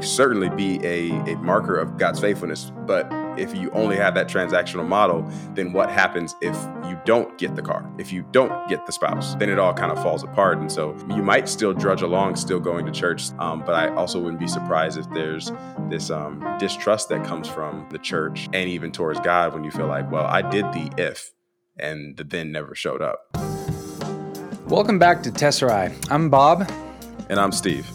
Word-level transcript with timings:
certainly 0.00 0.48
be 0.50 0.84
a, 0.84 1.10
a 1.30 1.36
marker 1.38 1.76
of 1.76 1.96
God's 1.96 2.20
faithfulness. 2.20 2.72
But 2.86 3.08
if 3.38 3.54
you 3.54 3.70
only 3.70 3.96
have 3.96 4.14
that 4.14 4.28
transactional 4.28 4.86
model, 4.86 5.22
then 5.54 5.72
what 5.72 5.90
happens 5.90 6.34
if 6.40 6.54
you 6.88 6.98
don't 7.04 7.36
get 7.38 7.56
the 7.56 7.62
car? 7.62 7.90
If 7.98 8.12
you 8.12 8.26
don't 8.32 8.68
get 8.68 8.86
the 8.86 8.92
spouse, 8.92 9.34
then 9.36 9.48
it 9.48 9.58
all 9.58 9.74
kind 9.74 9.92
of 9.92 10.02
falls 10.02 10.22
apart. 10.22 10.58
And 10.58 10.70
so 10.70 10.96
you 11.10 11.22
might 11.22 11.48
still 11.48 11.72
drudge 11.72 12.02
along, 12.02 12.36
still 12.36 12.60
going 12.60 12.86
to 12.86 12.92
church. 12.92 13.30
Um, 13.38 13.62
but 13.64 13.74
I 13.74 13.94
also 13.94 14.20
wouldn't 14.20 14.40
be 14.40 14.48
surprised 14.48 14.98
if 14.98 15.08
there's 15.10 15.52
this 15.88 16.10
um, 16.10 16.44
distrust 16.58 17.08
that 17.10 17.24
comes 17.24 17.48
from 17.48 17.86
the 17.90 17.98
church 17.98 18.48
and 18.52 18.68
even 18.68 18.92
towards 18.92 19.20
God 19.20 19.54
when 19.54 19.64
you 19.64 19.70
feel 19.70 19.86
like, 19.86 20.10
well, 20.10 20.26
I 20.26 20.42
did 20.42 20.64
the 20.72 20.90
if, 20.96 21.32
and 21.78 22.16
the 22.16 22.24
then 22.24 22.52
never 22.52 22.74
showed 22.74 23.02
up. 23.02 23.20
Welcome 24.66 24.98
back 24.98 25.22
to 25.22 25.30
Tesserae. 25.30 25.94
I'm 26.10 26.28
Bob. 26.28 26.70
And 27.28 27.38
I'm 27.38 27.52
Steve. 27.52 27.88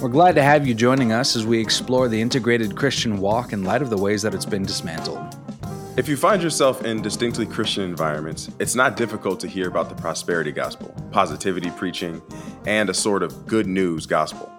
We're 0.00 0.08
glad 0.08 0.36
to 0.36 0.42
have 0.44 0.64
you 0.64 0.74
joining 0.74 1.10
us 1.10 1.34
as 1.34 1.44
we 1.44 1.58
explore 1.60 2.08
the 2.08 2.20
integrated 2.20 2.76
Christian 2.76 3.18
walk 3.18 3.52
in 3.52 3.64
light 3.64 3.82
of 3.82 3.90
the 3.90 3.98
ways 3.98 4.22
that 4.22 4.32
it's 4.32 4.44
been 4.44 4.62
dismantled. 4.62 5.36
If 5.96 6.08
you 6.08 6.16
find 6.16 6.40
yourself 6.40 6.84
in 6.84 7.02
distinctly 7.02 7.46
Christian 7.46 7.82
environments, 7.82 8.48
it's 8.60 8.76
not 8.76 8.96
difficult 8.96 9.40
to 9.40 9.48
hear 9.48 9.66
about 9.66 9.88
the 9.88 9.96
prosperity 9.96 10.52
gospel, 10.52 10.94
positivity 11.10 11.70
preaching, 11.72 12.22
and 12.64 12.88
a 12.88 12.94
sort 12.94 13.24
of 13.24 13.44
good 13.48 13.66
news 13.66 14.06
gospel. 14.06 14.52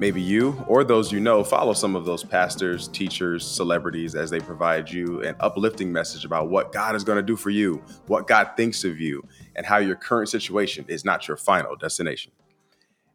Maybe 0.00 0.20
you 0.20 0.60
or 0.66 0.82
those 0.82 1.12
you 1.12 1.20
know 1.20 1.44
follow 1.44 1.72
some 1.72 1.94
of 1.94 2.04
those 2.04 2.24
pastors, 2.24 2.88
teachers, 2.88 3.46
celebrities 3.46 4.16
as 4.16 4.28
they 4.28 4.40
provide 4.40 4.90
you 4.90 5.22
an 5.22 5.36
uplifting 5.38 5.92
message 5.92 6.24
about 6.24 6.50
what 6.50 6.72
God 6.72 6.96
is 6.96 7.04
going 7.04 7.16
to 7.16 7.22
do 7.22 7.36
for 7.36 7.50
you, 7.50 7.80
what 8.08 8.26
God 8.26 8.50
thinks 8.56 8.82
of 8.82 8.98
you, 8.98 9.22
and 9.54 9.64
how 9.64 9.76
your 9.76 9.94
current 9.94 10.30
situation 10.30 10.84
is 10.88 11.04
not 11.04 11.28
your 11.28 11.36
final 11.36 11.76
destination. 11.76 12.32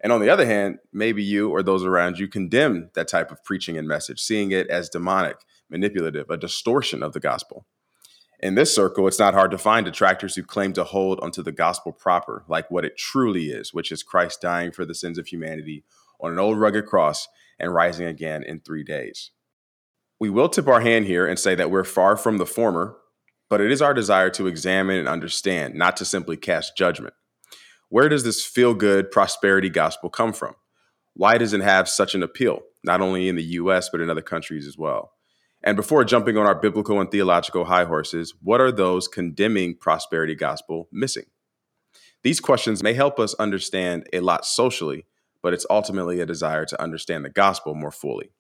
And 0.02 0.14
on 0.14 0.22
the 0.22 0.30
other 0.30 0.46
hand, 0.46 0.80
maybe 0.94 1.24
you 1.24 1.50
or 1.50 1.62
those 1.62 1.84
around 1.84 2.20
you 2.20 2.28
condemn 2.28 2.90
that 2.94 3.08
type 3.08 3.32
of 3.32 3.44
preaching 3.44 3.78
and 3.78 3.88
message, 3.88 4.20
seeing 4.20 4.52
it 4.52 4.68
as 4.68 4.90
demonic, 4.90 5.38
manipulative, 5.70 6.30
a 6.30 6.38
distortion 6.38 7.04
of 7.04 7.14
the 7.14 7.20
gospel. 7.20 7.66
In 8.42 8.56
this 8.56 8.74
circle, 8.74 9.06
it's 9.08 9.20
not 9.20 9.34
hard 9.34 9.52
to 9.52 9.58
find 9.58 9.86
detractors 9.86 10.36
who 10.36 10.44
claim 10.44 10.72
to 10.74 10.86
hold 10.86 11.20
onto 11.20 11.44
the 11.44 11.52
gospel 11.52 11.92
proper, 11.92 12.46
like 12.48 12.72
what 12.72 12.86
it 12.86 12.98
truly 12.98 13.50
is, 13.50 13.74
which 13.74 13.92
is 13.92 14.02
Christ 14.02 14.40
dying 14.42 14.72
for 14.72 14.86
the 14.86 14.96
sins 14.96 15.18
of 15.18 15.28
humanity 15.28 15.84
on 16.22 16.32
an 16.32 16.40
old 16.40 16.58
rugged 16.58 16.86
cross 16.86 17.28
and 17.60 17.74
rising 17.74 18.06
again 18.06 18.44
in 18.44 18.62
three 18.62 18.84
days. 18.84 19.32
We 20.20 20.30
will 20.30 20.48
tip 20.48 20.68
our 20.68 20.80
hand 20.80 21.06
here 21.06 21.28
and 21.28 21.38
say 21.38 21.56
that 21.56 21.70
we're 21.70 21.84
far 21.84 22.16
from 22.16 22.38
the 22.38 22.46
former, 22.46 22.96
but 23.50 23.60
it 23.60 23.72
is 23.72 23.82
our 23.82 23.94
desire 23.94 24.30
to 24.32 24.48
examine 24.48 24.98
and 24.98 25.08
understand, 25.10 25.76
not 25.76 25.98
to 25.98 26.06
simply 26.06 26.38
cast 26.38 26.78
judgment. 26.78 27.14
Where 27.90 28.08
does 28.08 28.24
this 28.24 28.46
feel 28.46 28.74
good 28.74 29.12
prosperity 29.12 29.70
gospel 29.70 30.10
come 30.10 30.32
from? 30.32 30.56
Why 31.14 31.38
does 31.38 31.54
it 31.54 31.62
have 31.62 31.90
such 31.90 32.16
an 32.16 32.24
appeal, 32.24 32.62
not 32.84 33.02
only 33.02 33.28
in 33.28 33.36
the 33.36 33.44
US, 33.44 33.90
but 33.90 34.00
in 34.00 34.10
other 34.10 34.22
countries 34.22 34.68
as 34.68 34.78
well? 34.78 35.14
And 35.64 35.76
before 35.76 36.06
jumping 36.06 36.38
on 36.38 36.46
our 36.46 36.56
biblical 36.56 37.02
and 37.02 37.12
theological 37.12 37.66
high 37.66 37.84
horses, 37.84 38.34
what 38.42 38.62
are 38.62 38.72
those 38.72 39.08
condemning 39.08 39.76
prosperity 39.76 40.36
gospel 40.36 40.88
missing? 40.92 41.26
These 42.24 42.40
questions 42.40 42.84
may 42.84 42.94
help 42.94 43.20
us 43.20 43.34
understand 43.36 44.08
a 44.14 44.20
lot 44.20 44.46
socially, 44.46 45.06
but 45.42 45.54
it's 45.54 45.66
ultimately 45.70 46.22
a 46.22 46.26
desire 46.26 46.66
to 46.66 46.82
understand 46.82 47.26
the 47.26 47.30
gospel 47.30 47.76
more 47.76 47.92
fully. 47.92 48.32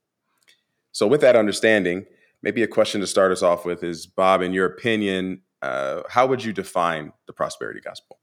So, 0.91 1.07
with 1.07 1.21
that 1.21 1.35
understanding, 1.35 2.05
maybe 2.41 2.63
a 2.63 2.67
question 2.67 3.01
to 3.01 3.07
start 3.07 3.31
us 3.31 3.43
off 3.43 3.65
with 3.65 3.83
is 3.83 4.05
Bob, 4.05 4.41
in 4.41 4.53
your 4.53 4.65
opinion, 4.65 5.41
uh, 5.61 6.03
how 6.09 6.27
would 6.27 6.43
you 6.43 6.53
define 6.53 7.13
the 7.25 7.33
prosperity 7.33 7.79
gospel? 7.79 8.19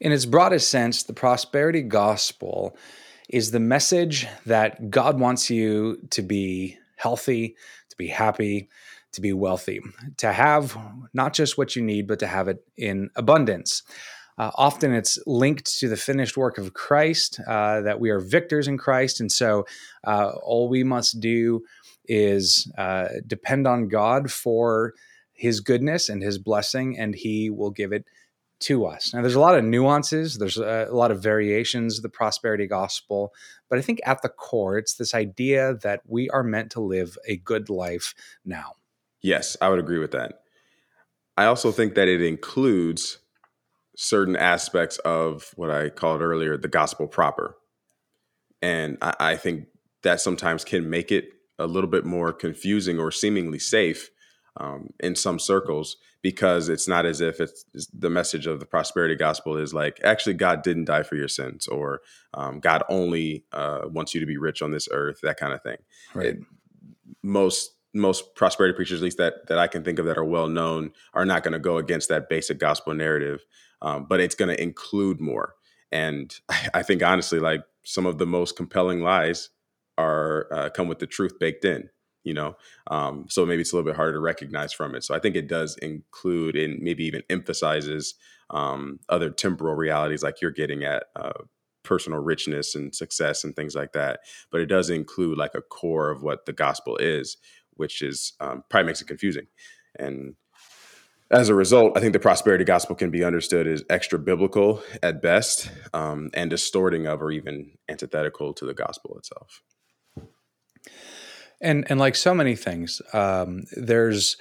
In 0.00 0.12
its 0.12 0.26
broadest 0.26 0.70
sense, 0.70 1.02
the 1.02 1.12
prosperity 1.12 1.82
gospel 1.82 2.76
is 3.28 3.50
the 3.50 3.60
message 3.60 4.28
that 4.46 4.90
God 4.90 5.18
wants 5.18 5.50
you 5.50 5.98
to 6.10 6.22
be 6.22 6.78
healthy, 6.96 7.56
to 7.90 7.96
be 7.96 8.06
happy, 8.06 8.68
to 9.12 9.20
be 9.20 9.32
wealthy, 9.32 9.80
to 10.18 10.32
have 10.32 10.78
not 11.12 11.32
just 11.32 11.58
what 11.58 11.74
you 11.74 11.82
need, 11.82 12.06
but 12.06 12.20
to 12.20 12.28
have 12.28 12.46
it 12.46 12.64
in 12.76 13.10
abundance. 13.16 13.82
Uh, 14.38 14.52
often 14.54 14.94
it's 14.94 15.18
linked 15.26 15.66
to 15.80 15.88
the 15.88 15.96
finished 15.96 16.36
work 16.36 16.58
of 16.58 16.74
Christ, 16.74 17.40
uh, 17.48 17.80
that 17.80 17.98
we 17.98 18.10
are 18.10 18.20
victors 18.20 18.68
in 18.68 18.78
Christ. 18.78 19.20
And 19.20 19.32
so 19.32 19.66
uh, 20.04 20.30
all 20.44 20.68
we 20.68 20.84
must 20.84 21.18
do 21.18 21.64
is 22.04 22.70
uh, 22.78 23.08
depend 23.26 23.66
on 23.66 23.88
God 23.88 24.30
for 24.30 24.94
his 25.32 25.58
goodness 25.58 26.08
and 26.08 26.22
his 26.22 26.38
blessing, 26.38 26.96
and 26.96 27.16
he 27.16 27.50
will 27.50 27.70
give 27.70 27.92
it 27.92 28.04
to 28.60 28.86
us. 28.86 29.14
Now, 29.14 29.22
there's 29.22 29.34
a 29.34 29.40
lot 29.40 29.56
of 29.56 29.64
nuances, 29.64 30.38
there's 30.38 30.56
a, 30.56 30.88
lot 30.90 31.10
of 31.10 31.22
variations 31.22 31.98
of 31.98 32.02
the 32.02 32.08
prosperity 32.08 32.66
gospel, 32.66 33.32
but 33.68 33.78
I 33.78 33.82
think 33.82 34.00
at 34.04 34.22
the 34.22 34.28
core, 34.28 34.78
it's 34.78 34.94
this 34.94 35.14
idea 35.14 35.74
that 35.82 36.00
we 36.06 36.28
are 36.30 36.42
meant 36.42 36.70
to 36.72 36.80
live 36.80 37.16
a 37.26 37.36
good 37.36 37.70
life 37.70 38.14
now. 38.44 38.72
Yes, 39.20 39.56
I 39.60 39.68
would 39.68 39.78
agree 39.78 39.98
with 39.98 40.10
that. 40.12 40.40
I 41.36 41.44
also 41.44 41.70
think 41.70 41.94
that 41.94 42.08
it 42.08 42.20
includes 42.20 43.18
certain 43.96 44.36
aspects 44.36 44.98
of 44.98 45.52
what 45.56 45.70
I 45.70 45.88
called 45.88 46.20
earlier 46.20 46.56
the 46.56 46.68
gospel 46.68 47.06
proper. 47.06 47.56
And 48.60 48.98
I, 49.00 49.14
I 49.20 49.36
think 49.36 49.66
that 50.02 50.20
sometimes 50.20 50.64
can 50.64 50.90
make 50.90 51.12
it 51.12 51.30
a 51.58 51.66
little 51.66 51.90
bit 51.90 52.04
more 52.04 52.32
confusing 52.32 52.98
or 52.98 53.10
seemingly 53.10 53.58
safe 53.58 54.10
um, 54.56 54.90
in 55.00 55.14
some 55.14 55.38
circles 55.38 55.96
because 56.22 56.68
it's 56.68 56.88
not 56.88 57.06
as 57.06 57.20
if 57.20 57.40
it's, 57.40 57.64
the 57.92 58.10
message 58.10 58.46
of 58.46 58.60
the 58.60 58.66
prosperity 58.66 59.14
gospel 59.14 59.56
is 59.56 59.72
like 59.72 60.00
actually 60.02 60.34
God 60.34 60.62
didn't 60.62 60.86
die 60.86 61.02
for 61.02 61.14
your 61.14 61.28
sins 61.28 61.68
or 61.68 62.00
um, 62.34 62.60
God 62.60 62.82
only 62.88 63.44
uh, 63.52 63.82
wants 63.84 64.14
you 64.14 64.20
to 64.20 64.26
be 64.26 64.36
rich 64.36 64.62
on 64.62 64.72
this 64.72 64.88
earth 64.90 65.20
that 65.22 65.38
kind 65.38 65.52
of 65.52 65.62
thing. 65.62 65.78
Right. 66.14 66.26
It, 66.26 66.38
most 67.22 67.72
most 67.94 68.34
prosperity 68.34 68.76
preachers, 68.76 69.00
at 69.00 69.04
least 69.04 69.18
that 69.18 69.46
that 69.48 69.58
I 69.58 69.66
can 69.66 69.82
think 69.82 69.98
of 69.98 70.06
that 70.06 70.18
are 70.18 70.24
well 70.24 70.48
known, 70.48 70.92
are 71.14 71.24
not 71.24 71.42
going 71.42 71.52
to 71.52 71.58
go 71.58 71.78
against 71.78 72.08
that 72.08 72.28
basic 72.28 72.58
gospel 72.58 72.94
narrative, 72.94 73.44
um, 73.82 74.06
but 74.08 74.20
it's 74.20 74.34
going 74.34 74.54
to 74.54 74.62
include 74.62 75.20
more. 75.20 75.54
And 75.90 76.34
I 76.74 76.82
think 76.82 77.02
honestly, 77.02 77.40
like 77.40 77.62
some 77.84 78.06
of 78.06 78.18
the 78.18 78.26
most 78.26 78.56
compelling 78.56 79.02
lies 79.02 79.50
are 79.96 80.46
uh, 80.52 80.70
come 80.70 80.88
with 80.88 80.98
the 80.98 81.06
truth 81.06 81.38
baked 81.38 81.64
in 81.64 81.88
you 82.28 82.34
know 82.34 82.56
um, 82.88 83.26
so 83.28 83.44
maybe 83.44 83.62
it's 83.62 83.72
a 83.72 83.76
little 83.76 83.90
bit 83.90 83.96
harder 83.96 84.12
to 84.12 84.20
recognize 84.20 84.72
from 84.72 84.94
it. 84.94 85.02
So 85.04 85.14
i 85.14 85.18
think 85.18 85.34
it 85.36 85.48
does 85.48 85.76
include 85.78 86.56
and 86.56 86.80
maybe 86.82 87.04
even 87.04 87.22
emphasizes 87.28 88.14
um, 88.50 89.00
other 89.08 89.30
temporal 89.30 89.74
realities 89.74 90.22
like 90.22 90.40
you're 90.40 90.50
getting 90.50 90.84
at 90.84 91.04
uh, 91.16 91.42
personal 91.82 92.18
richness 92.18 92.74
and 92.74 92.94
success 92.94 93.44
and 93.44 93.54
things 93.54 93.74
like 93.74 93.92
that. 93.92 94.20
But 94.50 94.62
it 94.62 94.66
does 94.66 94.88
include 94.88 95.36
like 95.36 95.54
a 95.54 95.60
core 95.60 96.10
of 96.10 96.22
what 96.22 96.46
the 96.46 96.54
gospel 96.54 96.96
is 96.96 97.36
which 97.78 98.02
is 98.02 98.34
um, 98.40 98.62
probably 98.68 98.86
makes 98.86 99.00
it 99.00 99.06
confusing. 99.06 99.46
And 99.98 100.34
as 101.30 101.48
a 101.48 101.54
result, 101.54 101.96
I 101.96 102.00
think 102.00 102.12
the 102.12 102.18
prosperity 102.18 102.64
gospel 102.64 102.94
can 102.94 103.10
be 103.10 103.24
understood 103.24 103.66
as 103.66 103.84
extra 103.88 104.18
biblical 104.18 104.82
at 105.02 105.22
best 105.22 105.70
um, 105.94 106.30
and 106.34 106.50
distorting 106.50 107.06
of 107.06 107.22
or 107.22 107.30
even 107.30 107.72
antithetical 107.88 108.52
to 108.54 108.66
the 108.66 108.74
gospel 108.74 109.16
itself. 109.16 109.62
And 111.60 111.86
and 111.90 111.98
like 111.98 112.14
so 112.14 112.34
many 112.34 112.54
things, 112.54 113.02
um, 113.12 113.64
there's 113.76 114.36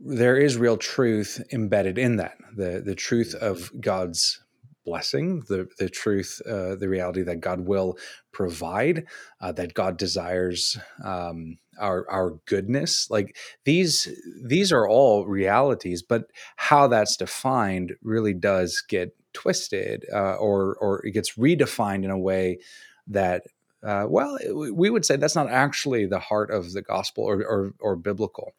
there 0.00 0.36
is 0.36 0.56
real 0.56 0.76
truth 0.76 1.42
embedded 1.52 1.98
in 1.98 2.16
that 2.16 2.36
the 2.54 2.82
the 2.84 2.94
truth 2.94 3.34
of 3.34 3.70
God's 3.80 4.42
blessing, 4.84 5.42
the 5.48 5.68
the 5.78 5.88
truth, 5.88 6.40
uh, 6.46 6.74
the 6.74 6.88
reality 6.88 7.22
that 7.22 7.40
God 7.40 7.60
will 7.60 7.96
provide, 8.32 9.04
uh, 9.40 9.52
that 9.52 9.74
God 9.74 9.96
desires 9.96 10.76
um, 11.04 11.58
our 11.78 12.08
our 12.10 12.32
goodness. 12.46 13.08
Like 13.10 13.36
these 13.64 14.08
these 14.44 14.72
are 14.72 14.88
all 14.88 15.26
realities, 15.26 16.02
but 16.02 16.24
how 16.56 16.88
that's 16.88 17.16
defined 17.16 17.94
really 18.02 18.34
does 18.34 18.82
get 18.86 19.16
twisted, 19.32 20.04
uh, 20.12 20.34
or 20.34 20.76
or 20.80 21.06
it 21.06 21.12
gets 21.12 21.36
redefined 21.36 22.04
in 22.04 22.10
a 22.10 22.18
way 22.18 22.58
that 23.06 23.44
uh, 23.84 24.06
well, 24.08 24.38
we 24.72 24.90
would 24.90 25.04
say 25.04 25.16
that's 25.16 25.34
not 25.34 25.50
actually 25.50 26.06
the 26.06 26.18
heart 26.18 26.50
of 26.50 26.72
the 26.72 26.82
gospel 26.82 27.24
or, 27.24 27.44
or, 27.44 27.74
or 27.80 27.96
biblical. 27.96 28.54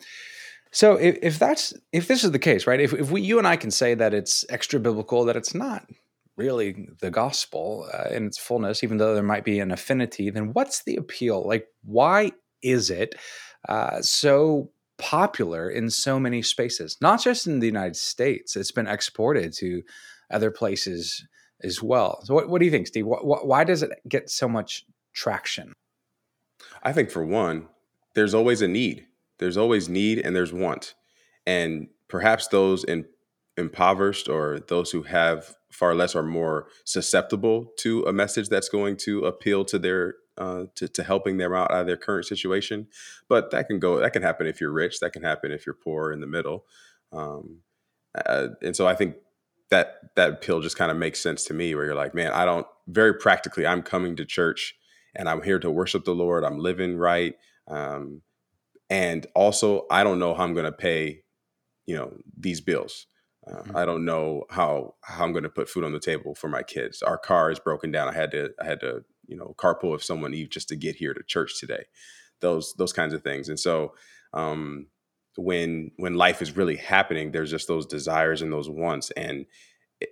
So 0.71 0.95
if, 0.95 1.18
if, 1.21 1.39
that's 1.39 1.74
if 1.92 2.07
this 2.07 2.24
is 2.24 2.31
the 2.31 2.39
case, 2.39 2.65
right? 2.65 2.80
If, 2.80 2.94
if 2.94 3.12
we 3.12 3.21
you 3.21 3.38
and 3.38 3.48
I 3.48 3.56
can 3.56 3.71
say 3.71 3.94
that 3.94 4.13
it's 4.13 4.44
extra 4.50 4.80
biblical, 4.80 5.24
that 5.25 5.36
it's 5.36 5.53
not 5.53 5.86
really 6.36 6.89
the 7.00 7.12
gospel 7.12 7.88
uh, 7.94 8.09
in 8.09 8.25
its 8.25 8.39
fullness, 8.39 8.83
even 8.83 8.98
though 8.98 9.13
there 9.13 9.24
might 9.24 9.45
be 9.45 9.59
an 9.59 9.71
affinity, 9.71 10.30
then 10.30 10.51
what's 10.53 10.83
the 10.83 10.95
appeal? 10.95 11.48
Like, 11.48 11.68
why 11.83 12.31
is 12.63 12.89
it 12.89 13.15
uh, 13.69 14.01
so 14.01 14.71
popular 14.98 15.69
in 15.69 15.89
so 15.92 16.19
many 16.19 16.42
spaces? 16.42 16.98
Not 17.01 17.21
just 17.21 17.45
in 17.45 17.59
the 17.59 17.68
United 17.68 17.95
States; 17.95 18.56
it's 18.56 18.71
been 18.71 18.88
exported 18.88 19.53
to 19.59 19.83
other 20.31 20.50
places 20.50 21.24
as 21.62 21.83
well. 21.83 22.21
So, 22.24 22.33
what, 22.33 22.50
what 22.50 22.59
do 22.59 22.65
you 22.65 22.71
think, 22.71 22.88
Steve? 22.88 23.06
Why, 23.06 23.19
why 23.19 23.63
does 23.63 23.83
it 23.83 23.92
get 24.07 24.30
so 24.30 24.50
much 24.50 24.86
traction? 25.13 25.74
I 26.81 26.92
think 26.92 27.10
for 27.10 27.25
one, 27.25 27.68
there's 28.15 28.33
always 28.33 28.62
a 28.62 28.68
need. 28.68 29.07
There's 29.39 29.57
always 29.57 29.89
need 29.89 30.19
and 30.19 30.36
there's 30.36 30.54
want. 30.54 30.94
And 31.45 31.88
perhaps 32.07 32.48
those 32.48 32.83
in 32.83 33.06
impoverished 33.57 34.30
or 34.30 34.60
those 34.68 34.92
who 34.92 35.04
have 35.04 35.56
far 35.71 35.94
less 35.94 36.15
are 36.15 36.24
more 36.24 36.68
susceptible 36.86 37.71
to 37.77 38.04
a 38.04 38.13
message 38.13 38.50
that's 38.50 38.69
going 38.69 38.98
to 38.98 39.25
appeal 39.25 39.63
to 39.65 39.77
their 39.77 40.15
uh, 40.38 40.65
to, 40.74 40.88
to 40.88 41.04
helping 41.04 41.38
them 41.38 41.54
out, 41.54 41.69
out 41.71 41.81
of 41.81 41.88
their 41.88 41.98
current 41.98 42.25
situation. 42.25 42.88
But 43.27 43.51
that 43.51 43.68
can 43.68 43.80
go, 43.80 44.00
that 44.00 44.13
can 44.13 44.24
happen 44.24 44.48
if 44.48 44.60
you're 44.60 44.71
rich. 44.71 45.00
That 45.00 45.13
can 45.13 45.21
happen 45.21 45.51
if 45.51 45.65
you're 45.65 45.75
poor 45.75 46.12
in 46.12 46.21
the 46.21 46.27
middle. 46.27 46.65
Um, 47.12 47.60
uh, 48.15 48.48
and 48.63 48.75
so 48.75 48.88
I 48.88 48.95
think 48.95 49.18
that 49.69 50.15
that 50.15 50.30
appeal 50.31 50.60
just 50.62 50.77
kind 50.77 50.89
of 50.89 50.98
makes 50.98 51.19
sense 51.19 51.44
to 51.45 51.54
me 51.54 51.75
where 51.75 51.86
you're 51.86 51.95
like, 51.95 52.15
man, 52.15 52.31
I 52.31 52.45
don't 52.45 52.65
very 52.88 53.13
practically, 53.13 53.68
I'm 53.68 53.83
coming 53.83 54.15
to 54.15 54.25
church 54.25 54.75
and 55.15 55.30
I'm 55.30 55.42
here 55.42 55.60
to 55.60 55.71
worship 55.71 56.06
the 56.06 56.15
Lord. 56.15 56.44
I'm 56.44 56.60
living 56.60 56.98
right. 56.98 57.36
Um, 57.68 58.21
and 58.89 59.25
also 59.36 59.86
I 59.89 60.04
don't 60.04 60.19
know 60.19 60.33
how 60.33 60.44
I'm 60.44 60.54
going 60.54 60.65
to 60.65 60.71
pay, 60.71 61.24
you 61.86 61.95
know, 61.95 62.13
these 62.38 62.62
bills. 62.62 63.07
Uh, 63.45 63.56
mm-hmm. 63.56 63.77
I 63.77 63.86
don't 63.86 64.06
know 64.06 64.44
how 64.50 64.95
how 65.01 65.24
I'm 65.24 65.33
going 65.33 65.44
to 65.44 65.50
put 65.50 65.69
food 65.69 65.83
on 65.83 65.94
the 65.94 66.00
table 66.00 66.36
for 66.36 66.48
my 66.48 66.63
kids. 66.63 67.01
Our 67.01 67.18
car 67.18 67.51
is 67.51 67.60
broken 67.60 67.92
down. 67.92 68.07
I 68.07 68.13
had 68.13 68.31
to 68.31 68.51
I 68.62 68.65
had 68.65 68.80
to 68.81 69.04
you 69.27 69.36
know 69.36 69.54
carpool 69.57 69.92
with 69.92 70.04
someone 70.04 70.33
just 70.50 70.69
to 70.69 70.75
get 70.75 70.95
here 70.95 71.13
to 71.13 71.24
church 71.24 71.60
today. 71.60 71.86
Those 72.39 72.74
those 72.77 72.94
kinds 72.94 73.13
of 73.13 73.24
things. 73.24 73.50
And 73.50 73.60
so 73.60 73.94
um, 74.33 74.88
when 75.36 75.92
when 75.98 76.15
life 76.15 76.42
is 76.42 76.56
really 76.56 76.77
happening, 76.77 77.31
there's 77.31 77.51
just 77.51 77.68
those 77.68 77.86
desires 77.86 78.42
and 78.42 78.51
those 78.51 78.69
wants. 78.69 79.12
And 79.12 79.45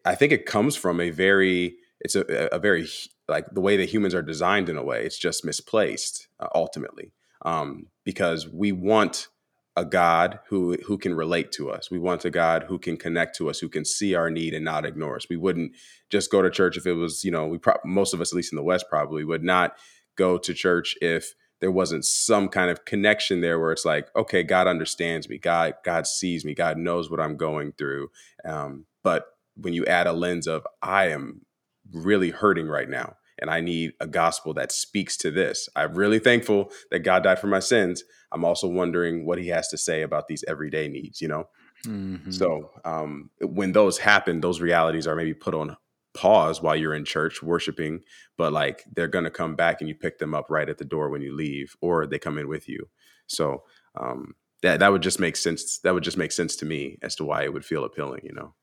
I 0.05 0.15
think 0.15 0.31
it 0.31 0.45
comes 0.45 0.75
from 0.75 0.99
a 0.99 1.09
very 1.09 1.75
it's 2.01 2.15
a, 2.15 2.49
a 2.51 2.59
very 2.59 2.87
like 3.31 3.47
the 3.51 3.61
way 3.61 3.77
that 3.77 3.89
humans 3.89 4.13
are 4.13 4.21
designed 4.21 4.69
in 4.69 4.77
a 4.77 4.83
way. 4.83 5.03
It's 5.03 5.17
just 5.17 5.43
misplaced 5.43 6.27
uh, 6.39 6.49
ultimately 6.53 7.13
um, 7.43 7.87
because 8.03 8.47
we 8.47 8.71
want 8.71 9.29
a 9.77 9.85
God 9.85 10.39
who 10.49 10.75
who 10.85 10.97
can 10.97 11.15
relate 11.15 11.51
to 11.53 11.71
us. 11.71 11.89
We 11.89 11.97
want 11.97 12.25
a 12.25 12.29
God 12.29 12.65
who 12.67 12.77
can 12.77 12.97
connect 12.97 13.37
to 13.37 13.49
us, 13.49 13.59
who 13.59 13.69
can 13.69 13.85
see 13.85 14.15
our 14.15 14.29
need 14.29 14.53
and 14.53 14.65
not 14.65 14.85
ignore 14.85 15.15
us. 15.15 15.27
We 15.29 15.37
wouldn't 15.37 15.71
just 16.09 16.29
go 16.29 16.41
to 16.41 16.49
church 16.49 16.75
if 16.77 16.85
it 16.85 16.93
was, 16.93 17.23
you 17.23 17.31
know, 17.31 17.47
we 17.47 17.57
pro- 17.57 17.79
most 17.85 18.13
of 18.13 18.19
us, 18.21 18.33
at 18.33 18.35
least 18.35 18.51
in 18.51 18.57
the 18.57 18.63
West, 18.63 18.85
probably 18.89 19.23
would 19.23 19.43
not 19.43 19.77
go 20.17 20.37
to 20.37 20.53
church 20.53 20.95
if 21.01 21.33
there 21.61 21.71
wasn't 21.71 22.03
some 22.03 22.49
kind 22.49 22.69
of 22.69 22.83
connection 22.83 23.39
there 23.39 23.59
where 23.59 23.71
it's 23.71 23.85
like, 23.85 24.09
okay, 24.15 24.43
God 24.43 24.67
understands 24.67 25.29
me, 25.29 25.37
God 25.37 25.75
God 25.85 26.05
sees 26.05 26.43
me, 26.43 26.53
God 26.53 26.77
knows 26.77 27.09
what 27.09 27.21
I'm 27.21 27.37
going 27.37 27.71
through. 27.71 28.11
Um, 28.43 28.85
but 29.03 29.25
when 29.55 29.73
you 29.73 29.85
add 29.85 30.05
a 30.07 30.13
lens 30.13 30.47
of 30.47 30.67
I 30.81 31.07
am 31.09 31.45
really 31.93 32.31
hurting 32.31 32.67
right 32.67 32.89
now, 32.89 33.15
and 33.41 33.49
I 33.49 33.59
need 33.59 33.93
a 33.99 34.07
gospel 34.07 34.53
that 34.53 34.71
speaks 34.71 35.17
to 35.17 35.31
this. 35.31 35.67
I'm 35.75 35.95
really 35.95 36.19
thankful 36.19 36.71
that 36.91 36.99
God 36.99 37.23
died 37.23 37.39
for 37.39 37.47
my 37.47 37.59
sins. 37.59 38.03
I'm 38.31 38.45
also 38.45 38.67
wondering 38.67 39.25
what 39.25 39.39
he 39.39 39.47
has 39.49 39.67
to 39.69 39.77
say 39.77 40.03
about 40.03 40.27
these 40.27 40.43
everyday 40.47 40.87
needs, 40.87 41.21
you 41.21 41.27
know? 41.27 41.49
Mm-hmm. 41.85 42.31
So 42.31 42.69
um, 42.85 43.31
when 43.41 43.71
those 43.71 43.97
happen, 43.97 44.41
those 44.41 44.61
realities 44.61 45.07
are 45.07 45.15
maybe 45.15 45.33
put 45.33 45.55
on 45.55 45.75
pause 46.13 46.61
while 46.61 46.75
you're 46.75 46.93
in 46.93 47.05
church 47.05 47.41
worshiping, 47.41 48.01
but 48.37 48.53
like 48.53 48.83
they're 48.95 49.07
going 49.07 49.23
to 49.23 49.31
come 49.31 49.55
back 49.55 49.81
and 49.81 49.89
you 49.89 49.95
pick 49.95 50.19
them 50.19 50.35
up 50.35 50.49
right 50.49 50.69
at 50.69 50.77
the 50.77 50.85
door 50.85 51.09
when 51.09 51.21
you 51.21 51.33
leave, 51.33 51.75
or 51.81 52.05
they 52.05 52.19
come 52.19 52.37
in 52.37 52.47
with 52.47 52.69
you. 52.69 52.89
So 53.27 53.63
um, 53.95 54.35
that 54.61 54.79
that 54.79 54.91
would 54.91 55.01
just 55.01 55.19
make 55.19 55.35
sense. 55.35 55.79
That 55.79 55.93
would 55.93 56.03
just 56.03 56.17
make 56.17 56.31
sense 56.31 56.55
to 56.57 56.65
me 56.65 56.97
as 57.01 57.15
to 57.15 57.23
why 57.23 57.43
it 57.43 57.53
would 57.53 57.65
feel 57.65 57.83
appealing, 57.83 58.21
you 58.23 58.33
know. 58.33 58.53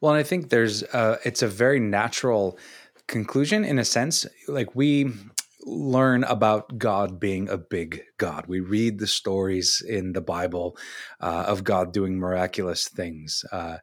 Well, 0.00 0.12
and 0.12 0.20
I 0.20 0.22
think 0.22 0.48
there's 0.48 0.82
uh, 0.84 1.18
it's 1.24 1.42
a 1.42 1.48
very 1.48 1.80
natural 1.80 2.58
conclusion 3.10 3.64
in 3.64 3.78
a 3.78 3.84
sense. 3.84 4.24
Like 4.48 4.74
we 4.74 5.12
learn 5.62 6.24
about 6.24 6.78
God 6.78 7.20
being 7.20 7.48
a 7.48 7.58
big 7.58 8.02
God. 8.16 8.46
We 8.46 8.60
read 8.60 8.98
the 8.98 9.06
stories 9.06 9.82
in 9.86 10.14
the 10.14 10.22
Bible 10.22 10.78
uh, 11.20 11.44
of 11.46 11.64
God 11.64 11.92
doing 11.92 12.18
miraculous 12.18 12.88
things, 12.88 13.44
uh, 13.52 13.78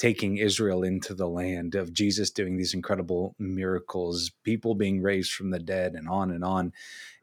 taking 0.00 0.38
Israel 0.38 0.82
into 0.82 1.12
the 1.12 1.28
land, 1.28 1.74
of 1.74 1.92
Jesus 1.92 2.30
doing 2.30 2.56
these 2.56 2.72
incredible 2.72 3.34
miracles, 3.38 4.30
people 4.44 4.74
being 4.74 5.02
raised 5.02 5.30
from 5.30 5.50
the 5.50 5.58
dead, 5.58 5.92
and 5.92 6.08
on 6.08 6.30
and 6.30 6.42
on. 6.42 6.72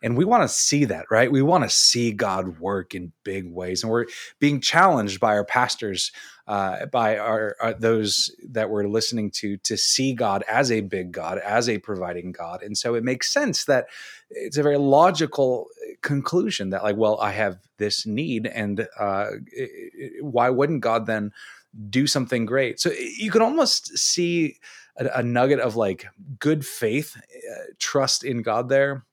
And 0.03 0.15
we 0.15 0.25
want 0.25 0.43
to 0.43 0.47
see 0.47 0.85
that, 0.85 1.05
right? 1.09 1.31
We 1.31 1.41
want 1.41 1.63
to 1.63 1.71
see 1.71 2.11
God 2.11 2.59
work 2.59 2.93
in 2.93 3.13
big 3.23 3.51
ways. 3.51 3.81
And 3.81 3.91
we're 3.91 4.05
being 4.39 4.61
challenged 4.61 5.19
by 5.19 5.33
our 5.33 5.43
pastors, 5.43 6.11
uh, 6.45 6.85
by 6.85 7.17
our, 7.17 7.55
our, 7.59 7.73
those 7.73 8.29
that 8.47 8.69
we're 8.69 8.87
listening 8.87 9.31
to, 9.31 9.57
to 9.57 9.75
see 9.75 10.13
God 10.13 10.43
as 10.47 10.71
a 10.71 10.81
big 10.81 11.11
God, 11.11 11.39
as 11.39 11.67
a 11.67 11.79
providing 11.79 12.31
God. 12.31 12.61
And 12.61 12.77
so 12.77 12.93
it 12.93 13.03
makes 13.03 13.33
sense 13.33 13.65
that 13.65 13.87
it's 14.29 14.57
a 14.57 14.63
very 14.63 14.77
logical 14.77 15.65
conclusion 16.03 16.69
that, 16.69 16.83
like, 16.83 16.95
well, 16.95 17.19
I 17.19 17.31
have 17.31 17.57
this 17.77 18.05
need, 18.05 18.45
and 18.45 18.87
uh, 18.99 19.27
why 20.21 20.49
wouldn't 20.51 20.81
God 20.81 21.07
then 21.07 21.31
do 21.89 22.07
something 22.07 22.45
great? 22.45 22.79
So 22.79 22.91
you 22.91 23.31
can 23.31 23.41
almost 23.41 23.97
see 23.97 24.57
a, 24.97 25.07
a 25.15 25.23
nugget 25.23 25.59
of 25.59 25.75
like 25.75 26.07
good 26.39 26.65
faith, 26.65 27.15
uh, 27.17 27.63
trust 27.79 28.23
in 28.23 28.41
God 28.41 28.69
there 28.69 29.05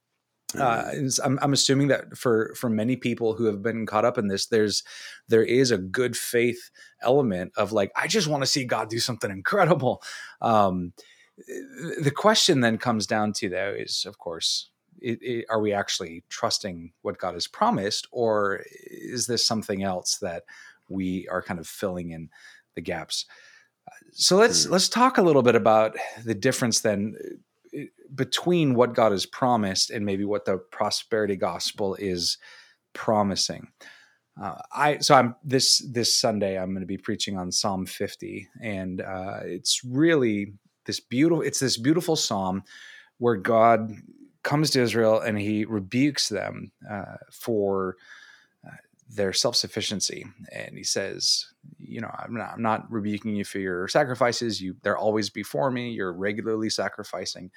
uh, 0.59 0.93
I'm, 1.25 1.39
I'm, 1.43 1.53
assuming 1.53 1.89
that 1.89 2.17
for 2.17 2.55
for 2.55 2.71
many 2.71 2.97
people 2.97 3.35
who 3.35 3.45
have 3.45 3.63
been 3.63 3.87
caught 3.87 4.05
up 4.05 4.19
in 4.19 4.29
this, 4.29 4.47
there's 4.47 4.83
there 5.29 5.43
is 5.43 5.71
a 5.71 5.79
good 5.79 6.17
faith 6.17 6.71
element 7.03 7.53
of 7.57 7.73
like 7.73 7.91
I 7.97 8.07
just 8.07 8.29
want 8.29 8.43
to 8.43 8.47
see 8.47 8.65
God 8.65 8.89
do 8.89 9.01
something 9.01 9.31
incredible. 9.31 10.03
Um, 10.41 10.93
the 12.01 12.13
question 12.15 12.61
then 12.61 12.79
comes 12.79 13.07
down 13.07 13.33
to 13.35 13.49
though 13.49 13.75
is 13.77 14.05
of 14.07 14.19
course 14.19 14.71
it, 15.01 15.21
it, 15.21 15.47
are 15.51 15.61
we 15.61 15.73
actually 15.73 16.23
trusting 16.29 16.93
what 17.03 17.19
God 17.19 17.35
has 17.35 17.49
promised, 17.49 18.07
or 18.13 18.63
is 18.87 19.27
this 19.27 19.45
something 19.45 19.83
else 19.83 20.19
that 20.19 20.45
we 20.89 21.27
are 21.29 21.43
kind 21.43 21.61
of 21.61 21.67
filling 21.67 22.11
in 22.11 22.29
the 22.75 22.83
gaps? 22.83 23.27
So 24.13 24.37
let's 24.37 24.67
mm. 24.67 24.71
let's 24.71 24.89
talk 24.89 25.19
a 25.19 25.23
little 25.23 25.43
bit 25.43 25.55
about 25.55 25.97
the 26.25 26.35
difference 26.35 26.81
then 26.81 27.17
between 28.15 28.75
what 28.75 28.95
God 28.95 29.13
has 29.13 29.27
promised 29.27 29.91
and 29.91 30.07
maybe 30.07 30.25
what 30.25 30.45
the 30.45 30.59
prosperity 30.59 31.37
gospel 31.37 31.95
is 31.97 32.39
promising. 32.93 33.69
Uh, 34.41 34.57
I 34.73 34.99
so 34.99 35.15
I'm 35.15 35.37
this 35.45 35.85
this 35.93 36.17
Sunday 36.17 36.59
I'm 36.59 36.71
going 36.71 36.81
to 36.81 36.87
be 36.87 36.99
preaching 36.99 37.39
on 37.39 37.53
Psalm 37.53 37.87
50, 37.87 38.49
and 38.61 39.01
uh, 39.01 39.41
it's 39.45 39.83
really 39.85 40.55
this 40.87 41.01
beautiful. 41.01 41.43
It's 41.43 41.61
this 41.61 41.77
beautiful 41.77 42.17
psalm 42.17 42.63
where 43.19 43.37
God 43.37 43.93
comes 44.43 44.71
to 44.71 44.83
Israel 44.83 45.21
and 45.21 45.39
He 45.39 45.65
rebukes 45.65 46.29
them 46.29 46.73
uh, 46.91 47.17
for 47.33 47.97
uh, 48.01 48.24
their 49.09 49.33
self 49.33 49.57
sufficiency, 49.57 50.27
and 50.53 50.77
He 50.77 50.85
says, 50.85 51.47
"You 51.79 52.01
know, 52.01 52.11
I'm 52.19 52.35
not, 52.35 52.51
I'm 52.53 52.63
not 52.63 52.91
rebuking 52.91 53.37
you 53.37 53.45
for 53.45 53.59
your 53.59 53.89
sacrifices. 53.89 54.61
You 54.61 54.77
they're 54.83 54.99
always 54.99 55.31
before 55.31 55.71
me. 55.71 55.91
You're 55.91 56.13
regularly 56.13 56.71
sacrificing." 56.71 57.51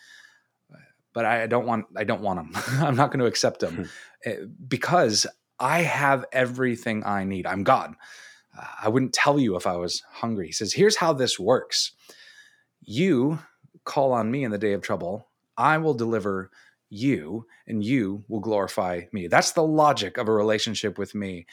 but 1.17 1.25
I 1.25 1.47
don't 1.47 1.65
want 1.65 1.87
I 1.95 2.03
don't 2.03 2.21
want 2.21 2.53
them. 2.53 2.63
I'm 2.85 2.95
not 2.95 3.09
going 3.09 3.21
to 3.21 3.25
accept 3.25 3.59
them 3.59 3.75
hmm. 3.75 3.83
eh, 4.23 4.35
because 4.67 5.25
I 5.59 5.81
have 5.81 6.25
everything 6.31 7.03
I 7.03 7.23
need. 7.23 7.47
I'm 7.47 7.63
God. 7.63 7.95
Uh, 8.55 8.67
I 8.83 8.89
wouldn't 8.89 9.13
tell 9.13 9.39
you 9.39 9.55
if 9.55 9.65
I 9.65 9.77
was 9.77 10.03
hungry. 10.11 10.45
He 10.45 10.51
says, 10.51 10.73
"Here's 10.73 10.97
how 10.97 11.13
this 11.13 11.39
works. 11.39 11.93
You 12.81 13.39
call 13.83 14.13
on 14.13 14.29
me 14.29 14.43
in 14.43 14.51
the 14.51 14.59
day 14.59 14.73
of 14.73 14.83
trouble. 14.83 15.27
I 15.57 15.79
will 15.79 15.95
deliver 15.95 16.51
you 16.89 17.45
and 17.67 17.83
you 17.83 18.23
will 18.27 18.39
glorify 18.39 19.01
me." 19.11 19.27
That's 19.27 19.51
the 19.51 19.63
logic 19.63 20.17
of 20.17 20.27
a 20.27 20.33
relationship 20.33 20.97
with 20.97 21.15
me. 21.15 21.45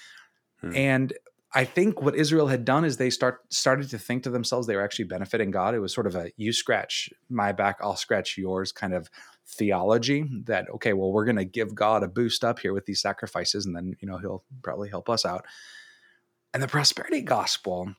Hmm. 0.61 0.77
And 0.77 1.13
I 1.57 1.65
think 1.65 2.03
what 2.03 2.17
Israel 2.17 2.49
had 2.49 2.65
done 2.65 2.85
is 2.85 2.97
they 2.97 3.11
start 3.11 3.41
started 3.53 3.89
to 3.91 3.99
think 3.99 4.25
to 4.25 4.31
themselves 4.31 4.67
they 4.67 4.75
were 4.75 4.83
actually 4.83 5.05
benefiting 5.05 5.53
God. 5.53 5.75
It 5.75 5.79
was 5.79 5.95
sort 5.95 6.09
of 6.09 6.17
a 6.17 6.33
you 6.37 6.53
scratch 6.53 7.09
my 7.31 7.53
back, 7.53 7.79
I'll 7.81 7.97
scratch 7.97 8.37
yours 8.37 8.73
kind 8.73 8.93
of 8.93 9.09
theology 9.47 10.29
that 10.47 10.69
okay, 10.75 10.93
well 10.95 11.13
we're 11.13 11.25
going 11.25 11.37
to 11.37 11.45
give 11.45 11.75
God 11.75 12.03
a 12.03 12.09
boost 12.09 12.45
up 12.45 12.59
here 12.59 12.73
with 12.73 12.87
these 12.87 13.01
sacrifices 13.01 13.67
and 13.67 13.77
then, 13.77 13.95
you 14.01 14.09
know, 14.09 14.19
he'll 14.19 14.43
probably 14.63 14.89
help 14.89 15.09
us 15.09 15.25
out. 15.25 15.45
And 16.53 16.63
the 16.63 16.69
prosperity 16.69 17.23
gospel 17.23 17.95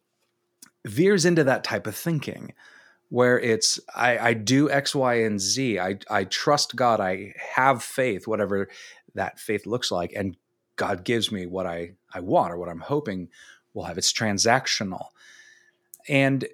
veers 0.86 1.24
into 1.24 1.44
that 1.46 1.64
type 1.64 1.88
of 1.88 1.96
thinking 1.96 2.54
where 3.10 3.40
it's 3.40 3.80
I, 3.96 4.18
I 4.18 4.34
do 4.34 4.70
X, 4.70 4.96
Y, 4.96 5.16
and 5.16 5.40
Z. 5.40 5.80
I, 5.80 5.98
I 6.10 6.24
trust 6.26 6.76
God. 6.76 7.00
I 7.00 7.34
have 7.56 7.84
faith, 7.84 8.28
whatever 8.28 8.68
that 9.14 9.40
faith 9.40 9.66
looks 9.66 9.92
like, 9.92 10.14
and 10.16 10.36
God 10.76 11.04
gives 11.04 11.32
me 11.32 11.46
what 11.46 11.66
I, 11.66 11.92
I 12.14 12.20
want 12.20 12.52
or 12.52 12.58
what 12.58 12.70
I'm 12.70 12.82
hoping 12.82 13.30
will 13.74 13.84
have. 13.84 13.98
It's 13.98 14.12
transactional. 14.12 15.08
And 16.08 16.46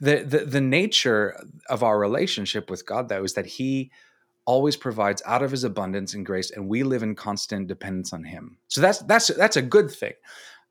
the, 0.00 0.22
the 0.22 0.44
the 0.44 0.60
nature 0.60 1.40
of 1.68 1.82
our 1.82 1.98
relationship 1.98 2.70
with 2.70 2.86
God 2.86 3.08
though 3.08 3.24
is 3.24 3.34
that 3.34 3.46
he 3.46 3.90
always 4.46 4.76
provides 4.76 5.22
out 5.24 5.42
of 5.42 5.50
his 5.50 5.64
abundance 5.64 6.14
and 6.14 6.26
grace 6.26 6.50
and 6.50 6.68
we 6.68 6.82
live 6.82 7.02
in 7.02 7.14
constant 7.14 7.66
dependence 7.66 8.12
on 8.12 8.24
him. 8.24 8.58
So 8.68 8.80
that's 8.80 8.98
that's 9.00 9.28
that's 9.28 9.56
a 9.56 9.62
good 9.62 9.90
thing. 9.90 10.12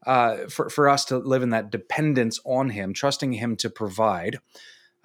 Uh, 0.06 0.48
for, 0.50 0.70
for 0.70 0.90
us 0.90 1.06
to 1.06 1.18
live 1.18 1.44
in 1.44 1.52
that 1.52 1.72
dependence 1.72 2.38
on 2.46 2.70
him, 2.70 2.94
trusting 2.94 3.32
him 3.32 3.56
to 3.56 3.70
provide, 3.70 4.38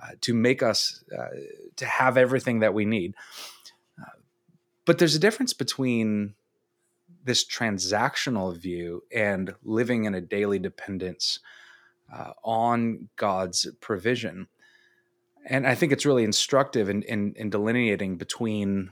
uh, 0.01 0.13
to 0.21 0.35
make 0.35 0.63
us 0.63 1.03
uh, 1.17 1.29
to 1.77 1.87
have 1.87 2.17
everything 2.17 2.61
that 2.61 2.75
we 2.75 2.85
need. 2.85 3.15
Uh, 4.01 4.19
but 4.85 4.99
there's 4.99 5.15
a 5.15 5.21
difference 5.21 5.53
between 5.53 6.35
this 7.25 7.45
transactional 7.45 8.57
view 8.57 9.03
and 9.13 9.55
living 9.63 10.05
in 10.05 10.15
a 10.15 10.21
daily 10.21 10.59
dependence 10.59 11.41
uh, 12.15 12.33
on 12.43 13.09
God's 13.17 13.67
provision. 13.81 14.49
And 15.45 15.67
I 15.67 15.75
think 15.75 15.93
it's 15.93 16.07
really 16.07 16.25
instructive 16.25 16.89
in, 16.89 17.03
in, 17.03 17.35
in 17.37 17.51
delineating 17.51 18.17
between 18.17 18.91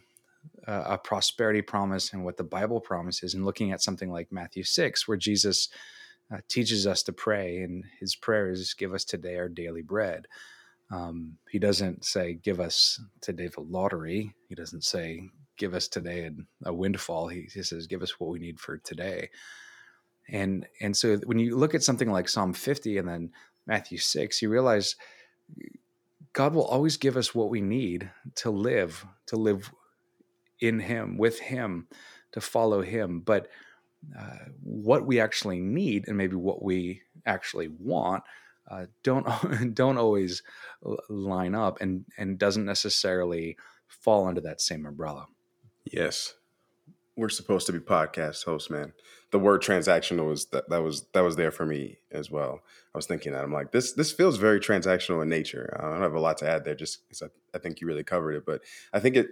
a 0.66 0.98
prosperity 0.98 1.62
promise 1.62 2.12
and 2.12 2.24
what 2.24 2.36
the 2.36 2.44
Bible 2.44 2.80
promises, 2.80 3.34
and 3.34 3.44
looking 3.44 3.70
at 3.70 3.82
something 3.82 4.10
like 4.10 4.32
Matthew 4.32 4.64
6, 4.64 5.06
where 5.06 5.16
Jesus 5.16 5.68
uh, 6.32 6.38
teaches 6.48 6.86
us 6.86 7.02
to 7.04 7.12
pray, 7.12 7.58
and 7.58 7.84
his 8.00 8.16
prayer 8.16 8.50
is, 8.50 8.74
Give 8.74 8.92
us 8.92 9.04
today 9.04 9.36
our 9.36 9.48
daily 9.48 9.82
bread. 9.82 10.26
Um, 10.90 11.38
he 11.50 11.58
doesn't 11.58 12.04
say, 12.04 12.34
Give 12.34 12.60
us 12.60 13.00
today 13.20 13.48
the 13.48 13.60
lottery. 13.60 14.34
He 14.48 14.54
doesn't 14.54 14.84
say, 14.84 15.28
Give 15.56 15.74
us 15.74 15.88
today 15.88 16.30
a, 16.64 16.72
windfall. 16.72 17.28
He, 17.28 17.48
he 17.52 17.62
says, 17.62 17.86
Give 17.86 18.02
us 18.02 18.20
what 18.20 18.30
we 18.30 18.38
need 18.38 18.60
for 18.60 18.78
today. 18.78 19.30
And, 20.28 20.66
and 20.80 20.96
so 20.96 21.16
when 21.18 21.38
you 21.38 21.56
look 21.56 21.74
at 21.74 21.82
something 21.82 22.10
like 22.10 22.28
Psalm 22.28 22.52
50 22.52 22.98
and 22.98 23.08
then 23.08 23.30
Matthew 23.66 23.98
6, 23.98 24.42
you 24.42 24.48
realize 24.48 24.96
God 26.32 26.54
will 26.54 26.64
always 26.64 26.96
give 26.96 27.16
us 27.16 27.34
what 27.34 27.48
we 27.48 27.60
need 27.60 28.10
to 28.36 28.50
live, 28.50 29.06
to 29.26 29.36
live 29.36 29.72
in 30.60 30.80
Him, 30.80 31.16
with 31.16 31.38
Him, 31.40 31.88
to 32.32 32.40
follow 32.40 32.82
Him. 32.82 33.20
But 33.20 33.48
uh, 34.18 34.50
what 34.62 35.06
we 35.06 35.20
actually 35.20 35.60
need 35.60 36.06
and 36.06 36.16
maybe 36.16 36.36
what 36.36 36.62
we 36.62 37.02
actually 37.24 37.68
want 37.68 38.22
uh, 38.68 38.86
don't 39.02 39.26
don't 39.74 39.98
always 39.98 40.42
line 41.08 41.54
up 41.54 41.80
and 41.80 42.04
and 42.18 42.38
doesn't 42.38 42.64
necessarily 42.64 43.56
fall 43.88 44.26
under 44.26 44.40
that 44.40 44.60
same 44.60 44.86
umbrella. 44.86 45.26
Yes, 45.84 46.34
we're 47.16 47.28
supposed 47.28 47.66
to 47.66 47.72
be 47.72 47.78
podcast 47.78 48.44
hosts, 48.44 48.70
man. 48.70 48.92
The 49.30 49.38
word 49.38 49.62
transactional 49.62 50.28
was 50.28 50.46
that 50.46 50.68
that 50.68 50.82
was 50.82 51.06
that 51.12 51.22
was 51.22 51.36
there 51.36 51.50
for 51.50 51.66
me 51.66 51.98
as 52.10 52.30
well. 52.30 52.60
I 52.94 52.98
was 52.98 53.06
thinking 53.06 53.32
that 53.32 53.44
I'm 53.44 53.52
like 53.52 53.72
this 53.72 53.92
this 53.92 54.12
feels 54.12 54.36
very 54.36 54.60
transactional 54.60 55.22
in 55.22 55.28
nature. 55.28 55.76
I 55.78 55.90
don't 55.90 56.02
have 56.02 56.14
a 56.14 56.20
lot 56.20 56.38
to 56.38 56.48
add 56.48 56.64
there, 56.64 56.74
just 56.74 57.08
because 57.08 57.22
I, 57.22 57.26
I 57.56 57.58
think 57.58 57.80
you 57.80 57.86
really 57.86 58.04
covered 58.04 58.32
it. 58.32 58.46
But 58.46 58.62
I 58.92 59.00
think 59.00 59.16
it 59.16 59.28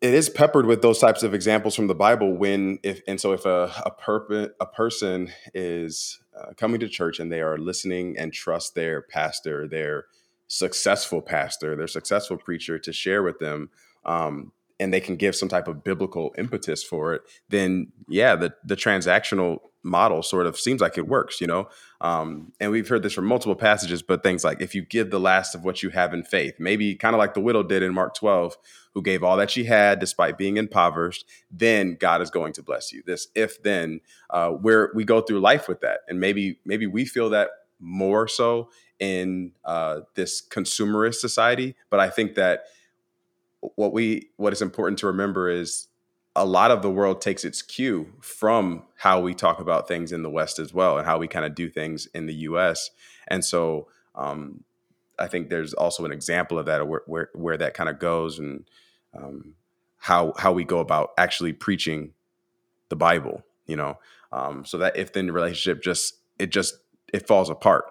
it 0.00 0.14
is 0.14 0.30
peppered 0.30 0.66
with 0.66 0.82
those 0.82 0.98
types 0.98 1.22
of 1.22 1.34
examples 1.34 1.74
from 1.74 1.86
the 1.86 1.94
Bible. 1.94 2.34
When 2.36 2.78
if 2.82 3.00
and 3.06 3.20
so 3.20 3.32
if 3.32 3.44
a 3.44 3.72
a, 3.84 3.90
perp, 3.90 4.50
a 4.60 4.66
person 4.66 5.30
is 5.52 6.20
uh, 6.38 6.52
coming 6.56 6.80
to 6.80 6.88
church 6.88 7.20
and 7.20 7.30
they 7.30 7.40
are 7.40 7.58
listening 7.58 8.16
and 8.18 8.32
trust 8.32 8.74
their 8.74 9.02
pastor, 9.02 9.68
their 9.68 10.06
successful 10.48 11.22
pastor, 11.22 11.76
their 11.76 11.86
successful 11.86 12.36
preacher 12.36 12.78
to 12.78 12.92
share 12.92 13.22
with 13.22 13.38
them 13.38 13.70
um, 14.04 14.52
and 14.80 14.92
they 14.92 15.00
can 15.00 15.16
give 15.16 15.36
some 15.36 15.48
type 15.48 15.68
of 15.68 15.84
biblical 15.84 16.34
impetus 16.36 16.82
for 16.82 17.14
it, 17.14 17.22
then 17.48 17.92
yeah, 18.08 18.36
the 18.36 18.54
the 18.64 18.76
transactional 18.76 19.58
model 19.84 20.22
sort 20.22 20.46
of 20.46 20.58
seems 20.58 20.80
like 20.80 20.98
it 20.98 21.06
works, 21.06 21.40
you 21.40 21.46
know. 21.46 21.68
Um, 22.00 22.52
and 22.58 22.70
we've 22.70 22.88
heard 22.88 23.02
this 23.02 23.12
from 23.12 23.26
multiple 23.26 23.54
passages, 23.54 24.02
but 24.02 24.22
things 24.22 24.42
like 24.42 24.60
if 24.60 24.74
you 24.74 24.82
give 24.82 25.10
the 25.10 25.20
last 25.20 25.54
of 25.54 25.64
what 25.64 25.82
you 25.82 25.90
have 25.90 26.12
in 26.12 26.24
faith, 26.24 26.54
maybe 26.58 26.94
kind 26.94 27.14
of 27.14 27.18
like 27.18 27.34
the 27.34 27.40
widow 27.40 27.62
did 27.62 27.82
in 27.82 27.94
Mark 27.94 28.14
12, 28.14 28.56
who 28.94 29.02
gave 29.02 29.22
all 29.22 29.36
that 29.36 29.50
she 29.50 29.64
had 29.64 29.98
despite 29.98 30.38
being 30.38 30.56
impoverished, 30.56 31.26
then 31.50 31.96
God 31.98 32.22
is 32.22 32.30
going 32.30 32.52
to 32.54 32.62
bless 32.62 32.92
you. 32.92 33.02
This 33.04 33.28
if 33.34 33.62
then, 33.62 34.00
uh, 34.30 34.50
where 34.50 34.90
we 34.94 35.04
go 35.04 35.20
through 35.20 35.40
life 35.40 35.68
with 35.68 35.80
that, 35.80 36.00
and 36.08 36.18
maybe 36.18 36.58
maybe 36.64 36.86
we 36.86 37.04
feel 37.04 37.30
that 37.30 37.50
more 37.78 38.26
so 38.26 38.70
in 38.98 39.52
uh, 39.64 40.00
this 40.14 40.42
consumerist 40.46 41.16
society, 41.16 41.74
but 41.90 42.00
I 42.00 42.08
think 42.08 42.36
that 42.36 42.64
what 43.76 43.92
we 43.92 44.30
what 44.36 44.52
is 44.52 44.62
important 44.62 44.98
to 45.00 45.06
remember 45.06 45.48
is 45.50 45.88
a 46.36 46.44
lot 46.44 46.70
of 46.70 46.82
the 46.82 46.90
world 46.90 47.20
takes 47.20 47.44
its 47.44 47.62
cue 47.62 48.12
from 48.20 48.82
how 48.96 49.20
we 49.20 49.34
talk 49.34 49.60
about 49.60 49.86
things 49.86 50.12
in 50.12 50.22
the 50.22 50.30
West 50.30 50.58
as 50.58 50.74
well, 50.74 50.98
and 50.98 51.06
how 51.06 51.18
we 51.18 51.28
kind 51.28 51.44
of 51.44 51.54
do 51.54 51.68
things 51.68 52.06
in 52.14 52.26
the 52.26 52.34
U.S. 52.34 52.90
And 53.28 53.44
so, 53.44 53.88
um, 54.14 54.64
I 55.18 55.28
think 55.28 55.48
there's 55.48 55.74
also 55.74 56.04
an 56.04 56.12
example 56.12 56.58
of 56.58 56.66
that, 56.66 56.86
where 56.88 57.02
where, 57.06 57.30
where 57.34 57.56
that 57.56 57.74
kind 57.74 57.88
of 57.88 57.98
goes, 57.98 58.38
and 58.38 58.64
um, 59.16 59.54
how 59.98 60.32
how 60.36 60.52
we 60.52 60.64
go 60.64 60.80
about 60.80 61.12
actually 61.16 61.52
preaching 61.52 62.12
the 62.88 62.96
Bible. 62.96 63.44
You 63.66 63.76
know, 63.76 63.98
um, 64.32 64.64
so 64.64 64.78
that 64.78 64.96
if 64.96 65.12
then 65.12 65.26
the 65.26 65.32
relationship 65.32 65.82
just 65.82 66.16
it 66.38 66.50
just 66.50 66.74
it 67.12 67.26
falls 67.28 67.48
apart. 67.48 67.84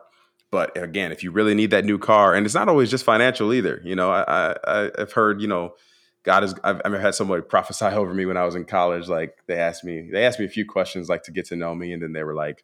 But 0.51 0.77
again, 0.77 1.11
if 1.11 1.23
you 1.23 1.31
really 1.31 1.55
need 1.55 1.71
that 1.71 1.85
new 1.85 1.97
car, 1.97 2.35
and 2.35 2.45
it's 2.45 2.53
not 2.53 2.69
always 2.69 2.91
just 2.91 3.05
financial 3.05 3.53
either. 3.53 3.81
You 3.83 3.95
know, 3.95 4.11
I, 4.11 4.55
I 4.65 4.91
I've 4.99 5.13
heard 5.13 5.41
you 5.41 5.47
know, 5.47 5.75
God 6.23 6.43
is. 6.43 6.55
I've, 6.63 6.81
I've 6.85 6.93
had 6.93 7.15
somebody 7.15 7.41
prophesy 7.41 7.85
over 7.85 8.13
me 8.13 8.25
when 8.25 8.37
I 8.37 8.45
was 8.45 8.55
in 8.55 8.65
college. 8.65 9.07
Like 9.07 9.37
they 9.47 9.57
asked 9.57 9.83
me, 9.83 10.09
they 10.11 10.25
asked 10.25 10.39
me 10.39 10.45
a 10.45 10.49
few 10.49 10.65
questions 10.65 11.09
like 11.09 11.23
to 11.23 11.31
get 11.31 11.45
to 11.47 11.55
know 11.55 11.75
me, 11.75 11.93
and 11.93 12.01
then 12.01 12.13
they 12.13 12.23
were 12.23 12.35
like, 12.35 12.63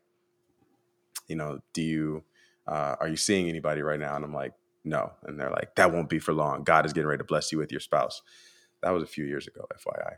you 1.28 1.36
know, 1.36 1.60
do 1.74 1.82
you 1.82 2.24
uh, 2.68 2.96
are 3.00 3.08
you 3.08 3.18
seeing 3.18 3.50
anybody 3.50 3.82
right 3.82 4.00
now? 4.00 4.16
And 4.16 4.24
I'm 4.24 4.34
like, 4.34 4.54
no. 4.84 5.12
And 5.24 5.40
they're 5.40 5.50
like, 5.50 5.76
that 5.76 5.92
won't 5.92 6.10
be 6.10 6.20
for 6.20 6.34
long. 6.34 6.64
God 6.64 6.86
is 6.86 6.94
getting 6.94 7.08
ready 7.08 7.20
to 7.20 7.24
bless 7.24 7.52
you 7.52 7.58
with 7.58 7.72
your 7.72 7.82
spouse. 7.82 8.22
That 8.82 8.92
was 8.92 9.04
a 9.04 9.08
few 9.08 9.26
years 9.26 9.48
ago, 9.48 9.66
FYI. 9.76 10.14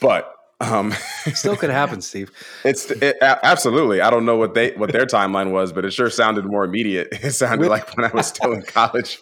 But 0.00 0.34
um, 0.60 0.92
Still 1.34 1.56
could 1.56 1.70
happen, 1.70 2.00
Steve. 2.00 2.30
It's 2.64 2.90
it, 2.90 3.16
absolutely. 3.20 4.00
I 4.00 4.10
don't 4.10 4.24
know 4.24 4.36
what 4.36 4.54
they 4.54 4.72
what 4.72 4.92
their 4.92 5.06
timeline 5.06 5.50
was, 5.50 5.72
but 5.72 5.84
it 5.84 5.92
sure 5.92 6.10
sounded 6.10 6.44
more 6.44 6.64
immediate. 6.64 7.08
It 7.24 7.32
sounded 7.32 7.68
like 7.68 7.96
when 7.96 8.04
I 8.04 8.14
was 8.14 8.26
still 8.26 8.52
in 8.52 8.62
college. 8.62 9.20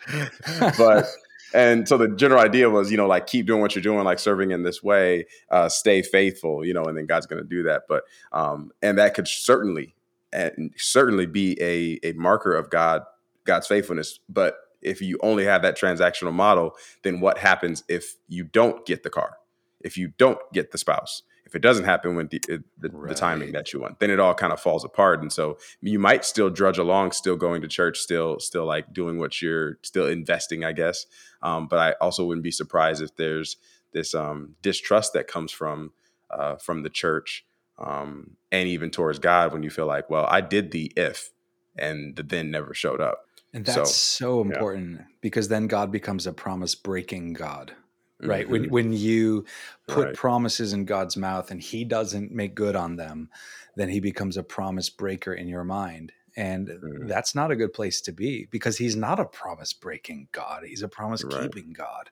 but 0.77 1.07
and 1.55 1.89
so 1.89 1.99
the 1.99 2.09
general 2.09 2.41
idea 2.41 2.71
was, 2.71 2.91
you 2.91 2.97
know, 2.97 3.07
like 3.07 3.27
keep 3.27 3.47
doing 3.47 3.61
what 3.61 3.75
you're 3.75 3.83
doing, 3.83 4.05
like 4.05 4.19
serving 4.19 4.51
in 4.51 4.63
this 4.63 4.83
way, 4.83 5.27
uh, 5.51 5.69
stay 5.69 6.03
faithful, 6.03 6.65
you 6.65 6.75
know, 6.75 6.85
and 6.85 6.97
then 6.97 7.07
God's 7.07 7.27
going 7.27 7.43
to 7.43 7.49
do 7.49 7.63
that. 7.65 7.83
But 7.89 8.05
um, 8.33 8.73
and 8.83 8.99
that 8.99 9.15
could 9.15 9.29
certainly 9.29 9.95
and 10.33 10.73
certainly 10.77 11.27
be 11.27 11.57
a 11.61 11.99
a 12.09 12.13
marker 12.13 12.55
of 12.55 12.71
God 12.71 13.03
God's 13.45 13.67
faithfulness. 13.67 14.19
But 14.29 14.57
if 14.81 15.01
you 15.01 15.19
only 15.23 15.45
have 15.45 15.63
that 15.63 15.79
transactional 15.79 16.33
model, 16.33 16.75
then 17.03 17.21
what 17.21 17.39
happens 17.39 17.85
if 17.89 18.17
you 18.29 18.45
don't 18.45 18.85
get 18.85 19.03
the 19.03 19.11
car? 19.11 19.37
If 19.81 19.97
you 19.97 20.13
don't 20.19 20.39
get 20.53 20.73
the 20.73 20.79
spouse? 20.79 21.23
If 21.53 21.57
it 21.57 21.61
doesn't 21.61 21.85
happen 21.85 22.17
when 22.17 22.29
the, 22.29 22.41
the, 22.49 22.89
right. 22.89 23.11
the, 23.11 23.15
timing 23.15 23.53
that 23.53 23.75
you 23.75 23.81
want 23.81 24.01
then 24.01 24.09
it 24.09 24.19
all 24.19 24.33
kind 24.33 24.55
of 24.55 24.61
falls 24.61 24.85
apart 24.85 25.21
and 25.21 25.31
so 25.31 25.59
you 25.83 25.99
might 25.99 26.25
still 26.25 26.49
drudge 26.49 26.79
along 26.79 27.13
still 27.13 27.37
going 27.37 27.61
to 27.61 27.69
church 27.69 27.99
still 27.99 28.41
still 28.41 28.65
like 28.65 28.91
doing 28.95 29.19
what 29.19 29.43
you're 29.43 29.77
still 29.83 30.07
investing 30.07 30.65
i 30.65 30.73
guess 30.73 31.05
um, 31.43 31.69
but 31.69 31.79
i 31.79 31.93
also 32.01 32.25
wouldn't 32.25 32.43
be 32.43 32.51
surprised 32.51 33.03
if 33.03 33.15
there's 33.17 33.59
this 33.93 34.15
um, 34.15 34.55
distrust 34.63 35.13
that 35.13 35.29
comes 35.29 35.53
from 35.53 35.93
uh, 36.31 36.57
from 36.57 36.83
the 36.83 36.89
church 36.89 37.45
um, 37.79 38.39
and 38.51 38.67
even 38.67 38.91
towards 38.91 39.19
god 39.19 39.53
when 39.53 39.63
you 39.63 39.69
feel 39.69 39.87
like 39.87 40.09
well 40.09 40.27
i 40.31 40.41
did 40.41 40.71
the 40.71 40.91
if 40.97 41.31
and 41.77 42.17
the 42.17 42.23
then 42.23 42.51
never 42.51 42.73
showed 42.73 43.01
up 43.01 43.27
and 43.53 43.67
that's 43.67 43.95
so, 43.95 44.39
so 44.39 44.41
important 44.41 45.01
yeah. 45.01 45.07
because 45.21 45.49
then 45.49 45.67
god 45.67 45.93
becomes 45.93 46.27
a 46.27 46.33
promise 46.33 46.75
breaking 46.75 47.35
god 47.35 47.75
right 48.23 48.45
mm-hmm. 48.45 48.53
when 48.53 48.71
when 48.71 48.93
you 48.93 49.45
put 49.89 50.07
right. 50.07 50.15
promises 50.15 50.73
in 50.73 50.85
God's 50.85 51.17
mouth 51.17 51.51
and 51.51 51.61
he 51.61 51.85
doesn't 51.85 52.33
make 52.33 52.55
good 52.55 52.77
on 52.77 52.97
them 52.97 53.29
then 53.77 53.89
he 53.89 54.01
becomes 54.01 54.37
a 54.37 54.43
promise 54.43 54.91
breaker 54.91 55.33
in 55.33 55.49
your 55.49 55.65
mind 55.65 56.13
and 56.37 56.69
mm-hmm. 56.69 57.07
that's 57.07 57.35
not 57.35 57.51
a 57.51 57.57
good 57.57 57.73
place 57.73 58.01
to 58.01 58.13
be 58.13 58.47
because 58.51 58.79
he's 58.79 58.97
not 58.97 59.21
a 59.21 59.25
promise 59.25 59.73
breaking 59.73 60.29
God 60.33 60.65
he's 60.65 60.83
a 60.83 60.89
promise 60.89 61.23
keeping 61.23 61.69
right. 61.69 61.77
God 61.77 62.11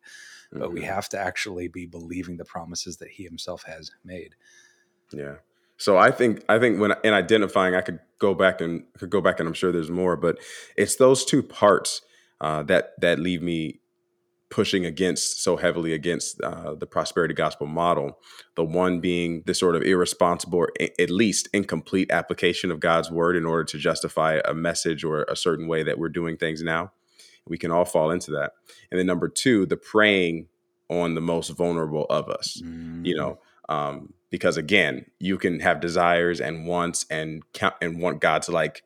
but 0.53 0.63
mm-hmm. 0.63 0.75
we 0.75 0.83
have 0.83 1.09
to 1.11 1.19
actually 1.19 1.69
be 1.69 1.87
believing 1.87 2.37
the 2.37 2.45
promises 2.45 2.97
that 2.99 3.09
he 3.09 3.25
himself 3.25 3.63
has 3.65 3.91
made 4.05 4.35
yeah 5.13 5.37
so 5.81 5.97
I 5.97 6.11
think 6.11 6.45
I 6.47 6.59
think 6.59 6.79
when 6.79 6.93
in 7.03 7.15
identifying, 7.15 7.75
I 7.75 7.81
could 7.81 8.01
go 8.19 8.35
back 8.35 8.61
and 8.61 8.85
could 8.99 9.09
go 9.09 9.23
back 9.23 9.41
and 9.41 9.49
I'm 9.49 9.55
sure 9.55 9.73
there's 9.73 9.91
more, 9.91 10.15
but 10.15 10.39
it's 10.77 10.97
those 10.97 11.25
two 11.25 11.43
parts 11.43 12.03
uh, 12.39 12.63
that 12.65 12.93
that 13.01 13.19
leave 13.19 13.41
me 13.41 13.81
pushing 14.51 14.85
against 14.85 15.43
so 15.43 15.57
heavily 15.57 15.93
against 15.93 16.41
uh, 16.41 16.75
the 16.75 16.87
prosperity 16.87 17.33
gospel 17.33 17.67
model. 17.67 18.19
The 18.57 18.65
one 18.65 19.01
being 19.01 19.43
the 19.47 19.55
sort 19.55 19.77
of 19.77 19.83
irresponsible, 19.83 20.59
or 20.59 20.73
at 20.81 21.09
least 21.09 21.49
incomplete 21.53 22.11
application 22.11 22.71
of 22.71 22.81
God's 22.81 23.11
word 23.11 23.37
in 23.37 23.47
order 23.47 23.65
to 23.65 23.79
justify 23.79 24.41
a 24.45 24.53
message 24.53 25.05
or 25.05 25.23
a 25.23 25.37
certain 25.37 25.69
way 25.69 25.83
that 25.85 25.99
we're 25.99 26.09
doing 26.09 26.37
things 26.37 26.63
now. 26.63 26.93
We 27.47 27.59
can 27.59 27.71
all 27.71 27.85
fall 27.85 28.11
into 28.11 28.33
that. 28.33 28.53
And 28.91 28.99
then 28.99 29.07
number 29.07 29.29
two, 29.29 29.67
the 29.67 29.77
preying 29.77 30.49
on 30.89 31.15
the 31.15 31.21
most 31.21 31.51
vulnerable 31.51 32.07
of 32.11 32.29
us. 32.29 32.61
Mm-hmm. 32.63 33.05
You 33.05 33.17
know, 33.17 33.39
um, 33.69 34.13
because 34.31 34.57
again, 34.57 35.07
you 35.21 35.39
can 35.39 35.61
have 35.61 35.81
desires 35.81 36.41
and 36.41 36.67
wants 36.67 37.07
and 37.09 37.43
count 37.53 37.75
and 37.81 38.01
want 38.01 38.21
God 38.21 38.43
to 38.43 38.53
like 38.53 38.83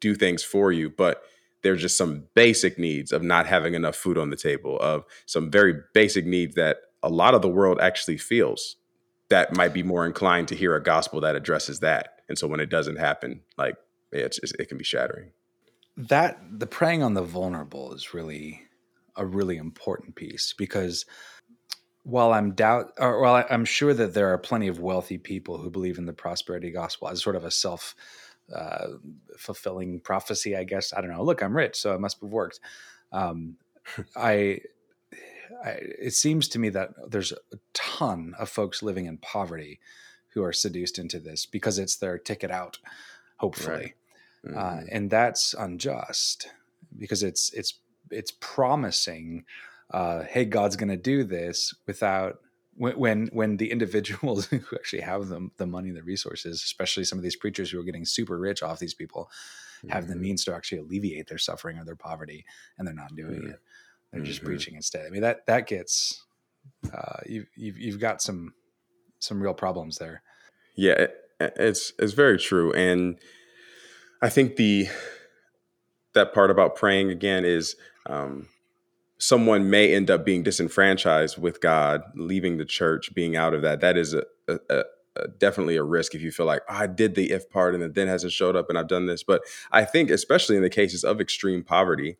do 0.00 0.14
things 0.14 0.42
for 0.42 0.72
you, 0.72 0.90
but 0.90 1.22
there's 1.64 1.80
just 1.80 1.96
some 1.96 2.24
basic 2.34 2.78
needs 2.78 3.10
of 3.10 3.22
not 3.22 3.46
having 3.46 3.74
enough 3.74 3.96
food 3.96 4.18
on 4.18 4.30
the 4.30 4.36
table, 4.36 4.78
of 4.80 5.04
some 5.26 5.50
very 5.50 5.74
basic 5.94 6.26
needs 6.26 6.54
that 6.54 6.76
a 7.02 7.08
lot 7.08 7.34
of 7.34 7.42
the 7.42 7.48
world 7.48 7.80
actually 7.80 8.18
feels 8.18 8.76
that 9.30 9.56
might 9.56 9.72
be 9.72 9.82
more 9.82 10.06
inclined 10.06 10.46
to 10.48 10.54
hear 10.54 10.76
a 10.76 10.82
gospel 10.82 11.20
that 11.22 11.34
addresses 11.34 11.80
that. 11.80 12.20
And 12.28 12.38
so 12.38 12.46
when 12.46 12.60
it 12.60 12.68
doesn't 12.68 12.96
happen, 12.96 13.40
like 13.56 13.76
it's, 14.12 14.38
it's, 14.38 14.52
it 14.52 14.68
can 14.68 14.78
be 14.78 14.84
shattering. 14.84 15.32
That 15.96 16.38
the 16.50 16.66
preying 16.66 17.02
on 17.02 17.14
the 17.14 17.22
vulnerable 17.22 17.94
is 17.94 18.12
really 18.12 18.62
a 19.16 19.24
really 19.24 19.56
important 19.56 20.16
piece 20.16 20.54
because 20.56 21.06
while 22.02 22.32
I'm 22.32 22.52
doubt, 22.52 22.92
or 22.98 23.22
while 23.22 23.46
I'm 23.48 23.64
sure 23.64 23.94
that 23.94 24.12
there 24.12 24.32
are 24.34 24.38
plenty 24.38 24.68
of 24.68 24.80
wealthy 24.80 25.16
people 25.16 25.56
who 25.56 25.70
believe 25.70 25.96
in 25.96 26.04
the 26.04 26.12
prosperity 26.12 26.70
gospel 26.70 27.08
as 27.08 27.22
sort 27.22 27.36
of 27.36 27.44
a 27.44 27.50
self 27.50 27.94
uh, 28.52 28.88
fulfilling 29.36 30.00
prophecy, 30.00 30.56
I 30.56 30.64
guess. 30.64 30.92
I 30.92 31.00
don't 31.00 31.10
know. 31.10 31.22
Look, 31.22 31.42
I'm 31.42 31.56
rich, 31.56 31.76
so 31.76 31.94
it 31.94 32.00
must 32.00 32.20
have 32.20 32.30
worked. 32.30 32.60
Um, 33.12 33.56
I 34.16 34.60
I, 35.62 35.70
it 36.00 36.14
seems 36.14 36.48
to 36.48 36.58
me 36.58 36.68
that 36.70 36.90
there's 37.10 37.32
a 37.32 37.58
ton 37.72 38.34
of 38.38 38.48
folks 38.48 38.82
living 38.82 39.06
in 39.06 39.18
poverty 39.18 39.80
who 40.32 40.42
are 40.42 40.52
seduced 40.52 40.98
into 40.98 41.20
this 41.20 41.46
because 41.46 41.78
it's 41.78 41.96
their 41.96 42.18
ticket 42.18 42.50
out, 42.50 42.78
hopefully, 43.36 43.94
right. 44.44 44.56
Uh, 44.56 44.58
mm-hmm. 44.58 44.58
uh, 44.58 44.80
and 44.90 45.10
that's 45.10 45.54
unjust 45.54 46.48
because 46.98 47.22
it's 47.22 47.52
it's 47.52 47.74
it's 48.10 48.32
promising, 48.40 49.44
uh, 49.90 50.22
hey, 50.22 50.44
God's 50.44 50.76
going 50.76 50.88
to 50.88 50.96
do 50.96 51.24
this 51.24 51.74
without 51.86 52.38
when 52.76 52.98
when 52.98 53.26
when 53.32 53.56
the 53.56 53.70
individuals 53.70 54.46
who 54.46 54.60
actually 54.74 55.02
have 55.02 55.28
the, 55.28 55.48
the 55.56 55.66
money 55.66 55.90
the 55.90 56.02
resources 56.02 56.62
especially 56.62 57.04
some 57.04 57.18
of 57.18 57.22
these 57.22 57.36
preachers 57.36 57.70
who 57.70 57.78
are 57.78 57.84
getting 57.84 58.04
super 58.04 58.38
rich 58.38 58.62
off 58.62 58.78
these 58.78 58.94
people 58.94 59.30
have 59.88 60.04
mm-hmm. 60.04 60.12
the 60.12 60.18
means 60.18 60.44
to 60.44 60.54
actually 60.54 60.78
alleviate 60.78 61.28
their 61.28 61.38
suffering 61.38 61.78
or 61.78 61.84
their 61.84 61.96
poverty 61.96 62.44
and 62.78 62.86
they're 62.86 62.94
not 62.94 63.14
doing 63.14 63.40
mm-hmm. 63.40 63.50
it 63.50 63.60
they're 64.12 64.22
just 64.22 64.40
mm-hmm. 64.40 64.48
preaching 64.48 64.74
instead 64.74 65.06
i 65.06 65.10
mean 65.10 65.22
that 65.22 65.46
that 65.46 65.66
gets 65.66 66.24
uh, 66.94 67.18
you, 67.26 67.44
you've, 67.56 67.78
you've 67.78 68.00
got 68.00 68.22
some 68.22 68.54
some 69.18 69.42
real 69.42 69.54
problems 69.54 69.98
there 69.98 70.22
yeah 70.76 71.06
it's 71.40 71.92
it's 71.98 72.12
very 72.12 72.38
true 72.38 72.72
and 72.72 73.18
i 74.22 74.28
think 74.28 74.56
the 74.56 74.88
that 76.14 76.32
part 76.32 76.50
about 76.50 76.76
preying 76.76 77.10
again 77.10 77.44
is 77.44 77.76
um 78.06 78.48
someone 79.18 79.70
may 79.70 79.94
end 79.94 80.10
up 80.10 80.24
being 80.24 80.42
disenfranchised 80.42 81.38
with 81.38 81.60
God, 81.60 82.02
leaving 82.14 82.56
the 82.56 82.64
church, 82.64 83.14
being 83.14 83.36
out 83.36 83.54
of 83.54 83.62
that. 83.62 83.80
That 83.80 83.96
is 83.96 84.14
a, 84.14 84.24
a, 84.48 84.58
a, 85.16 85.28
definitely 85.38 85.76
a 85.76 85.82
risk 85.82 86.14
if 86.14 86.22
you 86.22 86.32
feel 86.32 86.46
like 86.46 86.62
oh, 86.68 86.74
I 86.74 86.86
did 86.86 87.14
the 87.14 87.30
if 87.30 87.48
part 87.50 87.74
and 87.74 87.94
then 87.94 88.08
hasn't 88.08 88.32
showed 88.32 88.56
up 88.56 88.68
and 88.68 88.78
I've 88.78 88.88
done 88.88 89.06
this. 89.06 89.22
But 89.22 89.42
I 89.70 89.84
think, 89.84 90.10
especially 90.10 90.56
in 90.56 90.62
the 90.62 90.70
cases 90.70 91.04
of 91.04 91.20
extreme 91.20 91.62
poverty, 91.62 92.16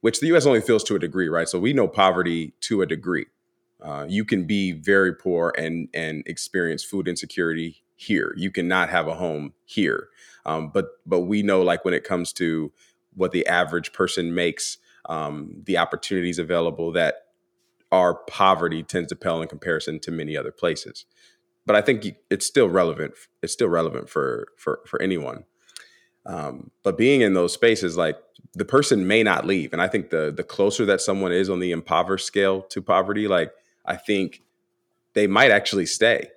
which 0.00 0.20
the 0.20 0.26
U.S. 0.28 0.46
only 0.46 0.60
feels 0.60 0.84
to 0.84 0.96
a 0.96 0.98
degree, 0.98 1.28
right? 1.28 1.48
So 1.48 1.58
we 1.58 1.72
know 1.72 1.88
poverty 1.88 2.54
to 2.62 2.82
a 2.82 2.86
degree. 2.86 3.26
Uh, 3.80 4.06
you 4.08 4.24
can 4.24 4.46
be 4.46 4.72
very 4.72 5.14
poor 5.14 5.52
and 5.56 5.88
and 5.94 6.22
experience 6.26 6.82
food 6.82 7.08
insecurity 7.08 7.84
here. 7.94 8.34
You 8.36 8.50
cannot 8.50 8.88
have 8.90 9.06
a 9.06 9.14
home 9.14 9.52
here. 9.64 10.08
Um, 10.44 10.70
but 10.72 10.86
but 11.04 11.20
we 11.20 11.42
know 11.42 11.62
like 11.62 11.84
when 11.84 11.94
it 11.94 12.04
comes 12.04 12.32
to 12.34 12.72
what 13.14 13.32
the 13.32 13.46
average 13.46 13.92
person 13.92 14.34
makes 14.34 14.78
um, 15.08 15.62
the 15.64 15.78
opportunities 15.78 16.38
available 16.38 16.92
that 16.92 17.26
our 17.92 18.14
poverty 18.14 18.82
tends 18.82 19.08
to 19.08 19.16
pale 19.16 19.40
in 19.40 19.48
comparison 19.48 20.00
to 20.00 20.10
many 20.10 20.36
other 20.36 20.52
places. 20.52 21.04
But 21.64 21.76
I 21.76 21.80
think 21.80 22.06
it's 22.30 22.46
still 22.46 22.68
relevant. 22.68 23.14
It's 23.42 23.52
still 23.52 23.68
relevant 23.68 24.08
for 24.08 24.48
for 24.56 24.80
for 24.86 25.00
anyone. 25.02 25.44
Um, 26.24 26.70
but 26.82 26.98
being 26.98 27.20
in 27.20 27.34
those 27.34 27.52
spaces, 27.52 27.96
like 27.96 28.16
the 28.54 28.64
person 28.64 29.06
may 29.06 29.22
not 29.22 29.46
leave, 29.46 29.72
and 29.72 29.82
I 29.82 29.88
think 29.88 30.10
the 30.10 30.32
the 30.34 30.44
closer 30.44 30.84
that 30.86 31.00
someone 31.00 31.32
is 31.32 31.50
on 31.50 31.60
the 31.60 31.72
impoverished 31.72 32.26
scale 32.26 32.62
to 32.62 32.82
poverty, 32.82 33.28
like 33.28 33.52
I 33.84 33.96
think 33.96 34.42
they 35.14 35.26
might 35.26 35.50
actually 35.50 35.86
stay 35.86 36.28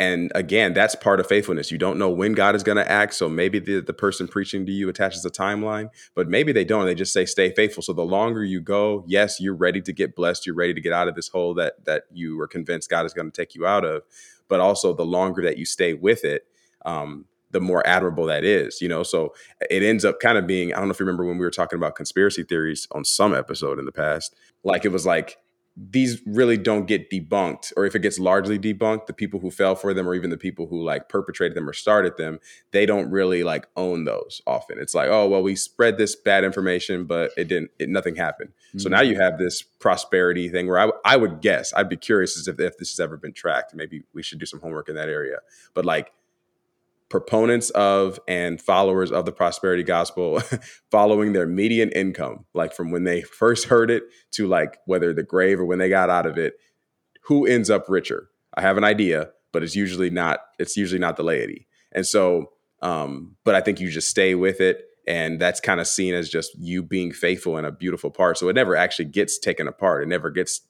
and 0.00 0.32
again, 0.34 0.72
that's 0.72 0.94
part 0.94 1.20
of 1.20 1.26
faithfulness. 1.26 1.70
You 1.70 1.76
don't 1.76 1.98
know 1.98 2.08
when 2.08 2.32
God 2.32 2.56
is 2.56 2.62
going 2.62 2.78
to 2.78 2.90
act. 2.90 3.12
So 3.12 3.28
maybe 3.28 3.58
the, 3.58 3.82
the 3.82 3.92
person 3.92 4.26
preaching 4.26 4.64
to 4.64 4.72
you 4.72 4.88
attaches 4.88 5.22
a 5.26 5.30
timeline, 5.30 5.90
but 6.14 6.26
maybe 6.26 6.52
they 6.52 6.64
don't. 6.64 6.86
They 6.86 6.94
just 6.94 7.12
say, 7.12 7.26
stay 7.26 7.52
faithful. 7.52 7.82
So 7.82 7.92
the 7.92 8.02
longer 8.02 8.42
you 8.42 8.62
go, 8.62 9.04
yes, 9.06 9.40
you're 9.40 9.54
ready 9.54 9.82
to 9.82 9.92
get 9.92 10.16
blessed. 10.16 10.46
You're 10.46 10.54
ready 10.54 10.72
to 10.72 10.80
get 10.80 10.94
out 10.94 11.06
of 11.06 11.16
this 11.16 11.28
hole 11.28 11.52
that, 11.56 11.84
that 11.84 12.04
you 12.10 12.40
are 12.40 12.48
convinced 12.48 12.88
God 12.88 13.04
is 13.04 13.12
going 13.12 13.30
to 13.30 13.36
take 13.42 13.54
you 13.54 13.66
out 13.66 13.84
of. 13.84 14.00
But 14.48 14.60
also 14.60 14.94
the 14.94 15.04
longer 15.04 15.42
that 15.42 15.58
you 15.58 15.66
stay 15.66 15.92
with 15.92 16.24
it, 16.24 16.46
um, 16.86 17.26
the 17.50 17.60
more 17.60 17.86
admirable 17.86 18.24
that 18.24 18.42
is, 18.42 18.80
you 18.80 18.88
know? 18.88 19.02
So 19.02 19.34
it 19.70 19.82
ends 19.82 20.06
up 20.06 20.18
kind 20.18 20.38
of 20.38 20.46
being, 20.46 20.72
I 20.72 20.78
don't 20.78 20.88
know 20.88 20.92
if 20.92 21.00
you 21.00 21.04
remember 21.04 21.26
when 21.26 21.36
we 21.36 21.44
were 21.44 21.50
talking 21.50 21.76
about 21.76 21.94
conspiracy 21.94 22.42
theories 22.42 22.88
on 22.92 23.04
some 23.04 23.34
episode 23.34 23.78
in 23.78 23.84
the 23.84 23.92
past, 23.92 24.34
like 24.64 24.86
it 24.86 24.92
was 24.92 25.04
like, 25.04 25.36
these 25.76 26.20
really 26.26 26.56
don't 26.56 26.86
get 26.86 27.10
debunked 27.10 27.72
or 27.76 27.86
if 27.86 27.94
it 27.94 28.00
gets 28.00 28.18
largely 28.18 28.58
debunked 28.58 29.06
the 29.06 29.12
people 29.12 29.40
who 29.40 29.50
fell 29.50 29.74
for 29.74 29.94
them 29.94 30.08
or 30.08 30.14
even 30.14 30.28
the 30.28 30.36
people 30.36 30.66
who 30.66 30.82
like 30.82 31.08
perpetrated 31.08 31.56
them 31.56 31.68
or 31.68 31.72
started 31.72 32.16
them 32.16 32.40
they 32.72 32.84
don't 32.84 33.10
really 33.10 33.44
like 33.44 33.66
own 33.76 34.04
those 34.04 34.42
often. 34.46 34.78
It's 34.78 34.94
like 34.94 35.08
oh 35.08 35.28
well 35.28 35.42
we 35.42 35.54
spread 35.54 35.96
this 35.96 36.16
bad 36.16 36.44
information 36.44 37.04
but 37.04 37.30
it 37.36 37.48
didn't 37.48 37.70
it, 37.78 37.88
nothing 37.88 38.16
happened. 38.16 38.50
Mm-hmm. 38.50 38.78
so 38.80 38.88
now 38.88 39.00
you 39.00 39.18
have 39.18 39.38
this 39.38 39.62
prosperity 39.62 40.48
thing 40.48 40.66
where 40.66 40.78
I, 40.78 40.90
I 41.04 41.16
would 41.16 41.40
guess 41.40 41.72
i'd 41.74 41.88
be 41.88 41.96
curious 41.96 42.38
as 42.38 42.46
if, 42.46 42.60
if 42.60 42.76
this 42.78 42.90
has 42.90 43.00
ever 43.00 43.16
been 43.16 43.32
tracked. 43.32 43.74
Maybe 43.74 44.02
we 44.12 44.22
should 44.22 44.40
do 44.40 44.46
some 44.46 44.60
homework 44.60 44.88
in 44.88 44.96
that 44.96 45.08
area. 45.08 45.38
But 45.72 45.84
like 45.84 46.12
proponents 47.10 47.70
of 47.70 48.18
and 48.26 48.62
followers 48.62 49.10
of 49.10 49.26
the 49.26 49.32
prosperity 49.32 49.82
gospel 49.82 50.40
following 50.90 51.32
their 51.32 51.46
median 51.46 51.90
income, 51.90 52.46
like 52.54 52.72
from 52.72 52.90
when 52.90 53.04
they 53.04 53.20
first 53.20 53.66
heard 53.66 53.90
it 53.90 54.04
to 54.30 54.46
like 54.46 54.78
whether 54.86 55.12
the 55.12 55.24
grave 55.24 55.60
or 55.60 55.66
when 55.66 55.78
they 55.78 55.88
got 55.88 56.08
out 56.08 56.24
of 56.24 56.38
it, 56.38 56.54
who 57.24 57.46
ends 57.46 57.68
up 57.68 57.88
richer? 57.88 58.28
I 58.54 58.62
have 58.62 58.78
an 58.78 58.84
idea, 58.84 59.30
but 59.52 59.62
it's 59.62 59.76
usually 59.76 60.08
not, 60.08 60.40
it's 60.58 60.76
usually 60.76 61.00
not 61.00 61.16
the 61.16 61.22
laity. 61.24 61.66
And 61.92 62.06
so, 62.06 62.52
um, 62.80 63.36
but 63.44 63.54
I 63.54 63.60
think 63.60 63.80
you 63.80 63.90
just 63.90 64.08
stay 64.08 64.34
with 64.34 64.60
it. 64.60 64.84
And 65.06 65.40
that's 65.40 65.60
kind 65.60 65.80
of 65.80 65.88
seen 65.88 66.14
as 66.14 66.28
just 66.28 66.52
you 66.58 66.82
being 66.82 67.10
faithful 67.10 67.58
in 67.58 67.64
a 67.64 67.72
beautiful 67.72 68.10
part. 68.10 68.38
So 68.38 68.48
it 68.48 68.54
never 68.54 68.76
actually 68.76 69.06
gets 69.06 69.38
taken 69.38 69.66
apart. 69.66 70.04
It 70.04 70.08
never 70.08 70.30
gets 70.30 70.60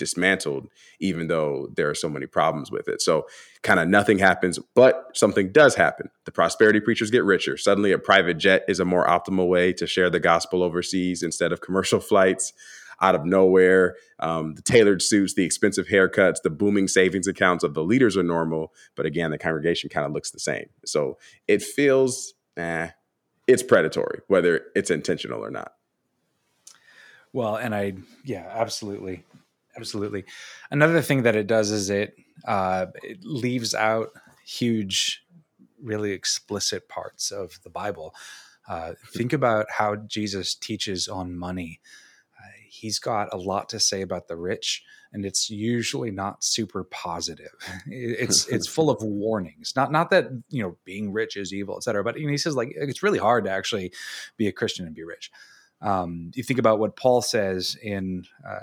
dismantled, 0.00 0.68
even 0.98 1.28
though 1.28 1.68
there 1.76 1.88
are 1.88 1.94
so 1.94 2.08
many 2.08 2.26
problems 2.26 2.72
with 2.72 2.88
it. 2.88 3.00
So, 3.00 3.26
kind 3.62 3.78
of 3.78 3.86
nothing 3.86 4.18
happens, 4.18 4.58
but 4.74 5.10
something 5.14 5.52
does 5.52 5.76
happen. 5.76 6.10
The 6.24 6.32
prosperity 6.32 6.80
preachers 6.80 7.12
get 7.12 7.22
richer. 7.22 7.56
Suddenly, 7.56 7.92
a 7.92 7.98
private 7.98 8.38
jet 8.38 8.64
is 8.66 8.80
a 8.80 8.84
more 8.84 9.06
optimal 9.06 9.46
way 9.46 9.72
to 9.74 9.86
share 9.86 10.10
the 10.10 10.18
gospel 10.18 10.64
overseas 10.64 11.22
instead 11.22 11.52
of 11.52 11.60
commercial 11.60 12.00
flights 12.10 12.52
out 13.00 13.14
of 13.14 13.24
nowhere. 13.24 13.96
Um, 14.18 14.54
the 14.54 14.62
tailored 14.62 15.02
suits, 15.02 15.34
the 15.34 15.44
expensive 15.44 15.86
haircuts, 15.86 16.42
the 16.42 16.50
booming 16.50 16.88
savings 16.88 17.26
accounts 17.26 17.64
of 17.64 17.74
the 17.74 17.84
leaders 17.84 18.16
are 18.16 18.22
normal, 18.22 18.72
but 18.96 19.06
again, 19.06 19.30
the 19.30 19.38
congregation 19.38 19.88
kind 19.88 20.06
of 20.06 20.12
looks 20.12 20.30
the 20.30 20.40
same. 20.40 20.66
So 20.84 21.18
it 21.46 21.62
feels, 21.62 22.34
eh, 22.56 22.88
it's 23.46 23.62
predatory, 23.62 24.20
whether 24.28 24.62
it's 24.74 24.90
intentional 24.90 25.44
or 25.44 25.50
not. 25.50 25.72
Well, 27.32 27.56
and 27.56 27.74
I, 27.74 27.94
yeah, 28.24 28.50
absolutely. 28.52 29.24
Absolutely. 29.76 30.24
Another 30.70 31.00
thing 31.00 31.22
that 31.22 31.36
it 31.36 31.46
does 31.46 31.70
is 31.70 31.90
it, 31.90 32.14
uh, 32.46 32.86
it 33.02 33.24
leaves 33.24 33.74
out 33.74 34.10
huge, 34.44 35.22
really 35.82 36.12
explicit 36.12 36.88
parts 36.88 37.30
of 37.30 37.60
the 37.62 37.70
Bible. 37.70 38.14
Uh, 38.68 38.94
think 39.14 39.32
about 39.32 39.66
how 39.70 39.96
Jesus 39.96 40.54
teaches 40.54 41.08
on 41.08 41.36
money. 41.36 41.80
Uh, 42.38 42.46
he's 42.68 42.98
got 42.98 43.32
a 43.32 43.36
lot 43.36 43.68
to 43.70 43.80
say 43.80 44.00
about 44.00 44.28
the 44.28 44.36
rich, 44.36 44.82
and 45.12 45.24
it's 45.24 45.50
usually 45.50 46.10
not 46.10 46.44
super 46.44 46.84
positive. 46.84 47.52
It's 47.86 48.46
it's 48.48 48.68
full 48.76 48.90
of 48.90 49.02
warnings. 49.02 49.72
Not 49.74 49.90
not 49.90 50.10
that 50.10 50.26
you 50.50 50.62
know 50.62 50.76
being 50.84 51.12
rich 51.12 51.36
is 51.36 51.52
evil, 51.52 51.76
et 51.76 51.82
cetera. 51.82 52.04
But 52.04 52.18
you 52.18 52.26
know, 52.26 52.30
he 52.30 52.38
says 52.38 52.54
like 52.54 52.72
it's 52.74 53.02
really 53.02 53.18
hard 53.18 53.44
to 53.44 53.50
actually 53.50 53.92
be 54.36 54.46
a 54.46 54.52
Christian 54.52 54.86
and 54.86 54.94
be 54.94 55.02
rich. 55.04 55.30
Um, 55.82 56.30
you 56.34 56.42
think 56.42 56.58
about 56.60 56.78
what 56.78 56.96
Paul 56.96 57.22
says 57.22 57.76
in 57.82 58.24
uh, 58.46 58.60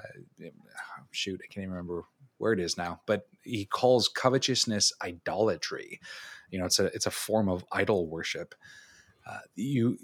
shoot, 1.17 1.41
I 1.43 1.47
can't 1.47 1.63
even 1.63 1.71
remember 1.71 2.03
where 2.37 2.53
it 2.53 2.59
is 2.59 2.77
now, 2.77 3.01
but 3.05 3.27
he 3.43 3.65
calls 3.65 4.07
covetousness 4.07 4.93
idolatry. 5.01 5.99
You 6.51 6.59
know, 6.59 6.65
it's 6.65 6.79
a 6.79 6.85
it's 6.85 7.05
a 7.05 7.11
form 7.11 7.49
of 7.49 7.65
idol 7.71 8.07
worship. 8.07 8.55
Uh, 9.27 9.39
you 9.55 9.97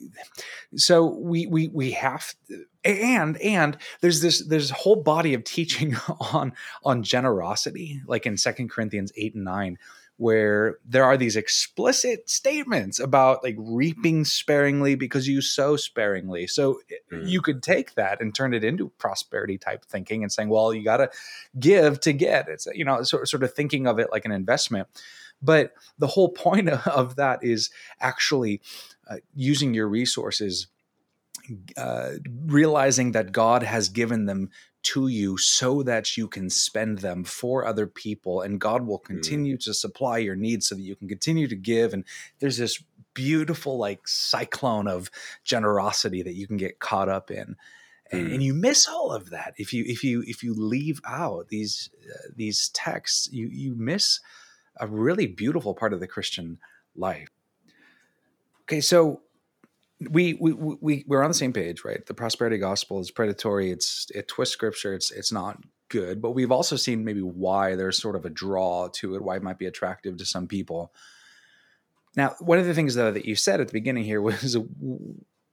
so 0.76 1.06
we 1.06 1.45
we 1.45 1.69
we 1.69 1.91
have 1.91 2.34
and 2.84 3.38
and 3.41 3.78
there's 4.02 4.19
this 4.19 4.45
there's 4.45 4.69
a 4.69 4.73
whole 4.73 4.97
body 4.97 5.34
of 5.34 5.45
teaching 5.45 5.95
on 6.34 6.52
on 6.84 7.04
generosity 7.04 8.02
like 8.06 8.26
in 8.26 8.36
second 8.36 8.69
corinthians 8.69 9.13
8 9.15 9.36
and 9.36 9.45
9 9.45 9.78
where 10.17 10.78
there 10.86 11.04
are 11.04 11.17
these 11.17 11.36
explicit 11.36 12.30
statements 12.30 12.99
about 12.99 13.43
like 13.43 13.56
reaping 13.58 14.23
sparingly 14.23 14.95
because 14.95 15.28
you 15.28 15.41
sow 15.41 15.76
sparingly. 15.76 16.45
So 16.47 16.80
mm. 17.12 17.28
you 17.28 17.41
could 17.41 17.63
take 17.63 17.95
that 17.95 18.21
and 18.21 18.34
turn 18.34 18.54
it 18.54 18.63
into 18.63 18.89
prosperity 18.99 19.58
type 19.58 19.86
thinking 19.86 20.21
and 20.21 20.32
saying, 20.32 20.49
well, 20.49 20.73
you 20.73 20.84
got 20.84 20.97
to 20.97 21.10
give 21.60 21.99
to 22.02 22.13
get. 22.13 22.47
It's 22.47 22.67
you 22.73 22.86
know 22.86 23.02
sort 23.04 23.28
sort 23.28 23.43
of 23.43 23.54
thinking 23.54 23.88
of 23.88 23.99
it 23.99 24.12
like 24.12 24.26
an 24.26 24.32
investment. 24.32 24.88
But 25.41 25.73
the 25.97 26.08
whole 26.08 26.30
point 26.45 26.69
of 26.69 27.15
that 27.15 27.43
is 27.43 27.71
actually 27.99 28.62
uh, 29.10 29.17
using 29.36 29.73
your 29.73 29.88
resources 29.88 30.67
uh, 31.76 32.12
realizing 32.45 33.12
that 33.12 33.32
God 33.32 33.63
has 33.63 33.89
given 33.89 34.26
them 34.26 34.49
to 34.84 35.08
you 35.08 35.38
so 35.38 35.82
that 35.84 36.17
you 36.17 36.28
can 36.28 36.50
spend 36.50 37.00
them 37.00 37.24
for 37.24 37.65
other 37.65 37.88
people 37.88 38.41
and 38.41 38.60
God 38.60 38.86
will 38.86 39.00
mm. 39.00 39.06
continue 39.06 39.56
mm. 39.56 39.63
to 39.63 39.74
supply 39.74 40.17
your 40.17 40.36
needs 40.36 40.67
so 40.67 40.76
that 40.76 40.82
you 40.82 40.96
can 40.96 41.08
continue 41.08 41.48
to 41.48 41.56
give 41.56 41.93
and 41.93 42.04
there's 42.39 42.58
this 42.58 42.84
beautiful 43.13 43.78
like 43.78 44.08
cyclone 44.08 44.88
of 44.88 45.10
generosity 45.43 46.22
that 46.22 46.34
you 46.34 46.48
can 46.48 46.58
get 46.58 46.80
caught 46.80 47.10
up 47.10 47.32
in 47.32 47.56
and, 48.12 48.28
mm. 48.28 48.34
and 48.34 48.43
you 48.43 48.54
miss 48.54 48.88
all 48.88 49.12
of 49.12 49.30
that 49.30 49.54
if 49.58 49.74
you 49.74 49.84
if 49.88 50.04
you 50.04 50.24
if 50.28 50.43
you 50.43 50.54
leave 50.54 51.00
out 51.08 51.48
these 51.48 51.89
uh, 52.10 52.30
these 52.36 52.69
texts 52.69 53.30
you 53.32 53.48
you 53.48 53.76
miss 53.76 54.19
a 54.78 54.88
really 54.88 55.28
beautiful 55.28 55.74
part 55.74 55.93
of 55.93 56.00
the 56.00 56.08
Christian 56.08 56.60
life 56.96 57.30
okay 58.63 58.82
so 58.82 59.22
we 60.10 60.34
we 60.36 60.54
we 60.54 61.06
we're 61.08 61.24
on 61.24 61.30
the 61.30 61.36
same 61.36 61.54
page, 61.54 61.84
right? 61.84 62.06
The 62.06 62.13
prosperity 62.13 62.58
gospel 62.58 63.00
is 63.00 63.12
predatory. 63.12 63.72
It's 63.72 64.08
it 64.13 64.28
twists 64.28 64.54
scripture. 64.54 64.94
It's 64.94 65.12
it's 65.12 65.32
not 65.32 65.62
good, 65.89 66.22
but 66.22 66.32
we've 66.32 66.52
also 66.52 66.76
seen 66.76 67.06
maybe 67.06 67.22
why 67.22 67.76
there's 67.76 68.02
sort 68.02 68.16
of 68.16 68.26
a 68.26 68.30
draw 68.30 68.89
to 68.94 69.16
it, 69.16 69.22
why 69.22 69.36
it 69.36 69.44
might 69.44 69.60
be 69.60 69.66
attractive 69.66 70.18
to 70.18 70.26
some 70.26 70.48
people. 70.48 70.94
Now, 72.16 72.36
one 72.39 72.60
of 72.60 72.66
the 72.66 72.74
things 72.74 72.96
though 72.96 73.12
that 73.12 73.26
you 73.26 73.36
said 73.36 73.62
at 73.62 73.68
the 73.68 73.74
beginning 73.74 74.04
here 74.04 74.22
was 74.22 74.58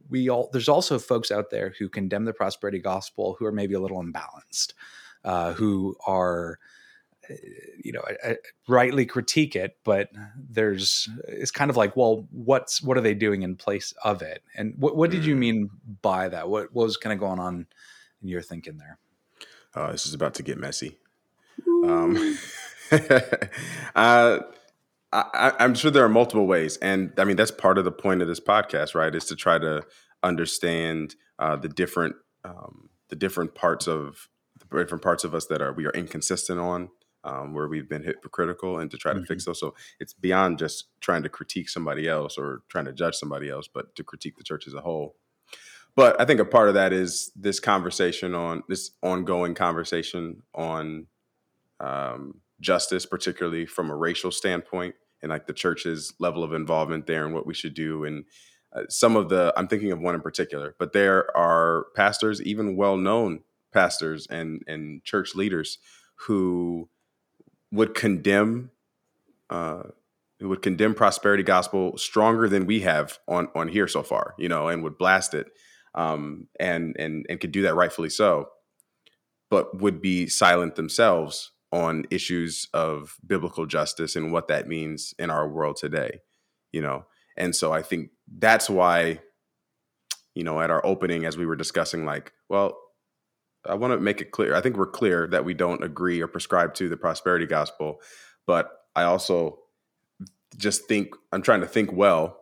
we 0.09 0.29
all 0.29 0.51
there's 0.53 0.69
also 0.69 0.99
folks 0.99 1.31
out 1.31 1.51
there 1.51 1.75
who 1.79 1.89
condemn 1.89 2.25
the 2.25 2.33
prosperity 2.33 2.79
gospel 2.79 3.37
who 3.39 3.47
are 3.47 3.53
maybe 3.53 3.75
a 3.75 3.81
little 3.81 4.03
imbalanced, 4.03 4.75
uh, 5.25 5.53
who 5.55 5.97
are 6.07 6.59
you 7.83 7.93
know 7.93 8.03
i 8.25 8.37
rightly 8.69 9.07
critique 9.07 9.55
it 9.55 9.77
but 9.85 10.11
there's 10.37 11.09
it's 11.29 11.51
kind 11.51 11.71
of 11.71 11.77
like 11.77 11.97
well 11.97 12.27
what's 12.31 12.83
what 12.83 12.97
are 12.97 13.03
they 13.03 13.15
doing 13.15 13.43
in 13.43 13.57
place 13.57 13.93
of 14.05 14.23
it 14.23 14.43
and 14.57 14.75
what, 14.79 14.97
what 14.97 15.11
did 15.11 15.25
you 15.25 15.35
mm. 15.35 15.39
mean 15.39 15.71
by 16.03 16.29
that 16.29 16.49
what, 16.49 16.73
what 16.73 16.85
was 16.85 16.97
kind 16.97 17.13
of 17.13 17.19
going 17.19 17.39
on 17.39 17.67
in 18.23 18.29
your 18.29 18.43
thinking 18.43 18.79
there 18.79 18.99
uh, 19.75 19.93
this 19.93 20.07
is 20.07 20.15
about 20.15 20.35
to 20.35 20.43
get 20.43 20.59
messy 20.59 20.99
um, 21.85 22.39
uh, 23.95 24.41
I, 25.13 25.53
am 25.59 25.75
sure 25.75 25.91
there 25.91 26.05
are 26.05 26.09
multiple 26.09 26.47
ways, 26.47 26.77
and 26.79 27.13
I 27.19 27.25
mean 27.25 27.37
that's 27.37 27.51
part 27.51 27.79
of 27.79 27.85
the 27.85 27.93
point 27.93 28.23
of 28.23 28.29
this 28.29 28.41
podcast, 28.41 28.95
right? 28.95 29.15
Is 29.15 29.25
to 29.27 29.37
try 29.37 29.59
to 29.59 29.83
understand 30.23 31.17
uh, 31.39 31.57
the 31.57 31.69
different 31.69 32.17
um, 32.45 32.91
the 33.09 33.17
different 33.17 33.55
parts 33.55 33.89
of 33.89 34.29
the 34.59 34.79
different 34.79 35.03
parts 35.03 35.25
of 35.25 35.35
us 35.35 35.47
that 35.47 35.61
are 35.61 35.73
we 35.73 35.87
are 35.87 35.93
inconsistent 35.93 36.61
on, 36.61 36.91
um, 37.25 37.53
where 37.55 37.69
we've 37.69 37.89
been 37.89 38.03
hypocritical, 38.03 38.79
and 38.79 38.91
to 38.91 38.97
try 38.97 39.13
to 39.13 39.21
mm-hmm. 39.21 39.27
fix 39.27 39.45
those. 39.45 39.61
So 39.61 39.75
it's 39.99 40.13
beyond 40.13 40.59
just 40.59 40.89
trying 41.01 41.23
to 41.23 41.29
critique 41.29 41.69
somebody 41.69 42.09
else 42.09 42.39
or 42.39 42.63
trying 42.69 42.87
to 42.87 42.93
judge 42.93 43.17
somebody 43.17 43.49
else, 43.49 43.69
but 43.73 43.95
to 43.97 44.05
critique 44.05 44.37
the 44.37 44.45
church 44.45 44.67
as 44.67 44.75
a 44.75 44.81
whole. 44.81 45.17
But 45.97 46.21
I 46.21 46.25
think 46.25 46.41
a 46.41 46.45
part 46.45 46.69
of 46.69 46.75
that 46.75 46.93
is 46.93 47.33
this 47.35 47.61
conversation 47.61 48.35
on 48.35 48.63
this 48.69 48.93
ongoing 49.03 49.55
conversation 49.55 50.43
on 50.55 51.07
um, 51.81 52.41
justice, 52.61 53.07
particularly 53.07 53.67
from 53.67 53.91
a 53.91 53.97
racial 53.97 54.31
standpoint, 54.31 54.95
and 55.23 55.31
like 55.31 55.47
the 55.47 55.53
church's 55.53 56.13
level 56.19 56.45
of 56.45 56.53
involvement 56.53 57.07
there 57.07 57.25
and 57.25 57.35
what 57.35 57.47
we 57.47 57.55
should 57.55 57.75
do. 57.75 58.05
And 58.05 58.25
uh, 58.73 58.83
some 58.89 59.17
of 59.17 59.29
the, 59.29 59.53
I'm 59.57 59.67
thinking 59.67 59.93
of 59.93 60.01
one 60.01 60.15
in 60.15 60.21
particular, 60.21 60.77
but 60.79 60.93
there 60.93 61.37
are 61.37 61.87
pastors, 61.97 62.41
even 62.43 62.77
well 62.77 62.97
known 62.97 63.41
pastors 63.73 64.27
and, 64.29 64.63
and 64.67 65.03
church 65.05 65.35
leaders 65.35 65.79
who 66.27 66.89
would 67.73 67.95
condemn. 67.95 68.71
Uh, 69.49 69.83
would 70.41 70.63
condemn 70.63 70.95
prosperity 70.95 71.43
gospel 71.43 71.99
stronger 71.99 72.49
than 72.49 72.65
we 72.65 72.81
have 72.81 73.19
on 73.29 73.49
on 73.55 73.69
here 73.69 73.87
so 73.87 74.03
far, 74.03 74.35
you 74.39 74.49
know, 74.49 74.69
and 74.69 74.83
would 74.83 74.97
blast 74.97 75.35
it, 75.35 75.49
um, 75.95 76.49
and 76.59 76.97
and 76.99 77.27
and 77.29 77.41
could 77.41 77.53
do 77.53 77.63
that 77.63 77.75
rightfully 77.75 78.09
so, 78.09 78.49
but 79.51 79.81
would 79.83 80.01
be 80.01 80.27
silent 80.29 80.77
themselves 80.77 81.53
on 81.73 82.05
issues 82.11 82.69
of 82.75 83.17
biblical 83.27 83.67
justice 83.67 84.17
and 84.17 84.33
what 84.33 84.49
that 84.49 84.67
means 84.67 85.15
in 85.19 85.31
our 85.31 85.49
world 85.49 85.77
today 85.77 86.21
you 86.73 86.81
know 86.81 87.05
and 87.37 87.55
so 87.55 87.73
i 87.73 87.83
think 87.83 88.11
that's 88.39 88.69
why 88.69 89.21
you 90.35 90.43
know 90.43 90.61
at 90.61 90.71
our 90.71 90.85
opening 90.85 91.25
as 91.25 91.37
we 91.37 91.47
were 91.47 91.57
discussing 91.57 92.05
like 92.05 92.33
well 92.49 92.77
i 93.67 93.75
want 93.75 93.93
to 93.93 94.01
make 94.01 94.21
it 94.21 94.31
clear 94.31 94.55
i 94.55 94.61
think 94.61 94.77
we're 94.77 94.87
clear 94.87 95.27
that 95.27 95.45
we 95.45 95.55
don't 95.55 95.85
agree 95.85 96.21
or 96.21 96.27
prescribe 96.27 96.75
to 96.75 96.89
the 96.89 96.97
prosperity 96.97 97.47
gospel 97.47 98.01
but 98.47 98.71
i 98.97 99.03
also 99.03 99.59
just 100.57 100.87
think 100.87 101.15
i'm 101.33 101.43
trying 101.43 101.61
to 101.61 101.67
think 101.67 101.93
well 101.93 102.41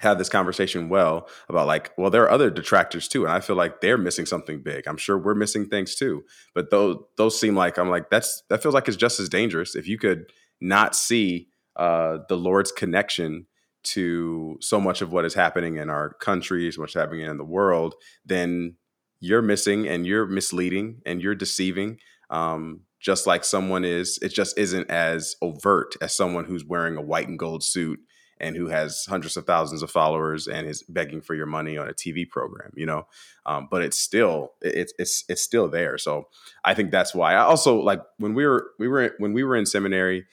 have 0.00 0.16
this 0.16 0.30
conversation 0.30 0.88
well 0.88 1.28
about 1.50 1.66
like, 1.66 1.92
well, 1.98 2.10
there 2.10 2.22
are 2.22 2.30
other 2.30 2.48
detractors 2.48 3.06
too, 3.06 3.24
and 3.24 3.32
I 3.32 3.40
feel 3.40 3.56
like 3.56 3.82
they're 3.82 3.98
missing 3.98 4.24
something 4.24 4.62
big. 4.62 4.88
I'm 4.88 4.96
sure 4.96 5.18
we're 5.18 5.34
missing 5.34 5.66
things 5.66 5.94
too, 5.94 6.24
but 6.54 6.70
those 6.70 6.96
those 7.16 7.38
seem 7.38 7.54
like 7.54 7.78
I'm 7.78 7.90
like 7.90 8.08
that's 8.08 8.42
that 8.48 8.62
feels 8.62 8.74
like 8.74 8.88
it's 8.88 8.96
just 8.96 9.20
as 9.20 9.28
dangerous 9.28 9.76
if 9.76 9.86
you 9.86 9.98
could 9.98 10.32
not 10.60 10.96
see 10.96 11.48
uh, 11.76 12.18
the 12.28 12.36
Lord's 12.36 12.72
connection 12.72 13.46
to 13.82 14.56
so 14.60 14.80
much 14.80 15.02
of 15.02 15.12
what 15.12 15.26
is 15.26 15.34
happening 15.34 15.76
in 15.76 15.90
our 15.90 16.14
countries, 16.14 16.78
what's 16.78 16.94
happening 16.94 17.26
in 17.26 17.36
the 17.36 17.44
world, 17.44 17.94
then 18.24 18.76
you're 19.20 19.42
missing 19.42 19.86
and 19.86 20.06
you're 20.06 20.26
misleading 20.26 21.02
and 21.06 21.22
you're 21.22 21.34
deceiving. 21.34 21.98
Um, 22.30 22.82
just 23.00 23.26
like 23.26 23.44
someone 23.44 23.84
is, 23.84 24.18
it 24.22 24.28
just 24.28 24.58
isn't 24.58 24.90
as 24.90 25.36
overt 25.40 25.94
as 26.00 26.14
someone 26.14 26.44
who's 26.44 26.64
wearing 26.64 26.96
a 26.96 27.02
white 27.02 27.28
and 27.28 27.38
gold 27.38 27.62
suit 27.62 28.00
and 28.40 28.56
who 28.56 28.68
has 28.68 29.04
hundreds 29.08 29.36
of 29.36 29.44
thousands 29.44 29.82
of 29.82 29.90
followers 29.90 30.48
and 30.48 30.66
is 30.66 30.82
begging 30.82 31.20
for 31.20 31.34
your 31.34 31.46
money 31.46 31.76
on 31.76 31.88
a 31.88 31.92
TV 31.92 32.28
program, 32.28 32.72
you 32.74 32.86
know. 32.86 33.06
Um, 33.46 33.68
but 33.70 33.82
it's 33.82 33.98
still 33.98 34.52
it's 34.62 34.92
it's 34.98 35.24
it's 35.28 35.42
still 35.42 35.68
there. 35.68 35.98
So 35.98 36.28
I 36.64 36.74
think 36.74 36.90
that's 36.90 37.14
why. 37.14 37.34
I 37.34 37.42
also 37.42 37.78
like 37.80 38.00
when 38.18 38.34
we 38.34 38.46
were 38.46 38.70
we 38.78 38.88
were 38.88 39.14
when 39.18 39.32
we 39.32 39.44
were 39.44 39.56
in 39.56 39.66
seminary. 39.66 40.26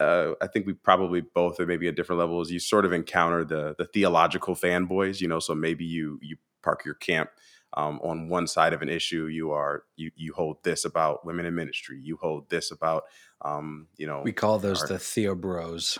Uh, 0.00 0.32
I 0.42 0.48
think 0.48 0.66
we 0.66 0.72
probably 0.72 1.20
both 1.20 1.60
at 1.60 1.68
maybe 1.68 1.86
at 1.86 1.94
different 1.94 2.18
levels. 2.18 2.50
You 2.50 2.58
sort 2.58 2.84
of 2.84 2.92
encounter 2.92 3.44
the 3.44 3.76
the 3.78 3.84
theological 3.84 4.56
fanboys, 4.56 5.20
you 5.20 5.28
know. 5.28 5.38
So 5.38 5.54
maybe 5.54 5.84
you 5.84 6.18
you 6.20 6.36
park 6.62 6.84
your 6.84 6.94
camp 6.94 7.30
um, 7.76 8.00
on 8.02 8.28
one 8.28 8.46
side 8.46 8.72
of 8.72 8.82
an 8.82 8.88
issue 8.88 9.26
you 9.26 9.50
are 9.52 9.84
you 9.96 10.10
you 10.16 10.32
hold 10.32 10.62
this 10.64 10.84
about 10.84 11.24
women 11.24 11.46
in 11.46 11.54
ministry 11.54 11.98
you 12.00 12.16
hold 12.16 12.48
this 12.50 12.70
about 12.70 13.04
um, 13.42 13.88
you 13.96 14.06
know 14.06 14.22
we 14.24 14.32
call 14.32 14.58
those 14.58 14.82
our, 14.82 14.88
the 14.88 14.94
theobros 14.94 15.98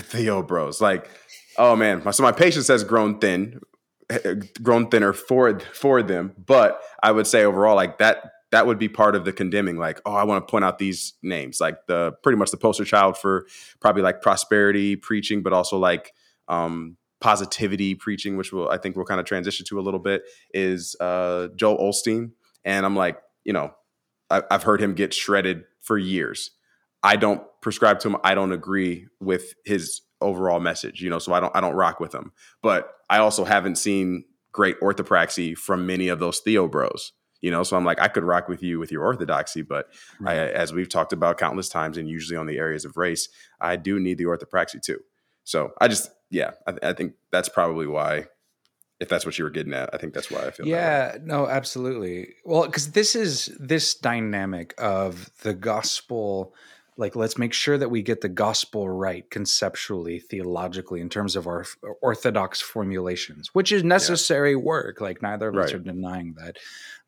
Theo 0.00 0.42
bros. 0.42 0.80
Like, 0.80 1.08
oh 1.56 1.76
man, 1.76 2.12
so 2.12 2.22
my 2.22 2.32
patience 2.32 2.68
has 2.68 2.84
grown 2.84 3.18
thin, 3.18 3.60
grown 4.62 4.88
thinner 4.88 5.12
for 5.12 5.60
for 5.60 6.02
them. 6.02 6.34
But 6.44 6.80
I 7.02 7.12
would 7.12 7.26
say 7.26 7.44
overall, 7.44 7.76
like 7.76 7.98
that 7.98 8.30
that 8.50 8.66
would 8.66 8.78
be 8.78 8.88
part 8.88 9.14
of 9.14 9.24
the 9.24 9.32
condemning. 9.32 9.76
Like, 9.78 10.00
oh, 10.04 10.14
I 10.14 10.24
want 10.24 10.46
to 10.46 10.50
point 10.50 10.64
out 10.64 10.78
these 10.78 11.14
names, 11.22 11.60
like 11.60 11.86
the 11.86 12.12
pretty 12.22 12.36
much 12.36 12.50
the 12.50 12.56
poster 12.56 12.84
child 12.84 13.16
for 13.16 13.46
probably 13.80 14.02
like 14.02 14.20
prosperity 14.20 14.96
preaching, 14.96 15.42
but 15.42 15.52
also 15.52 15.78
like 15.78 16.12
um, 16.48 16.96
positivity 17.24 17.94
preaching, 17.94 18.36
which 18.36 18.52
will 18.52 18.68
I 18.68 18.76
think 18.76 18.96
we'll 18.96 19.06
kind 19.06 19.18
of 19.18 19.24
transition 19.24 19.64
to 19.70 19.80
a 19.80 19.82
little 19.82 19.98
bit, 19.98 20.24
is 20.52 20.94
uh, 21.00 21.48
Joel 21.56 21.78
Osteen. 21.78 22.32
And 22.66 22.84
I'm 22.84 22.94
like, 22.94 23.16
you 23.44 23.54
know, 23.54 23.72
I, 24.28 24.42
I've 24.50 24.62
heard 24.62 24.78
him 24.82 24.92
get 24.92 25.14
shredded 25.14 25.64
for 25.80 25.96
years. 25.96 26.50
I 27.02 27.16
don't 27.16 27.42
prescribe 27.62 27.98
to 28.00 28.08
him. 28.08 28.16
I 28.22 28.34
don't 28.34 28.52
agree 28.52 29.06
with 29.20 29.54
his 29.64 30.02
overall 30.20 30.60
message, 30.60 31.00
you 31.00 31.08
know, 31.08 31.18
so 31.18 31.32
I 31.32 31.40
don't 31.40 31.56
I 31.56 31.62
don't 31.62 31.72
rock 31.72 31.98
with 31.98 32.14
him. 32.14 32.32
But 32.62 32.92
I 33.08 33.18
also 33.18 33.44
haven't 33.44 33.76
seen 33.76 34.24
great 34.52 34.78
orthopraxy 34.80 35.56
from 35.56 35.86
many 35.86 36.08
of 36.08 36.18
those 36.18 36.40
Theo 36.40 36.68
bros, 36.68 37.12
you 37.40 37.50
know, 37.50 37.62
so 37.62 37.74
I'm 37.74 37.86
like 37.86 38.02
I 38.02 38.08
could 38.08 38.24
rock 38.24 38.48
with 38.48 38.62
you 38.62 38.78
with 38.78 38.92
your 38.92 39.02
orthodoxy, 39.02 39.62
but 39.62 39.86
right. 40.20 40.36
I, 40.36 40.48
as 40.50 40.74
we've 40.74 40.90
talked 40.90 41.14
about 41.14 41.38
countless 41.38 41.70
times 41.70 41.96
and 41.96 42.06
usually 42.06 42.36
on 42.36 42.44
the 42.44 42.58
areas 42.58 42.84
of 42.84 42.98
race, 42.98 43.30
I 43.62 43.76
do 43.76 43.98
need 43.98 44.18
the 44.18 44.24
orthopraxy 44.24 44.82
too. 44.82 45.00
So 45.44 45.72
I 45.80 45.88
just 45.88 46.10
yeah, 46.30 46.52
I, 46.66 46.74
I 46.82 46.92
think 46.92 47.14
that's 47.30 47.48
probably 47.48 47.86
why 47.86 48.26
if 49.00 49.08
that's 49.08 49.26
what 49.26 49.38
you 49.38 49.44
were 49.44 49.50
getting 49.50 49.74
at. 49.74 49.90
I 49.92 49.98
think 49.98 50.14
that's 50.14 50.30
why 50.30 50.46
I 50.46 50.50
feel. 50.50 50.66
Yeah, 50.66 51.18
no, 51.22 51.46
absolutely. 51.46 52.28
Well, 52.44 52.66
because 52.66 52.92
this 52.92 53.14
is 53.14 53.54
this 53.58 53.94
dynamic 53.94 54.74
of 54.78 55.30
the 55.42 55.54
gospel 55.54 56.54
like 56.96 57.16
let's 57.16 57.36
make 57.36 57.52
sure 57.52 57.76
that 57.76 57.90
we 57.90 58.02
get 58.02 58.20
the 58.20 58.28
gospel 58.28 58.88
right 58.88 59.28
conceptually 59.30 60.18
theologically 60.18 61.00
in 61.00 61.08
terms 61.08 61.36
of 61.36 61.46
our 61.46 61.64
orthodox 62.02 62.60
formulations 62.60 63.50
which 63.52 63.72
is 63.72 63.82
necessary 63.82 64.52
yeah. 64.52 64.56
work 64.56 65.00
like 65.00 65.22
neither 65.22 65.48
of 65.48 65.54
right. 65.54 65.66
us 65.66 65.72
are 65.72 65.78
denying 65.78 66.34
that 66.38 66.56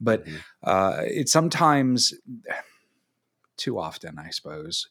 but 0.01 0.25
mm-hmm. 0.25 0.37
uh, 0.65 0.97
it's 1.03 1.33
sometimes 1.33 2.15
too 3.57 3.79
often 3.79 4.19
i 4.19 4.31
suppose 4.31 4.89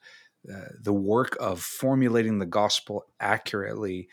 uh, 0.54 0.70
the 0.82 0.94
work 0.94 1.38
of 1.40 1.62
formulating 1.62 2.40
the 2.40 2.46
gospel 2.46 3.06
accurately 3.20 4.08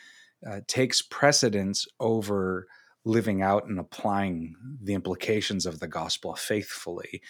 uh, 0.47 0.61
takes 0.67 1.03
precedence 1.03 1.87
over 2.01 2.67
living 3.05 3.43
out 3.43 3.67
and 3.67 3.79
applying 3.79 4.55
the 4.81 4.95
implications 4.95 5.67
of 5.67 5.81
the 5.81 5.89
gospel 5.89 6.35
faithfully. 6.35 7.21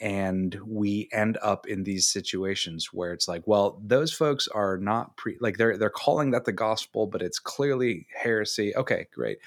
And 0.00 0.58
we 0.66 1.08
end 1.12 1.38
up 1.42 1.66
in 1.66 1.84
these 1.84 2.08
situations 2.08 2.90
where 2.92 3.12
it's 3.12 3.28
like 3.28 3.42
well 3.46 3.80
those 3.84 4.12
folks 4.12 4.48
are 4.48 4.78
not 4.78 5.16
pre 5.16 5.36
like 5.40 5.58
they're 5.58 5.76
they're 5.76 5.90
calling 5.90 6.30
that 6.30 6.46
the 6.46 6.52
gospel 6.52 7.06
but 7.06 7.20
it's 7.20 7.38
clearly 7.38 8.06
heresy. 8.16 8.74
Okay 8.74 9.06
great. 9.12 9.38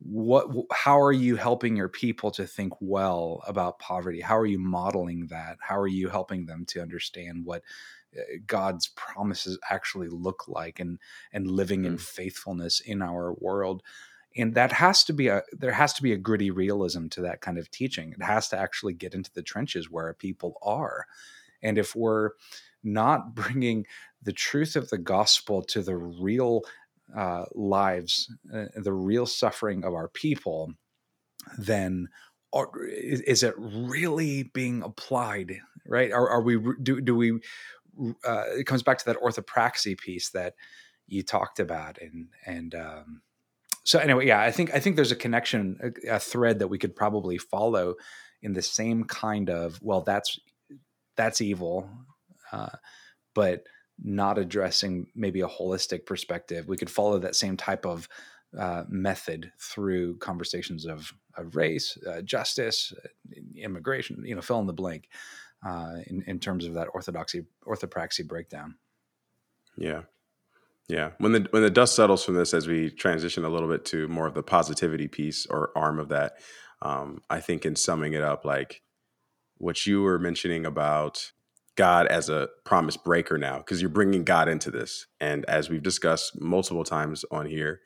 What 0.00 0.46
how 0.72 1.00
are 1.00 1.12
you 1.12 1.36
helping 1.36 1.74
your 1.74 1.88
people 1.88 2.30
to 2.32 2.46
think 2.46 2.74
well 2.80 3.42
about 3.46 3.78
poverty? 3.78 4.20
How 4.20 4.36
are 4.36 4.46
you 4.46 4.58
modeling 4.58 5.26
that? 5.28 5.56
How 5.60 5.78
are 5.78 5.88
you 5.88 6.08
helping 6.08 6.44
them 6.44 6.66
to 6.66 6.82
understand 6.82 7.46
what 7.46 7.62
god's 8.46 8.88
promises 8.88 9.58
actually 9.70 10.08
look 10.08 10.46
like 10.48 10.80
and 10.80 10.98
and 11.32 11.50
living 11.50 11.80
mm-hmm. 11.80 11.92
in 11.92 11.98
faithfulness 11.98 12.80
in 12.80 13.02
our 13.02 13.34
world 13.34 13.82
and 14.36 14.54
that 14.54 14.72
has 14.72 15.04
to 15.04 15.12
be 15.12 15.28
a 15.28 15.42
there 15.52 15.72
has 15.72 15.92
to 15.92 16.02
be 16.02 16.12
a 16.12 16.16
gritty 16.16 16.50
realism 16.50 17.08
to 17.08 17.20
that 17.20 17.40
kind 17.40 17.58
of 17.58 17.70
teaching 17.70 18.12
it 18.12 18.22
has 18.22 18.48
to 18.48 18.58
actually 18.58 18.94
get 18.94 19.14
into 19.14 19.30
the 19.34 19.42
trenches 19.42 19.90
where 19.90 20.12
people 20.14 20.58
are 20.62 21.06
and 21.62 21.78
if 21.78 21.94
we're 21.94 22.30
not 22.82 23.34
bringing 23.34 23.86
the 24.22 24.32
truth 24.32 24.76
of 24.76 24.88
the 24.90 24.98
gospel 24.98 25.62
to 25.62 25.82
the 25.82 25.96
real 25.96 26.62
uh, 27.16 27.44
lives 27.54 28.34
uh, 28.54 28.66
the 28.76 28.92
real 28.92 29.26
suffering 29.26 29.84
of 29.84 29.94
our 29.94 30.08
people 30.08 30.72
then 31.56 32.08
is, 32.88 33.20
is 33.22 33.42
it 33.42 33.54
really 33.58 34.44
being 34.54 34.82
applied? 34.82 35.60
Right? 35.86 36.12
Are, 36.12 36.28
are 36.28 36.42
we 36.42 36.58
do 36.82 37.00
do 37.00 37.14
we? 37.14 37.40
Uh, 38.24 38.44
it 38.56 38.66
comes 38.66 38.82
back 38.82 38.98
to 38.98 39.04
that 39.06 39.20
orthopraxy 39.20 39.98
piece 39.98 40.30
that 40.30 40.54
you 41.06 41.22
talked 41.22 41.60
about, 41.60 41.98
and 42.00 42.28
and 42.46 42.74
um, 42.74 43.22
so 43.84 43.98
anyway, 43.98 44.26
yeah, 44.26 44.40
I 44.40 44.50
think 44.50 44.74
I 44.74 44.80
think 44.80 44.96
there's 44.96 45.12
a 45.12 45.16
connection, 45.16 45.78
a, 45.82 46.16
a 46.16 46.18
thread 46.18 46.58
that 46.58 46.68
we 46.68 46.78
could 46.78 46.94
probably 46.94 47.38
follow 47.38 47.94
in 48.42 48.52
the 48.52 48.62
same 48.62 49.04
kind 49.04 49.50
of 49.50 49.80
well, 49.82 50.02
that's 50.02 50.38
that's 51.16 51.40
evil, 51.40 51.90
uh, 52.52 52.76
but 53.34 53.64
not 54.02 54.38
addressing 54.38 55.08
maybe 55.14 55.40
a 55.40 55.48
holistic 55.48 56.06
perspective. 56.06 56.68
We 56.68 56.76
could 56.76 56.90
follow 56.90 57.18
that 57.18 57.34
same 57.34 57.56
type 57.56 57.84
of 57.84 58.08
uh, 58.56 58.84
method 58.88 59.52
through 59.58 60.16
conversations 60.18 60.86
of, 60.86 61.12
of 61.36 61.56
race, 61.56 61.98
uh, 62.08 62.22
justice, 62.22 62.92
immigration, 63.56 64.22
you 64.24 64.34
know, 64.34 64.40
fill 64.40 64.60
in 64.60 64.66
the 64.66 64.72
blank 64.72 65.08
uh, 65.64 65.96
in, 66.06 66.22
in 66.26 66.38
terms 66.38 66.64
of 66.64 66.74
that 66.74 66.88
orthodoxy, 66.94 67.44
orthopraxy 67.66 68.26
breakdown. 68.26 68.76
Yeah. 69.76 70.02
Yeah. 70.88 71.10
When 71.18 71.32
the, 71.32 71.46
when 71.50 71.62
the 71.62 71.70
dust 71.70 71.94
settles 71.94 72.24
from 72.24 72.34
this, 72.34 72.54
as 72.54 72.66
we 72.66 72.90
transition 72.90 73.44
a 73.44 73.48
little 73.48 73.68
bit 73.68 73.84
to 73.86 74.08
more 74.08 74.26
of 74.26 74.34
the 74.34 74.42
positivity 74.42 75.08
piece 75.08 75.46
or 75.46 75.70
arm 75.76 75.98
of 75.98 76.08
that, 76.08 76.38
um, 76.80 77.22
I 77.28 77.40
think 77.40 77.66
in 77.66 77.76
summing 77.76 78.14
it 78.14 78.22
up, 78.22 78.44
like 78.44 78.82
what 79.58 79.86
you 79.86 80.02
were 80.02 80.18
mentioning 80.18 80.64
about 80.64 81.32
God 81.76 82.06
as 82.08 82.28
a 82.28 82.48
promise 82.64 82.96
breaker 82.96 83.38
now 83.38 83.58
because 83.58 83.80
you're 83.80 83.88
bringing 83.88 84.24
God 84.24 84.48
into 84.48 84.70
this. 84.70 85.06
And 85.20 85.44
as 85.44 85.68
we've 85.68 85.82
discussed 85.82 86.40
multiple 86.40 86.84
times 86.84 87.24
on 87.30 87.46
here, 87.46 87.80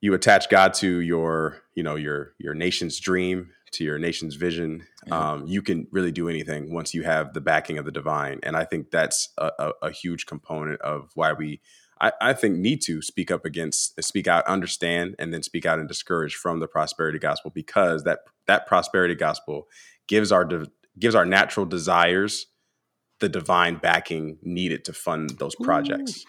you 0.00 0.14
attach 0.14 0.48
God 0.48 0.74
to 0.74 1.00
your, 1.00 1.62
you 1.74 1.82
know, 1.82 1.96
your 1.96 2.34
your 2.38 2.54
nation's 2.54 3.00
dream, 3.00 3.50
to 3.72 3.84
your 3.84 3.98
nation's 3.98 4.36
vision. 4.36 4.86
Um, 5.10 5.46
you 5.46 5.62
can 5.62 5.86
really 5.90 6.12
do 6.12 6.28
anything 6.28 6.72
once 6.72 6.94
you 6.94 7.02
have 7.02 7.34
the 7.34 7.40
backing 7.40 7.78
of 7.78 7.84
the 7.84 7.92
divine. 7.92 8.40
And 8.42 8.56
I 8.56 8.64
think 8.64 8.90
that's 8.90 9.30
a, 9.38 9.50
a, 9.58 9.72
a 9.82 9.90
huge 9.90 10.26
component 10.26 10.80
of 10.80 11.10
why 11.14 11.32
we, 11.32 11.60
I, 12.00 12.12
I, 12.20 12.32
think, 12.32 12.56
need 12.56 12.82
to 12.82 13.02
speak 13.02 13.30
up 13.30 13.44
against, 13.44 14.02
speak 14.02 14.26
out, 14.26 14.46
understand, 14.46 15.14
and 15.18 15.32
then 15.32 15.42
speak 15.42 15.66
out 15.66 15.78
and 15.78 15.88
discourage 15.88 16.34
from 16.34 16.60
the 16.60 16.68
prosperity 16.68 17.18
gospel 17.18 17.50
because 17.54 18.04
that 18.04 18.20
that 18.46 18.66
prosperity 18.66 19.14
gospel 19.14 19.68
gives 20.06 20.32
our 20.32 20.48
gives 20.98 21.14
our 21.14 21.24
natural 21.24 21.66
desires 21.66 22.46
the 23.20 23.28
divine 23.28 23.76
backing 23.76 24.38
needed 24.42 24.84
to 24.84 24.92
fund 24.92 25.30
those 25.38 25.54
projects. 25.54 26.24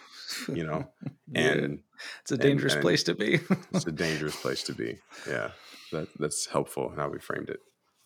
Ooh. 0.48 0.54
You 0.54 0.66
know, 0.66 0.88
and 1.34 1.80
it's 2.22 2.32
a 2.32 2.36
dangerous 2.36 2.74
and, 2.74 2.78
and 2.78 2.82
place 2.82 3.02
to 3.04 3.14
be. 3.14 3.40
it's 3.72 3.86
a 3.86 3.92
dangerous 3.92 4.36
place 4.36 4.62
to 4.64 4.74
be. 4.74 4.98
Yeah, 5.28 5.50
that 5.92 6.08
that's 6.18 6.46
helpful 6.46 6.92
how 6.96 7.08
we 7.08 7.18
framed 7.18 7.50
it. 7.50 7.60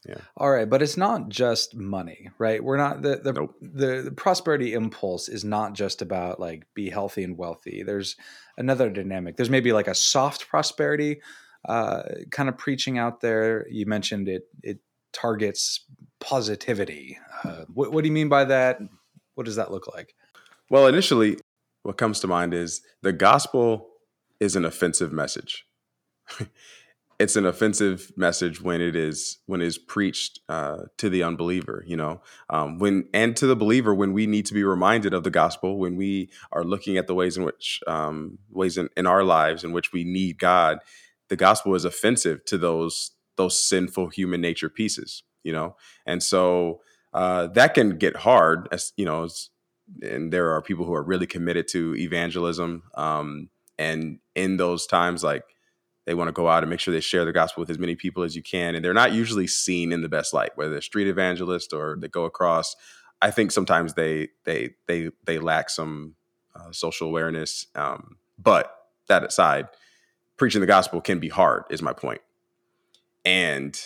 Yeah. 0.08 0.16
All 0.36 0.50
right, 0.50 0.68
but 0.68 0.80
it's 0.80 0.96
not 0.96 1.28
just 1.28 1.76
money, 1.76 2.30
right? 2.38 2.64
We're 2.64 2.78
not 2.78 3.02
the 3.02 3.16
the, 3.16 3.32
nope. 3.34 3.54
the 3.60 4.02
the 4.02 4.12
prosperity 4.12 4.72
impulse 4.72 5.28
is 5.28 5.44
not 5.44 5.74
just 5.74 6.00
about 6.00 6.40
like 6.40 6.66
be 6.74 6.88
healthy 6.88 7.22
and 7.22 7.36
wealthy. 7.36 7.82
There's 7.82 8.16
another 8.56 8.88
dynamic. 8.88 9.36
There's 9.36 9.50
maybe 9.50 9.72
like 9.72 9.88
a 9.88 9.94
soft 9.94 10.48
prosperity 10.48 11.20
uh, 11.68 12.02
kind 12.30 12.48
of 12.48 12.56
preaching 12.56 12.96
out 12.96 13.20
there. 13.20 13.66
You 13.68 13.84
mentioned 13.86 14.28
it. 14.28 14.44
It 14.62 14.78
targets 15.12 15.84
positivity. 16.20 17.18
Uh, 17.44 17.64
what, 17.72 17.92
what 17.92 18.02
do 18.02 18.08
you 18.08 18.14
mean 18.14 18.28
by 18.28 18.44
that? 18.44 18.78
What 19.34 19.44
does 19.44 19.56
that 19.56 19.70
look 19.70 19.86
like? 19.92 20.14
Well, 20.70 20.86
initially, 20.86 21.38
what 21.82 21.98
comes 21.98 22.20
to 22.20 22.26
mind 22.26 22.54
is 22.54 22.82
the 23.02 23.12
gospel 23.12 23.88
is 24.38 24.56
an 24.56 24.64
offensive 24.64 25.12
message. 25.12 25.66
it's 27.20 27.36
an 27.36 27.46
offensive 27.46 28.10
message 28.16 28.60
when 28.60 28.80
it 28.80 28.96
is 28.96 29.38
when 29.46 29.60
it 29.60 29.66
is 29.66 29.78
preached 29.78 30.40
uh, 30.48 30.78
to 30.98 31.08
the 31.08 31.22
unbeliever 31.22 31.84
you 31.86 31.96
know 31.96 32.20
um, 32.48 32.78
when 32.78 33.08
and 33.14 33.36
to 33.36 33.46
the 33.46 33.56
believer 33.56 33.94
when 33.94 34.12
we 34.12 34.26
need 34.26 34.46
to 34.46 34.54
be 34.54 34.64
reminded 34.64 35.14
of 35.14 35.22
the 35.22 35.30
gospel 35.30 35.78
when 35.78 35.96
we 35.96 36.30
are 36.50 36.64
looking 36.64 36.96
at 36.96 37.06
the 37.06 37.14
ways 37.14 37.36
in 37.36 37.44
which 37.44 37.80
um, 37.86 38.38
ways 38.50 38.76
in, 38.76 38.88
in 38.96 39.06
our 39.06 39.22
lives 39.22 39.62
in 39.62 39.72
which 39.72 39.92
we 39.92 40.02
need 40.02 40.38
god 40.38 40.78
the 41.28 41.36
gospel 41.36 41.74
is 41.74 41.84
offensive 41.84 42.44
to 42.46 42.58
those 42.58 43.12
those 43.40 43.58
sinful 43.58 44.08
human 44.08 44.40
nature 44.40 44.68
pieces, 44.68 45.22
you 45.42 45.52
know? 45.52 45.76
And 46.04 46.22
so 46.22 46.82
uh, 47.14 47.46
that 47.48 47.72
can 47.72 47.96
get 47.96 48.16
hard 48.16 48.68
as, 48.70 48.92
you 48.98 49.06
know, 49.06 49.28
and 50.02 50.30
there 50.32 50.50
are 50.52 50.60
people 50.60 50.84
who 50.84 50.94
are 50.94 51.02
really 51.02 51.26
committed 51.26 51.66
to 51.68 51.96
evangelism. 51.96 52.82
Um, 52.94 53.48
and 53.78 54.18
in 54.34 54.58
those 54.58 54.86
times, 54.86 55.24
like 55.24 55.44
they 56.10 56.14
want 56.14 56.26
to 56.26 56.32
go 56.32 56.48
out 56.48 56.64
and 56.64 56.70
make 56.70 56.80
sure 56.80 56.92
they 56.92 56.98
share 56.98 57.24
the 57.24 57.32
gospel 57.32 57.60
with 57.60 57.70
as 57.70 57.78
many 57.78 57.94
people 57.94 58.24
as 58.24 58.34
you 58.34 58.42
can. 58.42 58.74
And 58.74 58.84
they're 58.84 58.92
not 58.92 59.12
usually 59.12 59.46
seen 59.46 59.92
in 59.92 60.02
the 60.02 60.08
best 60.08 60.34
light, 60.34 60.50
whether 60.56 60.72
they're 60.72 60.80
street 60.80 61.06
evangelists 61.06 61.72
or 61.72 61.96
they 62.00 62.08
go 62.08 62.24
across. 62.24 62.74
I 63.22 63.30
think 63.30 63.52
sometimes 63.52 63.94
they, 63.94 64.30
they, 64.42 64.70
they, 64.88 65.10
they 65.24 65.38
lack 65.38 65.70
some 65.70 66.16
uh, 66.56 66.72
social 66.72 67.06
awareness. 67.06 67.68
Um, 67.76 68.16
but 68.36 68.74
that 69.06 69.22
aside, 69.22 69.68
preaching 70.36 70.60
the 70.60 70.66
gospel 70.66 71.00
can 71.00 71.20
be 71.20 71.28
hard 71.28 71.62
is 71.70 71.80
my 71.80 71.92
point 71.92 72.22
and 73.24 73.78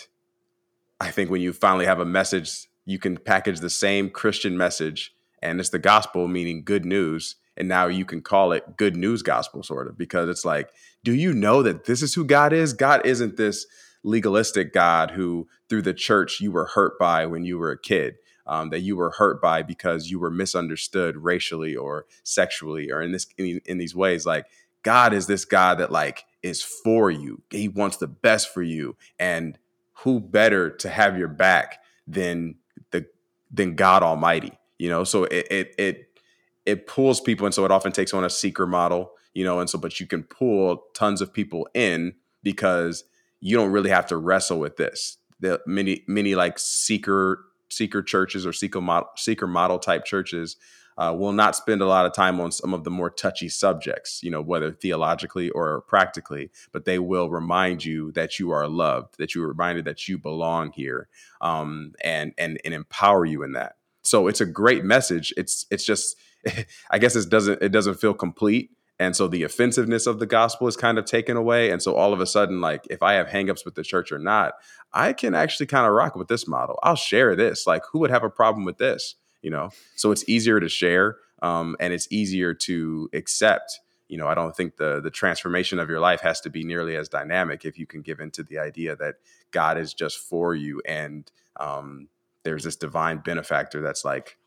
I 0.99 1.11
think 1.11 1.29
when 1.29 1.41
you 1.41 1.53
finally 1.53 1.85
have 1.85 1.99
a 1.99 2.05
message, 2.05 2.67
you 2.85 2.99
can 2.99 3.17
package 3.17 3.59
the 3.59 3.69
same 3.69 4.09
Christian 4.09 4.57
message 4.57 5.13
and 5.41 5.59
it's 5.59 5.69
the 5.69 5.79
gospel, 5.79 6.27
meaning 6.27 6.63
good 6.63 6.85
news. 6.85 7.35
And 7.57 7.67
now 7.67 7.87
you 7.87 8.05
can 8.05 8.21
call 8.21 8.51
it 8.51 8.77
good 8.77 8.95
news 8.95 9.21
gospel, 9.21 9.63
sort 9.63 9.87
of, 9.87 9.97
because 9.97 10.29
it's 10.29 10.45
like, 10.45 10.69
do 11.05 11.13
you 11.13 11.33
know 11.33 11.61
that 11.61 11.85
this 11.85 12.01
is 12.01 12.15
who 12.15 12.25
God 12.25 12.51
is? 12.51 12.73
God 12.73 13.05
isn't 13.05 13.37
this 13.37 13.67
legalistic 14.03 14.73
God 14.73 15.11
who, 15.11 15.47
through 15.69 15.83
the 15.83 15.93
church, 15.93 16.41
you 16.41 16.51
were 16.51 16.65
hurt 16.65 16.97
by 16.99 17.27
when 17.27 17.45
you 17.45 17.57
were 17.59 17.71
a 17.71 17.79
kid. 17.79 18.15
Um, 18.47 18.69
that 18.69 18.81
you 18.81 18.95
were 18.95 19.09
hurt 19.09 19.41
by 19.41 19.63
because 19.63 20.11
you 20.11 20.19
were 20.19 20.29
misunderstood 20.29 21.17
racially 21.17 21.75
or 21.75 22.05
sexually 22.21 22.91
or 22.91 23.01
in 23.01 23.11
this 23.11 23.25
in, 23.39 23.59
in 23.65 23.79
these 23.79 23.95
ways. 23.95 24.23
Like 24.23 24.45
God 24.83 25.13
is 25.13 25.25
this 25.25 25.45
God 25.45 25.79
that 25.79 25.91
like 25.91 26.25
is 26.43 26.61
for 26.61 27.09
you. 27.09 27.41
He 27.49 27.67
wants 27.67 27.97
the 27.97 28.05
best 28.05 28.53
for 28.53 28.61
you. 28.61 28.97
And 29.17 29.57
who 30.03 30.19
better 30.19 30.69
to 30.69 30.89
have 30.89 31.17
your 31.17 31.27
back 31.27 31.79
than 32.05 32.57
the 32.91 33.07
than 33.49 33.73
God 33.73 34.03
Almighty? 34.03 34.59
You 34.77 34.89
know, 34.91 35.03
so 35.03 35.23
it 35.23 35.47
it 35.49 35.75
it 35.79 36.19
it 36.67 36.87
pulls 36.87 37.19
people, 37.19 37.47
and 37.47 37.53
so 37.53 37.65
it 37.65 37.71
often 37.71 37.91
takes 37.91 38.13
on 38.13 38.23
a 38.23 38.29
seeker 38.29 38.67
model, 38.67 39.13
you 39.35 39.43
know, 39.43 39.59
and 39.59 39.69
so 39.69 39.77
but 39.77 39.99
you 39.99 40.07
can 40.07 40.23
pull 40.23 40.85
tons 40.95 41.21
of 41.21 41.31
people 41.31 41.67
in 41.75 42.15
because 42.41 43.03
you 43.39 43.55
don't 43.55 43.71
really 43.71 43.91
have 43.91 44.07
to 44.07 44.17
wrestle 44.17 44.59
with 44.59 44.77
this. 44.77 45.17
The 45.39 45.61
many 45.67 46.03
many 46.07 46.33
like 46.33 46.57
seeker 46.57 47.45
seeker 47.69 48.01
churches 48.01 48.45
or 48.45 48.53
seeker 48.53 48.81
model 48.81 49.09
seeker 49.15 49.45
model 49.45 49.77
type 49.77 50.05
churches 50.05 50.55
uh, 50.97 51.13
will 51.17 51.33
not 51.33 51.55
spend 51.55 51.81
a 51.81 51.85
lot 51.85 52.05
of 52.05 52.13
time 52.13 52.39
on 52.39 52.51
some 52.51 52.73
of 52.73 52.83
the 52.85 52.89
more 52.89 53.09
touchy 53.09 53.49
subjects, 53.49 54.23
you 54.23 54.31
know, 54.31 54.41
whether 54.41 54.71
theologically 54.71 55.49
or 55.49 55.81
practically, 55.81 56.49
but 56.71 56.85
they 56.85 56.99
will 56.99 57.29
remind 57.29 57.83
you 57.83 58.11
that 58.13 58.39
you 58.39 58.51
are 58.51 58.67
loved, 58.67 59.17
that 59.17 59.35
you 59.35 59.43
are 59.43 59.49
reminded 59.49 59.85
that 59.85 60.07
you 60.07 60.17
belong 60.17 60.71
here, 60.71 61.09
um, 61.41 61.91
and 62.03 62.33
and 62.37 62.59
and 62.63 62.73
empower 62.73 63.25
you 63.25 63.43
in 63.43 63.51
that. 63.53 63.75
So 64.03 64.27
it's 64.27 64.41
a 64.41 64.45
great 64.45 64.85
message. 64.85 65.33
It's 65.35 65.65
it's 65.69 65.85
just, 65.85 66.15
I 66.91 66.99
guess 66.99 67.15
it 67.15 67.29
doesn't 67.29 67.61
it 67.61 67.69
doesn't 67.69 67.95
feel 67.95 68.13
complete. 68.13 68.71
And 68.97 69.15
so 69.15 69.27
the 69.27 69.43
offensiveness 69.43 70.07
of 70.07 70.19
the 70.19 70.25
gospel 70.25 70.67
is 70.67 70.77
kind 70.77 70.97
of 70.97 71.05
taken 71.05 71.35
away. 71.35 71.69
And 71.69 71.81
so 71.81 71.95
all 71.95 72.13
of 72.13 72.21
a 72.21 72.25
sudden, 72.25 72.61
like 72.61 72.87
if 72.89 73.03
I 73.03 73.13
have 73.13 73.27
hangups 73.27 73.65
with 73.65 73.75
the 73.75 73.83
church 73.83 74.11
or 74.11 74.19
not, 74.19 74.53
I 74.93 75.11
can 75.11 75.35
actually 75.35 75.65
kind 75.65 75.85
of 75.85 75.93
rock 75.93 76.15
with 76.15 76.29
this 76.29 76.47
model. 76.47 76.79
I'll 76.81 76.95
share 76.95 77.35
this. 77.35 77.67
Like, 77.67 77.83
who 77.91 77.99
would 77.99 78.11
have 78.11 78.23
a 78.23 78.29
problem 78.29 78.63
with 78.63 78.77
this? 78.77 79.15
you 79.45 79.51
know 79.51 79.69
so 79.95 80.11
it's 80.11 80.27
easier 80.27 80.59
to 80.59 80.67
share 80.67 81.17
um, 81.43 81.77
and 81.79 81.93
it's 81.93 82.07
easier 82.09 82.53
to 82.53 83.07
accept 83.13 83.79
you 84.07 84.17
know 84.17 84.27
i 84.27 84.33
don't 84.33 84.57
think 84.57 84.75
the 84.77 84.99
the 84.99 85.11
transformation 85.11 85.77
of 85.77 85.87
your 85.87 85.99
life 85.99 86.19
has 86.19 86.41
to 86.41 86.49
be 86.49 86.63
nearly 86.63 86.95
as 86.95 87.07
dynamic 87.07 87.63
if 87.63 87.77
you 87.77 87.85
can 87.85 88.01
give 88.01 88.19
into 88.19 88.41
the 88.41 88.57
idea 88.57 88.95
that 88.95 89.15
god 89.51 89.77
is 89.77 89.93
just 89.93 90.17
for 90.17 90.55
you 90.55 90.81
and 90.85 91.31
um, 91.57 92.09
there's 92.43 92.63
this 92.63 92.75
divine 92.75 93.19
benefactor 93.19 93.81
that's 93.81 94.03
like 94.03 94.37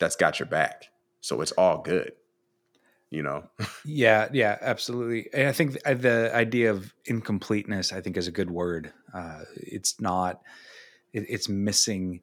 that's 0.00 0.16
got 0.16 0.40
your 0.40 0.48
back 0.48 0.88
so 1.20 1.40
it's 1.40 1.52
all 1.52 1.80
good 1.80 2.12
you 3.12 3.22
know 3.22 3.44
yeah 3.84 4.28
yeah 4.32 4.58
absolutely 4.60 5.28
and 5.32 5.46
i 5.46 5.52
think 5.52 5.72
the, 5.72 5.94
the, 5.94 6.34
idea 6.34 6.70
of 6.70 6.92
incompleteness 7.04 7.92
i 7.92 8.00
think 8.00 8.16
is 8.16 8.26
a 8.26 8.32
good 8.32 8.50
word 8.50 8.92
uh, 9.14 9.42
it's 9.56 10.00
not 10.00 10.40
it, 11.12 11.26
it's 11.28 11.48
missing 11.48 12.22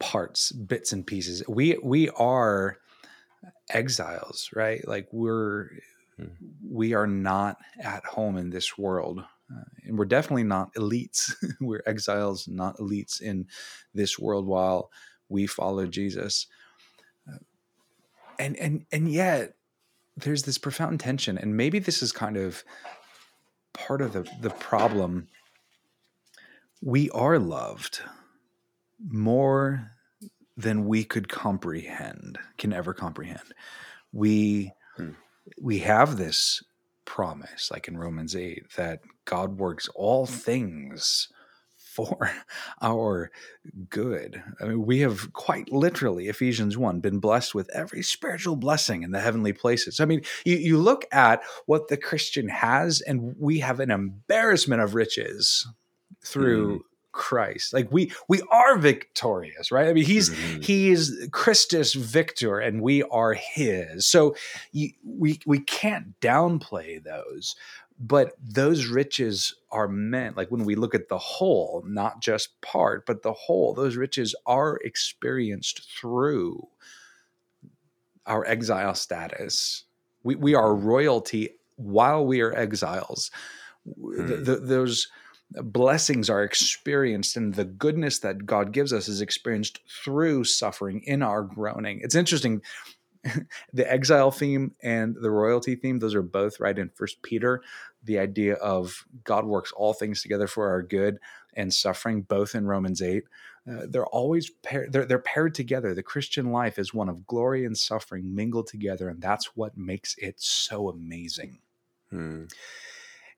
parts, 0.00 0.50
bits 0.50 0.92
and 0.92 1.06
pieces. 1.06 1.44
We 1.46 1.78
we 1.82 2.08
are 2.10 2.78
exiles, 3.68 4.50
right? 4.54 4.86
Like 4.88 5.06
we're 5.12 5.70
mm. 6.18 6.30
we 6.68 6.94
are 6.94 7.06
not 7.06 7.58
at 7.80 8.04
home 8.04 8.36
in 8.36 8.50
this 8.50 8.76
world. 8.76 9.20
Uh, 9.52 9.64
and 9.84 9.98
we're 9.98 10.04
definitely 10.04 10.44
not 10.44 10.72
elites. 10.74 11.32
we're 11.60 11.82
exiles, 11.86 12.48
not 12.48 12.76
elites 12.78 13.20
in 13.20 13.46
this 13.94 14.18
world 14.18 14.46
while 14.46 14.90
we 15.28 15.46
follow 15.46 15.86
Jesus. 15.86 16.46
Uh, 17.28 17.38
and 18.38 18.56
and 18.56 18.86
and 18.90 19.10
yet 19.10 19.54
there's 20.22 20.44
this 20.44 20.58
profound 20.58 21.00
tension 21.00 21.36
and 21.38 21.56
maybe 21.56 21.78
this 21.78 22.02
is 22.02 22.12
kind 22.12 22.36
of 22.36 22.64
part 23.72 24.00
of 24.00 24.12
the 24.12 24.28
the 24.40 24.50
problem 24.50 25.28
we 26.82 27.10
are 27.10 27.38
loved 27.38 28.00
more 29.08 29.90
than 30.56 30.86
we 30.86 31.04
could 31.04 31.28
comprehend, 31.28 32.38
can 32.58 32.72
ever 32.72 32.92
comprehend. 32.92 33.54
We 34.12 34.72
hmm. 34.96 35.10
we 35.60 35.78
have 35.80 36.16
this 36.16 36.62
promise, 37.04 37.70
like 37.70 37.88
in 37.88 37.98
Romans 37.98 38.36
8, 38.36 38.72
that 38.76 39.00
God 39.24 39.58
works 39.58 39.88
all 39.94 40.26
things 40.26 41.28
for 42.06 42.30
our 42.82 43.30
good. 43.88 44.42
I 44.60 44.66
mean, 44.66 44.86
we 44.86 45.00
have 45.00 45.32
quite 45.32 45.70
literally, 45.72 46.28
Ephesians 46.28 46.76
1, 46.76 47.00
been 47.00 47.18
blessed 47.18 47.54
with 47.54 47.70
every 47.70 48.02
spiritual 48.02 48.56
blessing 48.56 49.02
in 49.02 49.10
the 49.10 49.20
heavenly 49.20 49.52
places. 49.52 50.00
I 50.00 50.04
mean, 50.04 50.22
you, 50.44 50.56
you 50.56 50.78
look 50.78 51.06
at 51.12 51.42
what 51.66 51.88
the 51.88 51.96
Christian 51.96 52.48
has, 52.48 53.00
and 53.00 53.34
we 53.38 53.60
have 53.60 53.80
an 53.80 53.90
embarrassment 53.90 54.82
of 54.82 54.94
riches 54.94 55.66
through 56.24 56.78
mm. 56.78 56.82
Christ. 57.12 57.72
Like 57.72 57.90
we 57.90 58.12
we 58.28 58.40
are 58.50 58.78
victorious, 58.78 59.72
right? 59.72 59.88
I 59.88 59.92
mean, 59.92 60.04
he's 60.04 60.30
mm-hmm. 60.30 60.60
he 60.60 60.90
is 60.90 61.28
Christus 61.32 61.94
victor, 61.94 62.58
and 62.58 62.80
we 62.80 63.02
are 63.02 63.34
his. 63.34 64.06
So 64.06 64.36
you, 64.72 64.90
we 65.04 65.40
we 65.44 65.58
can't 65.58 66.18
downplay 66.20 67.02
those 67.02 67.56
but 68.02 68.32
those 68.42 68.86
riches 68.86 69.54
are 69.70 69.86
meant 69.86 70.36
like 70.36 70.50
when 70.50 70.64
we 70.64 70.74
look 70.74 70.94
at 70.94 71.08
the 71.08 71.18
whole 71.18 71.84
not 71.86 72.22
just 72.22 72.58
part 72.62 73.04
but 73.04 73.22
the 73.22 73.32
whole 73.32 73.74
those 73.74 73.94
riches 73.94 74.34
are 74.46 74.78
experienced 74.82 75.86
through 75.92 76.66
our 78.30 78.46
exile 78.46 78.94
status. 78.94 79.84
We, 80.22 80.36
we 80.36 80.54
are 80.54 80.74
royalty 80.74 81.56
while 81.76 82.24
we 82.24 82.40
are 82.40 82.56
exiles. 82.56 83.30
Hmm. 83.84 84.26
the, 84.26 84.36
the, 84.36 84.56
those 84.56 85.08
blessings 85.50 86.30
are 86.30 86.44
experienced 86.44 87.36
and 87.36 87.54
the 87.54 87.64
goodness 87.64 88.20
that 88.20 88.46
god 88.46 88.72
gives 88.72 88.92
us 88.92 89.08
is 89.08 89.20
experienced 89.20 89.80
through 90.04 90.44
suffering 90.44 91.02
in 91.04 91.22
our 91.22 91.42
groaning. 91.42 92.00
It's 92.02 92.14
interesting. 92.14 92.62
The 93.74 93.90
exile 93.90 94.30
theme 94.30 94.74
and 94.82 95.14
the 95.14 95.30
royalty 95.30 95.74
theme 95.76 95.98
those 95.98 96.14
are 96.14 96.22
both 96.22 96.58
right 96.58 96.78
in 96.78 96.88
first 96.88 97.20
peter 97.20 97.62
the 98.04 98.18
idea 98.18 98.54
of 98.54 99.04
god 99.24 99.44
works 99.44 99.72
all 99.72 99.92
things 99.92 100.22
together 100.22 100.46
for 100.46 100.68
our 100.68 100.82
good 100.82 101.18
and 101.54 101.72
suffering 101.72 102.22
both 102.22 102.54
in 102.54 102.66
romans 102.66 103.02
8 103.02 103.24
uh, 103.70 103.86
they're 103.88 104.06
always 104.06 104.50
paired 104.50 104.92
they're, 104.92 105.04
they're 105.04 105.18
paired 105.18 105.54
together 105.54 105.94
the 105.94 106.02
christian 106.02 106.50
life 106.50 106.78
is 106.78 106.94
one 106.94 107.08
of 107.08 107.26
glory 107.26 107.64
and 107.64 107.76
suffering 107.76 108.34
mingled 108.34 108.66
together 108.66 109.08
and 109.08 109.20
that's 109.20 109.56
what 109.56 109.76
makes 109.76 110.14
it 110.18 110.40
so 110.40 110.88
amazing 110.88 111.58
hmm. 112.10 112.44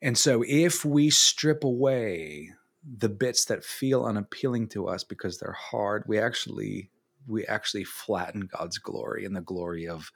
and 0.01 0.17
so 0.17 0.45
if 0.47 0.85
we 0.85 1.11
strip 1.11 1.65
away 1.65 2.51
the 2.99 3.09
bits 3.09 3.45
that 3.45 3.65
feel 3.65 4.05
unappealing 4.05 4.67
to 4.69 4.89
us 4.89 5.05
because 5.05 5.39
they're 5.39 5.53
hard 5.53 6.05
we 6.07 6.19
actually 6.19 6.91
we 7.27 7.47
actually 7.47 7.85
flatten 7.85 8.49
God's 8.59 8.79
glory 8.79 9.25
and 9.25 9.35
the 9.35 9.41
glory 9.41 9.87
of 9.87 10.11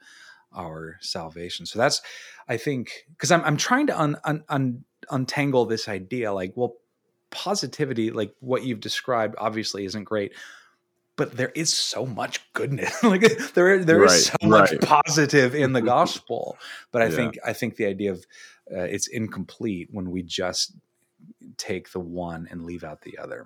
our 0.53 0.97
salvation. 1.01 1.65
So 1.65 1.79
that's, 1.79 2.01
I 2.47 2.57
think, 2.57 3.05
because 3.09 3.31
I'm 3.31 3.43
I'm 3.43 3.57
trying 3.57 3.87
to 3.87 3.99
un, 3.99 4.17
un, 4.23 4.43
un, 4.49 4.83
untangle 5.09 5.65
this 5.65 5.87
idea. 5.87 6.33
Like, 6.33 6.53
well, 6.55 6.75
positivity, 7.29 8.11
like 8.11 8.33
what 8.39 8.63
you've 8.63 8.79
described, 8.79 9.35
obviously 9.37 9.85
isn't 9.85 10.05
great, 10.05 10.33
but 11.15 11.35
there 11.35 11.49
is 11.49 11.73
so 11.73 12.05
much 12.05 12.41
goodness. 12.53 13.03
like 13.03 13.53
there 13.53 13.83
there 13.83 13.99
right, 13.99 14.11
is 14.11 14.27
so 14.27 14.35
right. 14.43 14.71
much 14.71 14.81
positive 14.81 15.53
in 15.55 15.73
the 15.73 15.81
gospel. 15.95 16.57
But 16.91 17.01
I 17.01 17.05
yeah. 17.05 17.15
think 17.15 17.37
I 17.45 17.53
think 17.53 17.75
the 17.75 17.85
idea 17.85 18.11
of 18.11 18.25
uh, 18.71 18.81
it's 18.81 19.07
incomplete 19.07 19.89
when 19.91 20.11
we 20.11 20.23
just 20.23 20.73
take 21.57 21.91
the 21.91 21.99
one 21.99 22.47
and 22.51 22.65
leave 22.65 22.83
out 22.83 23.01
the 23.01 23.17
other. 23.17 23.45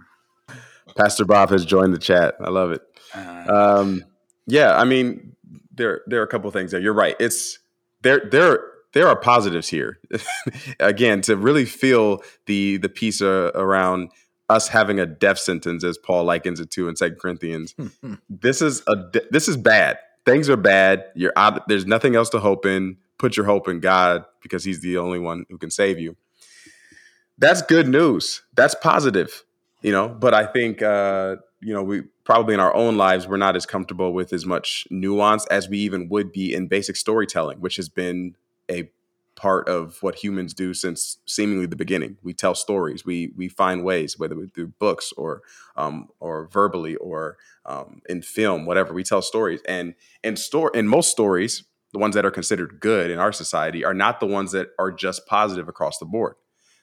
Pastor 0.98 1.26
Bob 1.26 1.50
has 1.52 1.66
joined 1.66 1.94
the 1.94 2.00
chat. 2.00 2.36
I 2.42 2.50
love 2.50 2.72
it. 2.72 2.82
Uh, 3.16 3.78
um, 3.80 4.04
yeah, 4.48 4.76
I 4.76 4.84
mean, 4.84 5.36
there 5.74 6.02
there 6.08 6.20
are 6.22 6.24
a 6.24 6.28
couple 6.28 6.48
of 6.48 6.54
things 6.54 6.72
there. 6.72 6.80
You're 6.80 6.94
right. 6.94 7.16
It's 7.20 7.60
there 8.02 8.22
there 8.32 8.60
there 8.94 9.08
are 9.08 9.16
positives 9.16 9.68
here. 9.70 10.00
Again, 10.80 11.22
to 11.22 11.36
really 11.36 11.66
feel 11.66 12.24
the 12.46 12.78
the 12.78 12.90
piece 12.90 13.22
uh, 13.22 13.52
around 13.56 14.12
us 14.50 14.68
having 14.68 15.00
a 15.00 15.06
death 15.06 15.40
sentence, 15.40 15.84
as 15.84 15.98
Paul 15.98 16.26
likens 16.26 16.60
it 16.60 16.72
to 16.72 16.90
in 16.90 16.96
Second 16.96 17.20
Corinthians. 17.20 17.76
this 18.30 18.62
is 18.62 18.84
a 18.88 18.96
this 19.30 19.48
is 19.48 19.58
bad. 19.58 19.98
Things 20.26 20.50
are 20.50 20.58
bad. 20.58 21.06
You're 21.16 21.34
out. 21.36 21.68
There's 21.68 21.86
nothing 21.86 22.16
else 22.16 22.30
to 22.30 22.40
hope 22.40 22.66
in. 22.66 22.98
Put 23.18 23.38
your 23.38 23.46
hope 23.46 23.68
in 23.68 23.80
God 23.80 24.26
because 24.42 24.64
He's 24.64 24.82
the 24.82 24.98
only 24.98 25.20
one 25.20 25.46
who 25.50 25.58
can 25.58 25.72
save 25.72 26.00
you. 26.00 26.16
That's 27.38 27.62
good 27.62 27.88
news. 27.88 28.44
That's 28.54 28.76
positive 28.76 29.44
you 29.82 29.92
know 29.92 30.08
but 30.08 30.34
i 30.34 30.46
think 30.46 30.82
uh 30.82 31.36
you 31.62 31.74
know 31.74 31.84
we 31.84 32.02
probably 32.24 32.54
in 32.54 32.60
our 32.60 32.74
own 32.74 32.98
lives 32.98 33.28
we're 33.28 33.38
not 33.38 33.56
as 33.56 33.66
comfortable 33.66 34.14
with 34.14 34.34
as 34.34 34.46
much 34.46 34.88
nuance 34.90 35.46
as 35.48 35.70
we 35.70 35.78
even 35.80 36.10
would 36.10 36.32
be 36.32 36.54
in 36.54 36.68
basic 36.68 36.96
storytelling 36.96 37.60
which 37.60 37.76
has 37.76 37.90
been 37.90 38.36
a 38.70 38.90
part 39.42 39.68
of 39.68 39.98
what 40.04 40.16
humans 40.16 40.54
do 40.54 40.72
since 40.72 41.18
seemingly 41.26 41.66
the 41.66 41.76
beginning. 41.76 42.16
We 42.22 42.32
tell 42.34 42.54
stories. 42.54 43.06
We 43.06 43.34
we 43.36 43.48
find 43.48 43.84
ways 43.84 44.20
whether 44.20 44.36
we 44.36 44.48
through 44.48 44.74
books 44.80 45.12
or 45.18 45.42
um 45.76 46.10
or 46.20 46.48
verbally 46.48 46.96
or 46.98 47.38
um 47.66 48.02
in 48.08 48.22
film 48.22 48.66
whatever. 48.68 48.94
We 48.94 49.04
tell 49.04 49.24
stories. 49.24 49.62
And 49.68 49.96
in 50.24 50.36
store 50.36 50.70
in 50.76 50.88
most 50.88 51.10
stories 51.10 51.64
the 51.94 52.00
ones 52.00 52.16
that 52.16 52.26
are 52.26 52.32
considered 52.32 52.80
good 52.80 53.12
in 53.12 53.20
our 53.20 53.34
society 53.34 53.84
are 53.84 53.94
not 53.94 54.20
the 54.20 54.26
ones 54.26 54.52
that 54.54 54.70
are 54.80 54.92
just 54.92 55.26
positive 55.26 55.68
across 55.68 55.98
the 55.98 56.06
board 56.06 56.36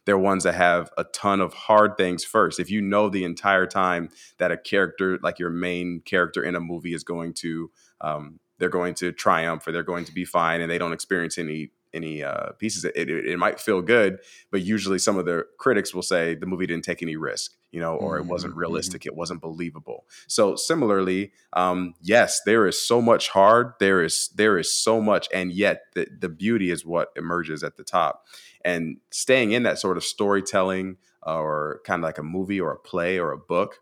they're 0.05 0.19
ones 0.19 0.45
that 0.45 0.55
have 0.55 0.91
a 0.97 1.05
ton 1.05 1.41
of 1.41 1.53
hard 1.53 1.97
things 1.97 2.25
first. 2.25 2.61
If 2.61 2.71
you 2.71 2.81
know 2.81 3.09
the 3.09 3.25
entire 3.25 3.67
time 3.67 4.09
that 4.39 4.53
a 4.53 4.57
character, 4.57 5.19
like 5.23 5.39
your 5.39 5.51
main 5.51 6.03
character 6.05 6.43
in 6.43 6.55
a 6.55 6.61
movie, 6.61 6.95
is 6.95 7.05
going 7.05 7.35
to, 7.35 7.71
um, 8.01 8.41
they're 8.59 8.69
going 8.69 8.95
to 8.95 9.13
triumph 9.13 9.67
or 9.67 9.73
they're 9.73 9.83
going 9.83 10.05
to 10.07 10.13
be 10.13 10.25
fine, 10.25 10.61
and 10.61 10.71
they 10.71 10.79
don't 10.79 10.93
experience 10.93 11.39
any 11.39 11.71
any 11.99 12.23
uh, 12.25 12.53
pieces. 12.53 12.85
It, 12.85 12.97
it, 12.97 13.09
it, 13.11 13.39
might 13.39 13.61
feel 13.61 13.83
good, 13.83 14.19
but 14.51 14.63
usually 14.63 14.99
some 14.99 15.19
of 15.19 15.27
the 15.27 15.45
critics 15.59 15.95
will 15.95 16.03
say 16.03 16.35
the 16.35 16.47
movie 16.47 16.67
didn't 16.67 16.85
take 16.85 17.03
any 17.03 17.17
risk, 17.17 17.53
you 17.71 17.81
know, 17.81 17.95
or 17.95 18.15
mm-hmm. 18.15 18.27
it 18.27 18.31
wasn't 18.31 18.53
mm-hmm. 18.53 18.61
realistic, 18.61 19.03
mm-hmm. 19.03 19.11
it 19.11 19.17
wasn't 19.17 19.41
believable. 19.43 20.07
So 20.27 20.57
similarly, 20.57 21.33
um, 21.53 21.95
yes, 22.01 22.41
there 22.47 22.67
is 22.67 22.81
so 22.81 23.03
much 23.03 23.29
hard, 23.29 23.75
there 23.81 24.03
is 24.03 24.31
there 24.35 24.59
is 24.59 24.73
so 24.73 25.01
much, 25.01 25.29
and 25.35 25.53
yet 25.53 25.83
the 25.95 26.07
the 26.19 26.29
beauty 26.29 26.71
is 26.71 26.87
what 26.87 27.09
emerges 27.17 27.63
at 27.63 27.77
the 27.77 27.85
top 27.85 28.25
and 28.65 28.99
staying 29.11 29.53
in 29.53 29.63
that 29.65 29.79
sort 29.79 29.97
of 29.97 30.05
storytelling 30.05 30.97
uh, 31.27 31.39
or 31.39 31.81
kind 31.85 32.01
of 32.01 32.05
like 32.05 32.19
a 32.19 32.23
movie 32.23 32.61
or 32.61 32.73
a 32.73 32.79
play 32.79 33.19
or 33.19 33.33
a 33.33 33.39
book 33.39 33.81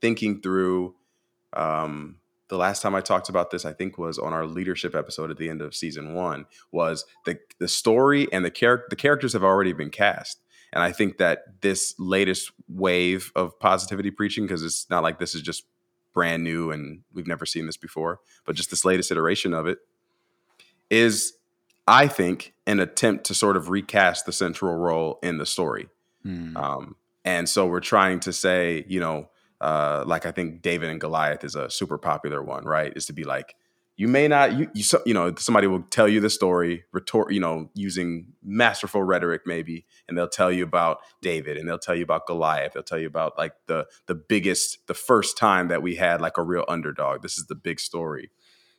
thinking 0.00 0.40
through 0.40 0.94
um, 1.52 2.16
the 2.48 2.56
last 2.56 2.82
time 2.82 2.94
I 2.94 3.00
talked 3.00 3.28
about 3.28 3.50
this, 3.50 3.64
I 3.64 3.72
think 3.72 3.98
was 3.98 4.18
on 4.18 4.32
our 4.32 4.46
leadership 4.46 4.94
episode 4.94 5.30
at 5.30 5.36
the 5.36 5.48
end 5.48 5.60
of 5.60 5.74
season 5.74 6.14
one, 6.14 6.46
was 6.72 7.04
the 7.24 7.38
the 7.58 7.68
story 7.68 8.26
and 8.32 8.44
the 8.44 8.50
character 8.50 8.86
the 8.90 8.96
characters 8.96 9.32
have 9.32 9.44
already 9.44 9.72
been 9.72 9.90
cast. 9.90 10.40
And 10.72 10.82
I 10.82 10.92
think 10.92 11.16
that 11.18 11.62
this 11.62 11.94
latest 11.98 12.52
wave 12.68 13.32
of 13.34 13.58
positivity 13.58 14.10
preaching, 14.10 14.44
because 14.44 14.62
it's 14.62 14.88
not 14.90 15.02
like 15.02 15.18
this 15.18 15.34
is 15.34 15.40
just 15.40 15.64
brand 16.12 16.44
new 16.44 16.70
and 16.70 17.02
we've 17.14 17.26
never 17.26 17.46
seen 17.46 17.66
this 17.66 17.78
before, 17.78 18.20
but 18.44 18.54
just 18.54 18.70
this 18.70 18.84
latest 18.84 19.10
iteration 19.10 19.54
of 19.54 19.66
it, 19.66 19.78
is 20.90 21.34
I 21.88 22.06
think, 22.06 22.52
an 22.66 22.80
attempt 22.80 23.24
to 23.24 23.34
sort 23.34 23.56
of 23.56 23.70
recast 23.70 24.26
the 24.26 24.32
central 24.32 24.74
role 24.76 25.18
in 25.22 25.38
the 25.38 25.46
story. 25.46 25.88
Mm. 26.24 26.54
Um, 26.54 26.96
and 27.24 27.48
so 27.48 27.66
we're 27.66 27.80
trying 27.80 28.20
to 28.20 28.32
say, 28.32 28.84
you 28.88 29.00
know, 29.00 29.30
uh, 29.60 30.04
like 30.06 30.26
I 30.26 30.30
think 30.30 30.62
David 30.62 30.90
and 30.90 31.00
Goliath 31.00 31.44
is 31.44 31.54
a 31.54 31.70
super 31.70 31.98
popular 31.98 32.42
one, 32.42 32.64
right? 32.64 32.92
Is 32.96 33.06
to 33.06 33.12
be 33.12 33.24
like, 33.24 33.54
you 33.96 34.06
may 34.06 34.28
not, 34.28 34.56
you, 34.56 34.70
you, 34.74 34.84
you 35.04 35.12
know, 35.12 35.34
somebody 35.36 35.66
will 35.66 35.82
tell 35.82 36.06
you 36.06 36.20
the 36.20 36.30
story, 36.30 36.84
retort, 36.92 37.32
you 37.32 37.40
know, 37.40 37.68
using 37.74 38.28
masterful 38.44 39.02
rhetoric 39.02 39.42
maybe, 39.44 39.86
and 40.06 40.16
they'll 40.16 40.28
tell 40.28 40.52
you 40.52 40.62
about 40.62 40.98
David, 41.20 41.56
and 41.56 41.68
they'll 41.68 41.80
tell 41.80 41.96
you 41.96 42.04
about 42.04 42.26
Goliath, 42.28 42.74
they'll 42.74 42.84
tell 42.84 43.00
you 43.00 43.08
about 43.08 43.36
like 43.36 43.54
the 43.66 43.86
the 44.06 44.14
biggest, 44.14 44.86
the 44.86 44.94
first 44.94 45.36
time 45.36 45.66
that 45.68 45.82
we 45.82 45.96
had 45.96 46.20
like 46.20 46.38
a 46.38 46.42
real 46.44 46.64
underdog. 46.68 47.22
This 47.22 47.38
is 47.38 47.46
the 47.48 47.56
big 47.56 47.80
story, 47.80 48.30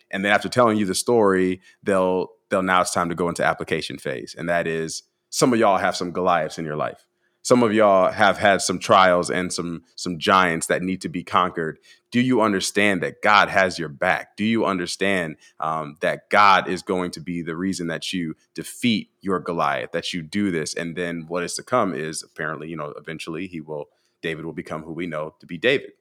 and 0.09 0.23
then 0.23 0.32
after 0.32 0.47
telling 0.47 0.77
you 0.77 0.86
the 0.86 0.95
story, 0.95 1.59
they'll 1.84 2.30
they'll 2.49 2.63
now 2.63 2.80
it's 2.80 2.93
time 2.93 3.09
to 3.09 3.15
go 3.15 3.27
into 3.27 3.43
application 3.43 3.97
phase. 3.97 4.34
And 4.38 4.47
that 4.47 4.67
is 4.67 5.03
some 5.30 5.51
of 5.51 5.59
y'all 5.59 5.77
have 5.77 5.97
some 5.97 6.11
Goliaths 6.11 6.57
in 6.57 6.65
your 6.65 6.77
life. 6.77 7.05
Some 7.49 7.63
of 7.63 7.73
y'all 7.73 8.11
have 8.11 8.37
had 8.37 8.61
some 8.61 8.77
trials 8.77 9.31
and 9.31 9.51
some 9.51 9.81
some 9.95 10.19
giants 10.19 10.67
that 10.67 10.83
need 10.83 11.01
to 11.01 11.09
be 11.09 11.23
conquered. 11.23 11.79
Do 12.11 12.21
you 12.21 12.41
understand 12.41 13.01
that 13.01 13.23
God 13.23 13.49
has 13.49 13.79
your 13.79 13.89
back? 13.89 14.37
Do 14.37 14.43
you 14.43 14.65
understand 14.65 15.35
um, 15.59 15.97
that 16.01 16.29
God 16.29 16.67
is 16.67 16.83
going 16.83 17.09
to 17.09 17.19
be 17.19 17.41
the 17.41 17.55
reason 17.55 17.87
that 17.87 18.13
you 18.13 18.35
defeat 18.53 19.09
your 19.21 19.39
Goliath? 19.39 19.93
That 19.93 20.13
you 20.13 20.21
do 20.21 20.51
this, 20.51 20.75
and 20.75 20.95
then 20.95 21.25
what 21.27 21.43
is 21.43 21.55
to 21.55 21.63
come 21.63 21.95
is 21.95 22.21
apparently, 22.21 22.69
you 22.69 22.75
know, 22.75 22.93
eventually 22.95 23.47
he 23.47 23.61
will 23.61 23.89
David 24.21 24.45
will 24.45 24.53
become 24.53 24.83
who 24.83 24.93
we 24.93 25.07
know 25.07 25.33
to 25.39 25.47
be 25.47 25.57
David. 25.57 25.93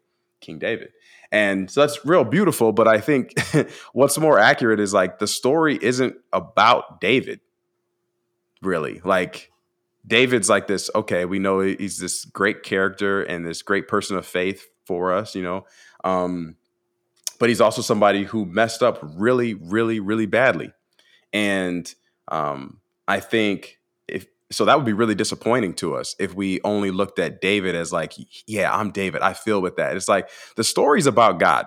King 0.42 0.58
David. 0.58 0.92
And 1.32 1.70
so 1.70 1.80
that's 1.80 2.04
real 2.04 2.24
beautiful. 2.24 2.72
But 2.72 2.88
I 2.88 3.00
think 3.00 3.32
what's 3.94 4.18
more 4.18 4.38
accurate 4.38 4.80
is 4.80 4.92
like 4.92 5.18
the 5.18 5.26
story 5.26 5.78
isn't 5.80 6.14
about 6.30 7.00
David, 7.00 7.40
really. 8.60 9.00
Like 9.02 9.50
David's 10.08 10.48
like 10.48 10.66
this, 10.66 10.90
okay, 10.94 11.24
we 11.24 11.38
know 11.38 11.60
he's 11.60 11.98
this 11.98 12.24
great 12.24 12.62
character 12.62 13.22
and 13.22 13.46
this 13.46 13.62
great 13.62 13.88
person 13.88 14.16
of 14.16 14.26
faith 14.26 14.66
for 14.86 15.12
us, 15.12 15.34
you 15.34 15.42
know. 15.42 15.66
Um, 16.02 16.56
but 17.38 17.48
he's 17.48 17.60
also 17.60 17.82
somebody 17.82 18.24
who 18.24 18.44
messed 18.46 18.82
up 18.82 18.98
really, 19.02 19.54
really, 19.54 20.00
really 20.00 20.26
badly. 20.26 20.72
And 21.32 21.92
um, 22.28 22.80
I 23.06 23.20
think 23.20 23.78
if 24.08 24.26
so, 24.50 24.64
that 24.64 24.76
would 24.76 24.86
be 24.86 24.92
really 24.92 25.14
disappointing 25.14 25.74
to 25.74 25.94
us 25.94 26.16
if 26.18 26.34
we 26.34 26.60
only 26.64 26.90
looked 26.90 27.18
at 27.18 27.40
David 27.40 27.74
as 27.74 27.92
like, 27.92 28.14
yeah, 28.46 28.74
I'm 28.74 28.90
David. 28.90 29.22
I 29.22 29.34
feel 29.34 29.60
with 29.60 29.76
that. 29.76 29.96
It's 29.96 30.08
like 30.08 30.30
the 30.56 30.64
story's 30.64 31.06
about 31.06 31.38
God 31.38 31.66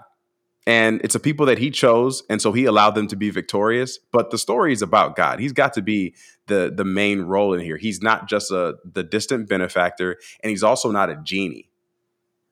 and 0.67 1.01
it's 1.03 1.15
a 1.15 1.19
people 1.19 1.45
that 1.47 1.57
he 1.57 1.71
chose 1.71 2.23
and 2.29 2.41
so 2.41 2.51
he 2.51 2.65
allowed 2.65 2.91
them 2.91 3.07
to 3.07 3.15
be 3.15 3.29
victorious. 3.29 3.97
But 4.11 4.31
the 4.31 4.37
story 4.37 4.73
is 4.73 4.81
about 4.81 5.15
god. 5.15 5.39
He's 5.39 5.53
got 5.53 5.73
to 5.73 5.81
be 5.81 6.15
the 6.47 6.71
the 6.75 6.85
main 6.85 7.21
role 7.21 7.53
in 7.53 7.61
here. 7.61 7.77
He's 7.77 8.01
not 8.01 8.27
just 8.27 8.51
a 8.51 8.75
the 8.85 9.03
distant 9.03 9.49
benefactor 9.49 10.17
and 10.43 10.49
he's 10.49 10.63
also 10.63 10.91
not 10.91 11.09
a 11.09 11.15
genie 11.23 11.69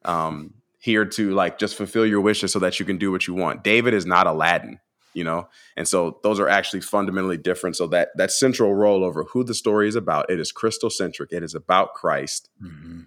um 0.05 0.53
here 0.79 1.03
to 1.03 1.31
like 1.31 1.59
just 1.59 1.75
fulfill 1.75 2.05
your 2.05 2.21
wishes 2.21 2.53
so 2.53 2.59
that 2.59 2.79
you 2.79 2.85
can 2.85 2.97
do 2.97 3.11
what 3.11 3.27
you 3.27 3.33
want. 3.33 3.63
David 3.63 3.93
is 3.93 4.05
not 4.05 4.27
aladdin 4.27 4.79
you 5.13 5.23
know? 5.23 5.49
And 5.75 5.87
so 5.87 6.19
those 6.23 6.39
are 6.39 6.47
actually 6.47 6.81
fundamentally 6.81 7.37
different. 7.37 7.75
So 7.75 7.87
that 7.87 8.09
that 8.15 8.31
central 8.31 8.73
role 8.75 9.03
over 9.03 9.23
who 9.25 9.43
the 9.43 9.53
story 9.53 9.87
is 9.87 9.95
about 9.95 10.29
it 10.29 10.39
is 10.39 10.53
Christocentric 10.53 11.27
it 11.31 11.43
is 11.43 11.55
about 11.55 11.93
christ 11.93 12.49
mm-hmm. 12.63 13.01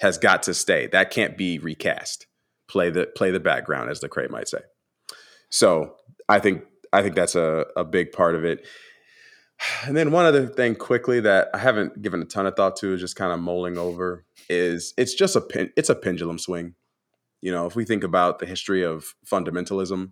has 0.00 0.18
got 0.18 0.42
to 0.44 0.54
stay. 0.54 0.86
That 0.88 1.10
can't 1.10 1.36
be 1.36 1.58
recast 1.58 2.26
play 2.68 2.90
the 2.90 3.06
play 3.06 3.30
the 3.30 3.40
background, 3.40 3.90
as 3.90 4.00
the 4.00 4.08
Lecrae 4.08 4.30
might 4.30 4.48
say. 4.48 4.60
So 5.50 5.96
I 6.28 6.40
think 6.40 6.64
I 6.92 7.02
think 7.02 7.14
that's 7.14 7.34
a, 7.34 7.66
a 7.76 7.84
big 7.84 8.12
part 8.12 8.34
of 8.34 8.44
it. 8.44 8.66
And 9.86 9.96
then 9.96 10.10
one 10.10 10.26
other 10.26 10.46
thing 10.46 10.74
quickly 10.74 11.20
that 11.20 11.48
I 11.54 11.58
haven't 11.58 12.02
given 12.02 12.20
a 12.20 12.24
ton 12.24 12.44
of 12.44 12.56
thought 12.56 12.74
to 12.78 12.92
is 12.92 13.00
just 13.00 13.14
kind 13.14 13.32
of 13.32 13.38
mulling 13.38 13.78
over 13.78 14.26
is 14.48 14.92
it's 14.98 15.14
just 15.14 15.36
a 15.36 15.70
it's 15.76 15.88
a 15.88 15.94
pendulum 15.94 16.38
swing. 16.38 16.74
You 17.40 17.52
know, 17.52 17.66
if 17.66 17.76
we 17.76 17.84
think 17.84 18.02
about 18.02 18.40
the 18.40 18.46
history 18.46 18.82
of 18.82 19.14
fundamentalism 19.24 20.10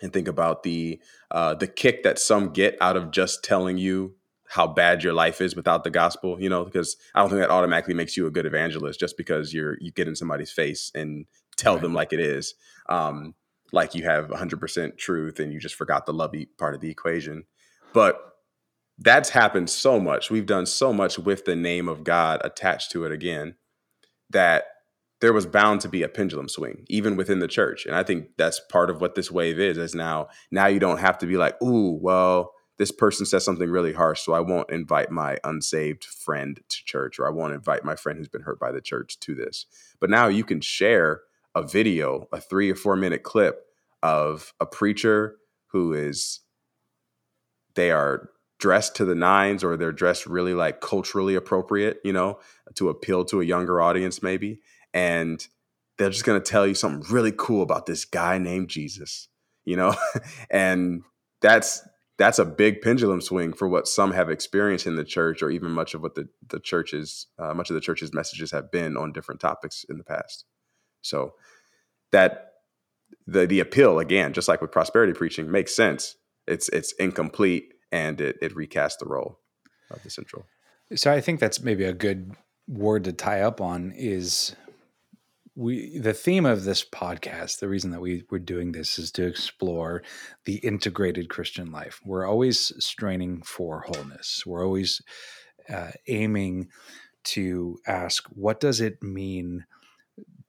and 0.00 0.12
think 0.12 0.26
about 0.26 0.62
the 0.62 1.00
uh, 1.30 1.54
the 1.54 1.66
kick 1.66 2.02
that 2.04 2.18
some 2.18 2.50
get 2.52 2.78
out 2.80 2.96
of 2.96 3.10
just 3.10 3.44
telling 3.44 3.76
you 3.76 4.16
how 4.48 4.66
bad 4.66 5.04
your 5.04 5.12
life 5.12 5.40
is 5.40 5.54
without 5.54 5.84
the 5.84 5.90
gospel, 5.90 6.40
you 6.40 6.48
know, 6.48 6.64
because 6.64 6.96
I 7.14 7.20
don't 7.20 7.28
think 7.28 7.40
that 7.40 7.50
automatically 7.50 7.94
makes 7.94 8.16
you 8.16 8.26
a 8.26 8.32
good 8.32 8.46
evangelist 8.46 8.98
just 8.98 9.16
because 9.16 9.54
you're 9.54 9.76
you 9.80 9.92
get 9.92 10.08
in 10.08 10.16
somebody's 10.16 10.50
face 10.50 10.90
and 10.94 11.26
tell 11.60 11.74
right. 11.74 11.82
them 11.82 11.94
like 11.94 12.12
it 12.12 12.20
is. 12.20 12.54
Um, 12.88 13.34
like 13.72 13.94
you 13.94 14.04
have 14.04 14.28
100% 14.28 14.98
truth 14.98 15.38
and 15.38 15.52
you 15.52 15.60
just 15.60 15.76
forgot 15.76 16.06
the 16.06 16.12
lovey 16.12 16.46
part 16.58 16.74
of 16.74 16.80
the 16.80 16.90
equation. 16.90 17.44
But 17.92 18.20
that's 18.98 19.30
happened 19.30 19.70
so 19.70 19.98
much. 19.98 20.30
We've 20.30 20.46
done 20.46 20.66
so 20.66 20.92
much 20.92 21.18
with 21.18 21.44
the 21.44 21.56
name 21.56 21.88
of 21.88 22.04
God 22.04 22.40
attached 22.44 22.90
to 22.92 23.04
it 23.04 23.12
again 23.12 23.54
that 24.28 24.64
there 25.20 25.32
was 25.32 25.46
bound 25.46 25.80
to 25.82 25.88
be 25.88 26.02
a 26.02 26.08
pendulum 26.08 26.48
swing 26.48 26.84
even 26.88 27.16
within 27.16 27.40
the 27.40 27.48
church. 27.48 27.86
And 27.86 27.94
I 27.94 28.02
think 28.02 28.28
that's 28.36 28.60
part 28.70 28.90
of 28.90 29.00
what 29.00 29.14
this 29.14 29.30
wave 29.30 29.58
is 29.58 29.76
is 29.76 29.94
now 29.94 30.28
now 30.50 30.66
you 30.66 30.80
don't 30.80 30.98
have 30.98 31.18
to 31.18 31.26
be 31.26 31.36
like, 31.36 31.60
"Ooh, 31.62 31.98
well, 32.00 32.52
this 32.78 32.90
person 32.90 33.26
says 33.26 33.44
something 33.44 33.68
really 33.70 33.92
harsh, 33.92 34.22
so 34.22 34.32
I 34.32 34.40
won't 34.40 34.70
invite 34.70 35.10
my 35.10 35.38
unsaved 35.44 36.04
friend 36.04 36.60
to 36.68 36.84
church 36.84 37.18
or 37.18 37.26
I 37.26 37.30
won't 37.30 37.52
invite 37.52 37.84
my 37.84 37.96
friend 37.96 38.18
who's 38.18 38.28
been 38.28 38.42
hurt 38.42 38.58
by 38.58 38.72
the 38.72 38.80
church 38.80 39.20
to 39.20 39.34
this." 39.34 39.66
But 40.00 40.10
now 40.10 40.28
you 40.28 40.44
can 40.44 40.60
share 40.60 41.22
a 41.54 41.62
video, 41.62 42.28
a 42.32 42.40
three 42.40 42.70
or 42.70 42.74
four 42.74 42.96
minute 42.96 43.22
clip 43.22 43.64
of 44.02 44.52
a 44.60 44.66
preacher 44.66 45.36
who 45.68 45.92
is, 45.92 46.40
they 47.74 47.90
are 47.90 48.30
dressed 48.58 48.94
to 48.96 49.04
the 49.04 49.14
nines 49.14 49.64
or 49.64 49.76
they're 49.76 49.92
dressed 49.92 50.26
really 50.26 50.54
like 50.54 50.80
culturally 50.80 51.34
appropriate, 51.34 51.98
you 52.04 52.12
know, 52.12 52.38
to 52.74 52.88
appeal 52.88 53.24
to 53.24 53.40
a 53.40 53.44
younger 53.44 53.80
audience, 53.80 54.22
maybe. 54.22 54.60
And 54.92 55.46
they're 55.98 56.10
just 56.10 56.24
going 56.24 56.40
to 56.40 56.50
tell 56.50 56.66
you 56.66 56.74
something 56.74 57.10
really 57.12 57.32
cool 57.36 57.62
about 57.62 57.86
this 57.86 58.04
guy 58.04 58.38
named 58.38 58.68
Jesus, 58.68 59.28
you 59.64 59.76
know? 59.76 59.94
and 60.50 61.02
that's, 61.40 61.82
that's 62.20 62.38
a 62.38 62.44
big 62.44 62.82
pendulum 62.82 63.22
swing 63.22 63.54
for 63.54 63.66
what 63.66 63.88
some 63.88 64.12
have 64.12 64.28
experienced 64.28 64.86
in 64.86 64.96
the 64.96 65.04
church, 65.06 65.42
or 65.42 65.50
even 65.50 65.70
much 65.70 65.94
of 65.94 66.02
what 66.02 66.14
the 66.14 66.28
the 66.48 66.60
churches, 66.60 67.26
uh, 67.38 67.54
much 67.54 67.70
of 67.70 67.74
the 67.74 67.80
church's 67.80 68.12
messages 68.12 68.50
have 68.50 68.70
been 68.70 68.94
on 68.94 69.10
different 69.10 69.40
topics 69.40 69.86
in 69.88 69.96
the 69.96 70.04
past. 70.04 70.44
So 71.02 71.34
that 72.12 72.52
the 73.26 73.46
the 73.46 73.60
appeal 73.60 73.98
again, 73.98 74.32
just 74.32 74.48
like 74.48 74.60
with 74.60 74.72
prosperity 74.72 75.12
preaching, 75.12 75.50
makes 75.50 75.74
sense. 75.74 76.16
It's 76.46 76.68
it's 76.70 76.92
incomplete 76.92 77.74
and 77.92 78.20
it 78.20 78.36
it 78.40 78.54
recasts 78.54 78.98
the 78.98 79.06
role 79.06 79.38
of 79.90 80.02
the 80.02 80.10
central. 80.10 80.46
So 80.94 81.12
I 81.12 81.20
think 81.20 81.38
that's 81.38 81.60
maybe 81.62 81.84
a 81.84 81.92
good 81.92 82.34
word 82.66 83.04
to 83.04 83.12
tie 83.12 83.40
up 83.40 83.60
on 83.60 83.92
is 83.96 84.54
we 85.56 85.98
the 85.98 86.14
theme 86.14 86.46
of 86.46 86.64
this 86.64 86.84
podcast 86.84 87.58
the 87.58 87.68
reason 87.68 87.90
that 87.90 88.00
we 88.00 88.22
we're 88.30 88.38
doing 88.38 88.72
this 88.72 88.98
is 88.98 89.10
to 89.10 89.26
explore 89.26 90.02
the 90.44 90.56
integrated 90.56 91.28
christian 91.28 91.72
life 91.72 92.00
we're 92.04 92.24
always 92.24 92.72
straining 92.82 93.42
for 93.42 93.84
wholeness 93.88 94.44
we're 94.46 94.64
always 94.64 95.02
uh, 95.68 95.90
aiming 96.06 96.68
to 97.24 97.76
ask 97.86 98.24
what 98.28 98.60
does 98.60 98.80
it 98.80 99.02
mean 99.02 99.64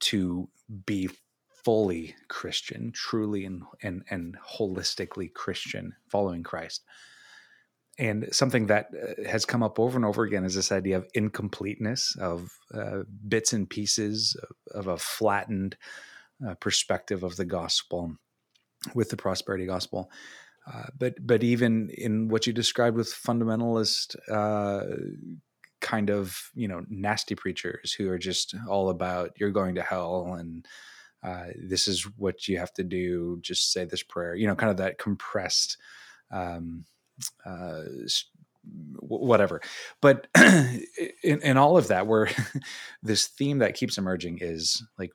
to 0.02 0.50
be 0.86 1.10
fully 1.64 2.16
Christian, 2.28 2.92
truly 2.92 3.46
and, 3.46 3.64
and, 3.82 4.04
and 4.10 4.36
holistically 4.58 5.32
Christian, 5.32 5.94
following 6.10 6.44
Christ. 6.44 6.84
And 8.00 8.30
something 8.32 8.68
that 8.68 8.88
uh, 8.96 9.30
has 9.30 9.46
come 9.46 9.62
up 9.62 9.80
over 9.80 9.96
and 9.96 10.06
over 10.06 10.24
again 10.24 10.44
is 10.44 10.56
this 10.56 10.72
idea 10.72 10.98
of 10.98 11.08
incompleteness, 11.14 12.16
of 12.20 12.50
uh, 12.74 13.04
bits 13.28 13.54
and 13.54 13.70
pieces 13.70 14.36
of, 14.74 14.88
of 14.88 14.88
a 14.88 14.98
flattened 14.98 15.78
uh, 16.48 16.56
perspective 16.56 17.24
of 17.24 17.36
the 17.36 17.46
gospel 17.46 18.16
with 18.96 19.10
the 19.10 19.18
prosperity 19.18 19.66
gospel. 19.66 20.10
Uh, 20.72 20.86
but 20.98 21.16
but 21.26 21.44
even 21.44 21.90
in 21.90 22.28
what 22.28 22.48
you 22.48 22.54
described 22.54 22.96
with 22.96 23.08
fundamentalist 23.08 24.16
uh, 24.30 24.96
kind 25.92 26.10
of 26.10 26.50
you 26.56 26.70
know 26.70 26.86
nasty 26.90 27.36
preachers 27.36 27.92
who 27.92 28.10
are 28.10 28.18
just 28.18 28.56
all 28.70 28.90
about 28.90 29.32
you're 29.38 29.52
going 29.52 29.76
to 29.76 29.82
hell 29.82 30.36
and 30.40 30.66
uh, 31.24 31.48
this 31.56 31.88
is 31.88 32.04
what 32.18 32.48
you 32.48 32.58
have 32.58 32.74
to 32.74 32.84
do. 32.84 33.38
Just 33.42 33.72
say 33.72 33.86
this 33.86 34.02
prayer. 34.02 34.34
You 34.34 34.48
know 34.48 34.56
kind 34.56 34.72
of 34.72 34.78
that 34.78 34.98
compressed 34.98 35.78
um, 36.32 36.86
uh, 37.46 37.82
whatever. 39.02 39.62
But 40.02 40.28
in, 40.38 41.42
in 41.42 41.58
all 41.58 41.78
of 41.78 41.90
that 41.90 42.08
where 42.08 42.30
this 43.04 43.28
theme 43.28 43.60
that 43.60 43.76
keeps 43.76 43.98
emerging 43.98 44.40
is 44.42 44.84
like 44.98 45.12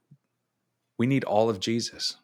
we 0.98 1.06
need 1.06 1.24
all 1.24 1.48
of 1.48 1.60
jesus. 1.60 2.16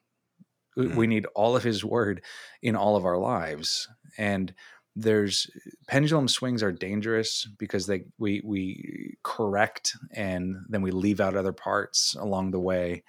Mm-hmm. 0.79 0.97
we 0.97 1.07
need 1.07 1.27
all 1.35 1.55
of 1.55 1.63
his 1.63 1.85
word 1.85 2.23
in 2.63 2.77
all 2.77 2.97
of 2.97 3.05
our 3.05 3.19
lives. 3.19 3.89
And 4.17 4.55
there's 4.95 5.51
pendulum 5.87 6.29
swings 6.29 6.63
are 6.63 6.73
dangerous 6.73 7.49
because 7.59 7.87
they 7.87 8.05
we 8.19 8.43
we 8.45 9.17
correct 9.23 9.97
and 10.13 10.57
then 10.69 10.83
we 10.83 10.91
leave 10.91 11.21
out 11.21 11.37
other 11.37 11.53
parts 11.53 12.15
along 12.19 12.51
the 12.51 12.61
way. 12.61 13.03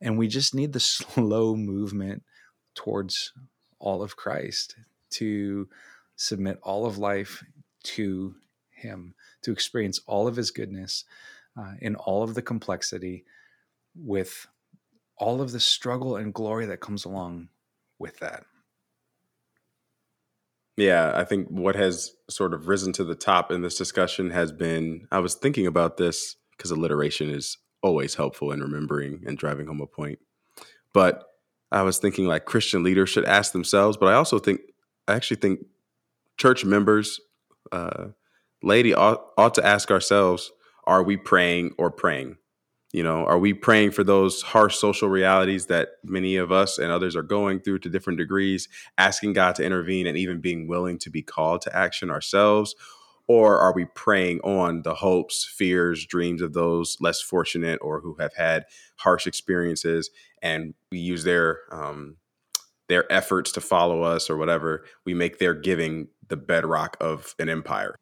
And 0.00 0.18
we 0.18 0.28
just 0.28 0.54
need 0.54 0.72
the 0.72 0.80
slow 0.80 1.54
movement 1.54 2.22
towards 2.74 3.32
all 3.78 4.02
of 4.02 4.16
Christ 4.16 4.76
to 5.10 5.68
submit 6.16 6.58
all 6.62 6.84
of 6.84 6.98
life 6.98 7.42
to 7.82 8.34
him 8.70 9.14
to 9.42 9.52
experience 9.52 10.00
all 10.06 10.26
of 10.26 10.36
his 10.36 10.50
goodness 10.50 11.04
uh, 11.56 11.72
in 11.80 11.96
all 11.96 12.22
of 12.22 12.34
the 12.34 12.42
complexity 12.42 13.24
with 13.94 14.46
all 15.16 15.40
of 15.40 15.52
the 15.52 15.60
struggle 15.60 16.16
and 16.16 16.34
glory 16.34 16.66
that 16.66 16.80
comes 16.80 17.04
along 17.04 17.48
with 17.98 18.18
that 18.18 18.44
yeah, 20.76 21.12
I 21.14 21.24
think 21.24 21.48
what 21.48 21.76
has 21.76 22.12
sort 22.28 22.54
of 22.54 22.68
risen 22.68 22.92
to 22.94 23.04
the 23.04 23.14
top 23.14 23.50
in 23.50 23.62
this 23.62 23.76
discussion 23.76 24.30
has 24.30 24.52
been 24.52 25.06
I 25.10 25.18
was 25.18 25.34
thinking 25.34 25.66
about 25.66 25.96
this 25.96 26.36
because 26.56 26.70
alliteration 26.70 27.30
is 27.30 27.58
always 27.82 28.14
helpful 28.14 28.52
in 28.52 28.60
remembering 28.60 29.22
and 29.26 29.38
driving 29.38 29.66
home 29.66 29.80
a 29.80 29.86
point. 29.86 30.18
But 30.92 31.24
I 31.72 31.82
was 31.82 31.98
thinking 31.98 32.26
like 32.26 32.44
Christian 32.44 32.82
leaders 32.82 33.10
should 33.10 33.24
ask 33.24 33.52
themselves, 33.52 33.96
but 33.96 34.06
I 34.06 34.14
also 34.14 34.38
think 34.38 34.60
I 35.06 35.14
actually 35.14 35.38
think 35.38 35.60
church 36.36 36.64
members, 36.64 37.20
uh, 37.72 38.08
lady 38.62 38.94
ought, 38.94 39.24
ought 39.36 39.54
to 39.54 39.66
ask 39.66 39.90
ourselves: 39.90 40.50
Are 40.84 41.02
we 41.02 41.16
praying 41.16 41.74
or 41.78 41.90
preying? 41.90 42.36
You 42.92 43.04
know, 43.04 43.24
are 43.26 43.38
we 43.38 43.54
praying 43.54 43.92
for 43.92 44.02
those 44.02 44.42
harsh 44.42 44.76
social 44.76 45.08
realities 45.08 45.66
that 45.66 45.90
many 46.02 46.36
of 46.36 46.50
us 46.50 46.76
and 46.76 46.90
others 46.90 47.14
are 47.14 47.22
going 47.22 47.60
through 47.60 47.78
to 47.80 47.88
different 47.88 48.18
degrees, 48.18 48.68
asking 48.98 49.34
God 49.34 49.54
to 49.56 49.64
intervene 49.64 50.08
and 50.08 50.18
even 50.18 50.40
being 50.40 50.66
willing 50.66 50.98
to 50.98 51.10
be 51.10 51.22
called 51.22 51.62
to 51.62 51.76
action 51.76 52.10
ourselves? 52.10 52.74
Or 53.28 53.60
are 53.60 53.72
we 53.72 53.84
preying 53.84 54.40
on 54.40 54.82
the 54.82 54.94
hopes, 54.94 55.44
fears, 55.44 56.04
dreams 56.04 56.42
of 56.42 56.52
those 56.52 56.96
less 57.00 57.20
fortunate 57.20 57.78
or 57.80 58.00
who 58.00 58.16
have 58.18 58.34
had 58.34 58.64
harsh 58.96 59.24
experiences 59.28 60.10
and 60.42 60.74
we 60.90 60.98
use 60.98 61.22
their 61.22 61.60
um, 61.70 62.16
their 62.88 63.10
efforts 63.12 63.52
to 63.52 63.60
follow 63.60 64.02
us 64.02 64.28
or 64.28 64.36
whatever, 64.36 64.84
we 65.06 65.14
make 65.14 65.38
their 65.38 65.54
giving 65.54 66.08
the 66.26 66.36
bedrock 66.36 66.96
of 67.00 67.36
an 67.38 67.48
empire. 67.48 67.94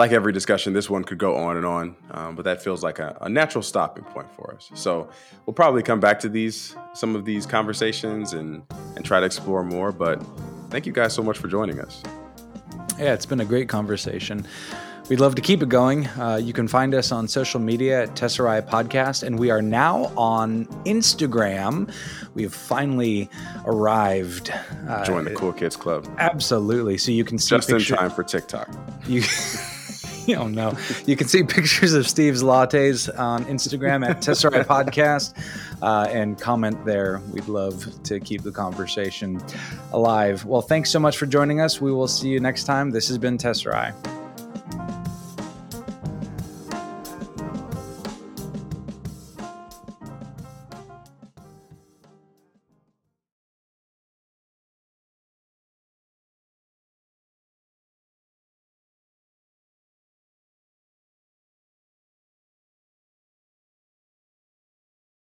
Like 0.00 0.12
every 0.12 0.32
discussion, 0.32 0.72
this 0.72 0.88
one 0.88 1.04
could 1.04 1.18
go 1.18 1.36
on 1.36 1.58
and 1.58 1.66
on, 1.66 1.94
um, 2.12 2.34
but 2.34 2.44
that 2.46 2.62
feels 2.62 2.82
like 2.82 2.98
a, 2.98 3.16
a, 3.20 3.28
natural 3.28 3.62
stopping 3.62 4.02
point 4.02 4.32
for 4.32 4.54
us. 4.54 4.70
So 4.74 5.10
we'll 5.44 5.54
probably 5.54 5.82
come 5.82 6.00
back 6.00 6.18
to 6.20 6.28
these 6.28 6.74
some 6.94 7.14
of 7.14 7.26
these 7.26 7.44
conversations 7.44 8.32
and 8.32 8.62
and 8.96 9.04
try 9.04 9.20
to 9.20 9.26
explore 9.26 9.62
more. 9.62 9.92
But 9.92 10.24
thank 10.70 10.86
you 10.86 10.92
guys 10.92 11.12
so 11.12 11.22
much 11.22 11.38
for 11.38 11.48
joining 11.48 11.80
us. 11.80 12.02
Yeah, 12.98 13.12
it's 13.12 13.26
been 13.26 13.40
a 13.40 13.44
great 13.44 13.68
conversation. 13.68 14.46
We'd 15.10 15.20
love 15.20 15.34
to 15.34 15.42
keep 15.42 15.62
it 15.62 15.68
going. 15.68 16.06
Uh, 16.06 16.40
you 16.42 16.52
can 16.52 16.68
find 16.68 16.94
us 16.94 17.12
on 17.12 17.28
social 17.28 17.60
media 17.60 18.04
at 18.04 18.14
Tesserae 18.14 18.66
Podcast, 18.66 19.22
and 19.24 19.38
we 19.38 19.50
are 19.50 19.60
now 19.60 20.12
on 20.16 20.66
Instagram. 20.86 21.92
We 22.34 22.44
have 22.44 22.54
finally 22.54 23.28
arrived. 23.66 24.50
Uh, 24.88 25.04
Join 25.04 25.24
the 25.24 25.34
Cool 25.34 25.52
Kids 25.52 25.76
Club. 25.76 26.08
Absolutely. 26.18 26.96
So 26.96 27.10
you 27.10 27.24
can 27.24 27.38
see 27.38 27.56
just 27.56 27.68
pictures. 27.68 27.90
in 27.90 27.96
time 27.96 28.10
for 28.10 28.22
TikTok. 28.22 28.70
You. 29.06 29.22
oh 30.36 30.48
no. 30.48 30.76
You 31.06 31.16
can 31.16 31.28
see 31.28 31.42
pictures 31.42 31.92
of 31.92 32.08
Steve's 32.08 32.42
lattes 32.42 33.08
on 33.18 33.44
Instagram 33.46 34.08
at 34.08 34.18
Tesserae 34.18 34.64
Podcast 34.66 35.34
uh, 35.82 36.08
and 36.10 36.38
comment 36.38 36.84
there. 36.84 37.20
We'd 37.32 37.48
love 37.48 37.86
to 38.04 38.20
keep 38.20 38.42
the 38.42 38.52
conversation 38.52 39.42
alive. 39.92 40.44
Well, 40.44 40.62
thanks 40.62 40.90
so 40.90 40.98
much 40.98 41.16
for 41.16 41.26
joining 41.26 41.60
us. 41.60 41.80
We 41.80 41.92
will 41.92 42.08
see 42.08 42.28
you 42.28 42.40
next 42.40 42.64
time. 42.64 42.90
This 42.90 43.08
has 43.08 43.18
been 43.18 43.38
Tesserae. 43.38 44.19